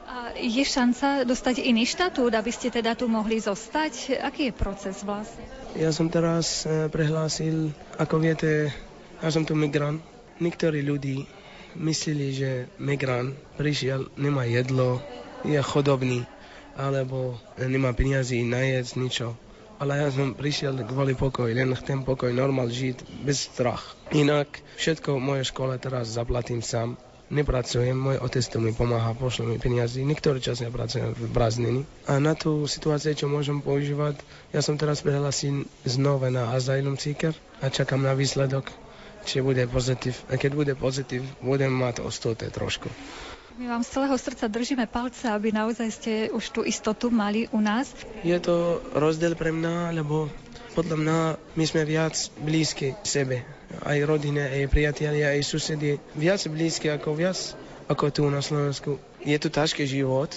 A 0.09 0.33
je 0.35 0.65
šanca 0.65 1.23
dostať 1.23 1.61
iný 1.61 1.85
štatút, 1.85 2.33
aby 2.33 2.49
ste 2.49 2.73
teda 2.73 2.97
tu 2.97 3.05
mohli 3.05 3.37
zostať? 3.37 4.25
Aký 4.25 4.49
je 4.49 4.53
proces 4.57 5.05
vlastne? 5.05 5.45
Ja 5.77 5.93
som 5.93 6.09
teraz 6.09 6.65
eh, 6.65 6.89
prehlásil, 6.89 7.69
ako 8.01 8.17
viete, 8.17 8.73
ja 9.21 9.29
som 9.29 9.45
tu 9.45 9.53
migrant, 9.53 10.01
Niektorí 10.41 10.81
ľudí 10.81 11.29
mysleli, 11.77 12.33
že 12.33 12.65
migrant 12.81 13.37
prišiel, 13.61 14.09
nemá 14.17 14.49
jedlo, 14.49 14.97
je 15.45 15.61
chodobný, 15.61 16.25
alebo 16.73 17.37
nemá 17.61 17.93
peniazy 17.93 18.41
na 18.41 18.65
jesť, 18.65 18.91
ničo. 18.97 19.27
Ale 19.81 19.97
ja 19.97 20.13
som 20.13 20.37
prišiel 20.37 20.77
kvôli 20.85 21.17
pokoj, 21.17 21.49
len 21.49 21.73
chcem 21.73 22.05
pokoj, 22.05 22.29
normál 22.29 22.69
žiť, 22.69 23.25
bez 23.25 23.49
strach. 23.49 23.97
Inak 24.13 24.61
všetko 24.77 25.17
v 25.17 25.25
mojej 25.25 25.45
škole 25.49 25.73
teraz 25.81 26.13
zaplatím 26.13 26.61
sám. 26.61 27.01
Nepracujem, 27.33 27.97
môj 27.97 28.21
otec 28.21 28.45
to 28.45 28.61
mi 28.61 28.77
pomáha, 28.77 29.17
pošle 29.17 29.49
mi 29.49 29.57
peniazy. 29.57 30.05
Niektorý 30.05 30.37
čas 30.37 30.61
ja 30.61 30.69
pracujem 30.69 31.17
v 31.17 31.31
Braznini. 31.33 31.81
A 32.05 32.21
na 32.21 32.37
tú 32.37 32.69
situáciu, 32.69 33.17
čo 33.17 33.25
môžem 33.25 33.57
používať, 33.57 34.21
ja 34.53 34.61
som 34.61 34.77
teraz 34.77 35.01
prihlásil 35.01 35.65
znova 35.87 36.29
na 36.29 36.53
Asylum 36.53 36.99
Seeker 36.99 37.33
a 37.63 37.73
čakám 37.73 38.05
na 38.05 38.13
výsledok 38.13 38.69
či 39.25 39.41
bude 39.41 39.65
pozitív. 39.69 40.17
A 40.29 40.37
keď 40.37 40.51
bude 40.57 40.73
pozitív, 40.73 41.25
budem 41.41 41.73
mať 41.73 42.01
ostote 42.01 42.49
trošku. 42.49 42.89
My 43.59 43.67
vám 43.67 43.83
z 43.83 43.89
celého 43.99 44.15
srdca 44.15 44.47
držíme 44.47 44.87
palce, 44.87 45.27
aby 45.27 45.51
naozaj 45.51 45.89
ste 45.91 46.13
už 46.31 46.55
tú 46.55 46.61
istotu 46.63 47.11
mali 47.11 47.51
u 47.51 47.59
nás. 47.59 47.91
Je 48.23 48.39
to 48.39 48.79
rozdiel 48.95 49.35
pre 49.35 49.51
mňa, 49.51 49.91
lebo 49.91 50.31
podľa 50.71 50.97
mňa 50.97 51.17
my 51.59 51.65
sme 51.67 51.83
viac 51.83 52.15
blízki 52.39 52.95
sebe. 53.03 53.43
Aj 53.83 53.99
rodine, 54.07 54.47
aj 54.47 54.71
priatelia, 54.71 55.35
aj 55.35 55.43
susedi. 55.43 55.99
Viac 56.15 56.47
blízki 56.47 56.87
ako 56.87 57.11
viac 57.11 57.39
ako 57.91 58.07
tu 58.07 58.23
na 58.31 58.39
Slovensku. 58.39 58.95
Je 59.19 59.35
tu 59.35 59.51
ťažký 59.51 59.83
život 59.83 60.31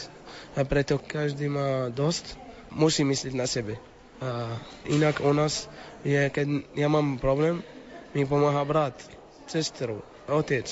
a 0.58 0.66
preto 0.66 0.98
každý 0.98 1.46
má 1.46 1.86
dosť. 1.94 2.34
Musí 2.74 3.06
myslieť 3.06 3.34
na 3.38 3.46
sebe. 3.46 3.78
A 4.18 4.58
inak 4.90 5.22
u 5.22 5.30
nás 5.30 5.70
je, 6.02 6.18
keď 6.18 6.66
ja 6.74 6.90
mám 6.90 7.22
problém, 7.22 7.62
mi 8.10 8.26
pomáha 8.26 8.66
brat, 8.66 8.98
sestru, 9.46 10.02
otec, 10.26 10.66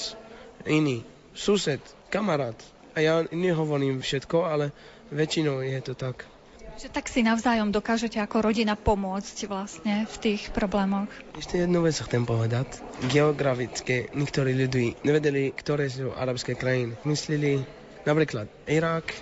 iný, 0.66 1.06
sused, 1.34 1.78
kamarát. 2.12 2.56
A 2.92 3.00
ja 3.00 3.24
nehovorím 3.32 4.04
všetko, 4.04 4.44
ale 4.44 4.76
väčšinou 5.08 5.64
je 5.64 5.80
to 5.80 5.96
tak. 5.96 6.28
Že 6.76 6.88
tak 6.92 7.08
si 7.08 7.24
navzájom 7.24 7.72
dokážete 7.72 8.20
ako 8.20 8.52
rodina 8.52 8.76
pomôcť 8.76 9.48
vlastne 9.48 10.04
v 10.04 10.16
tých 10.20 10.52
problémoch. 10.52 11.08
Ešte 11.36 11.64
jednu 11.64 11.84
vec 11.84 11.96
chcem 11.96 12.24
povedať. 12.24 12.80
Geografické 13.12 14.12
niektorí 14.12 14.56
ľudí 14.56 14.96
nevedeli, 15.04 15.52
ktoré 15.56 15.88
sú 15.88 16.12
arabské 16.12 16.56
krajiny. 16.56 16.96
Mysleli 17.08 17.64
napríklad 18.04 18.48
Irak, 18.68 19.12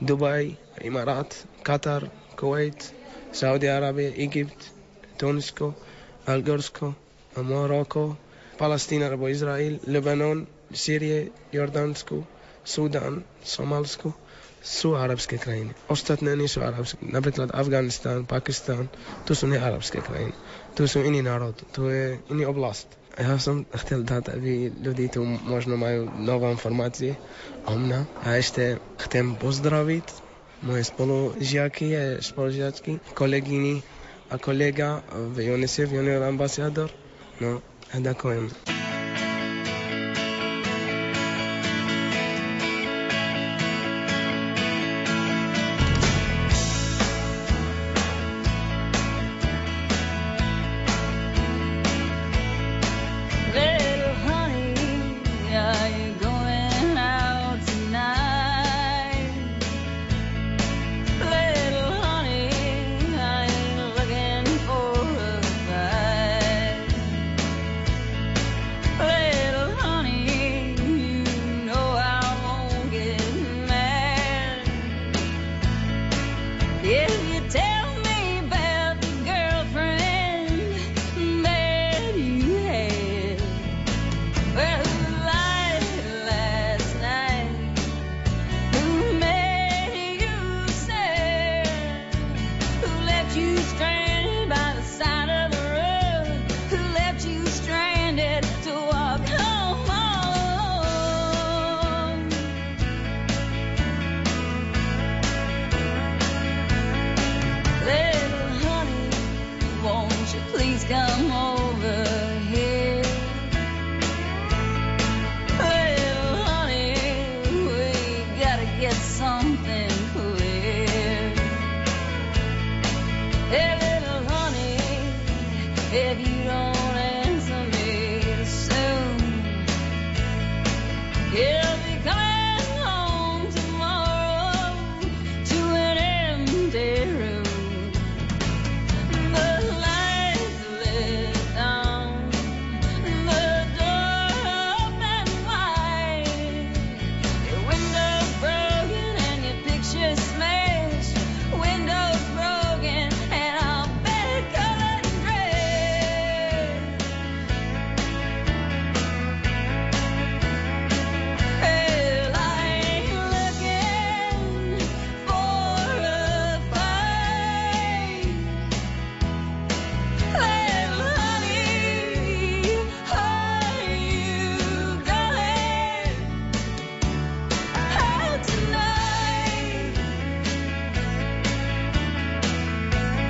Dubaj, 0.00 0.56
Imarát, 0.84 1.28
Katar, 1.64 2.08
Kuwait, 2.36 2.76
Saudi 3.32 3.68
Arábie, 3.68 4.12
Egypt, 4.20 4.72
Tunisko, 5.16 5.72
Algorsko, 6.28 6.92
Maroko, 7.40 8.16
Palestína 8.54 9.10
alebo 9.10 9.26
Izrael, 9.26 9.82
Libanon, 9.88 10.46
Sýrie, 10.74 11.30
Jordánsku, 11.54 12.26
Sudán, 12.66 13.22
Somalsku 13.40 14.12
sú 14.64 14.96
arabské 14.96 15.36
krajiny. 15.36 15.76
Ostatné 15.92 16.34
nie 16.34 16.48
sú 16.48 16.64
arabské. 16.64 17.00
Napríklad 17.04 17.52
Afganistán, 17.52 18.24
Pakistán, 18.24 18.88
to 19.28 19.36
sú 19.36 19.46
nearabské 19.46 20.00
krajiny. 20.00 20.32
Tu 20.74 20.88
sú 20.88 21.04
iný 21.04 21.22
národ, 21.22 21.54
tu 21.70 21.86
je 21.88 22.18
iný 22.32 22.48
oblast. 22.48 22.88
Ja 23.14 23.38
som 23.38 23.62
chcel 23.70 24.02
dať, 24.02 24.34
aby 24.34 24.74
ľudí 24.74 25.06
tu 25.06 25.22
možno 25.22 25.78
majú 25.78 26.10
nové 26.18 26.50
informácie 26.50 27.14
o 27.62 27.78
mňa. 27.78 28.26
A 28.26 28.40
ešte 28.40 28.82
chcem 29.06 29.38
pozdraviť 29.38 30.06
moje 30.66 30.82
spolužiaky 30.90 32.18
spolužiačky, 32.18 32.98
kolegyny 33.14 33.84
a 34.32 34.40
kolega 34.40 35.04
v 35.12 35.46
UNICEF, 35.52 35.94
Junior 35.94 36.26
Ambassador, 36.26 36.90
No, 37.42 37.58
ďakujem. 37.90 38.73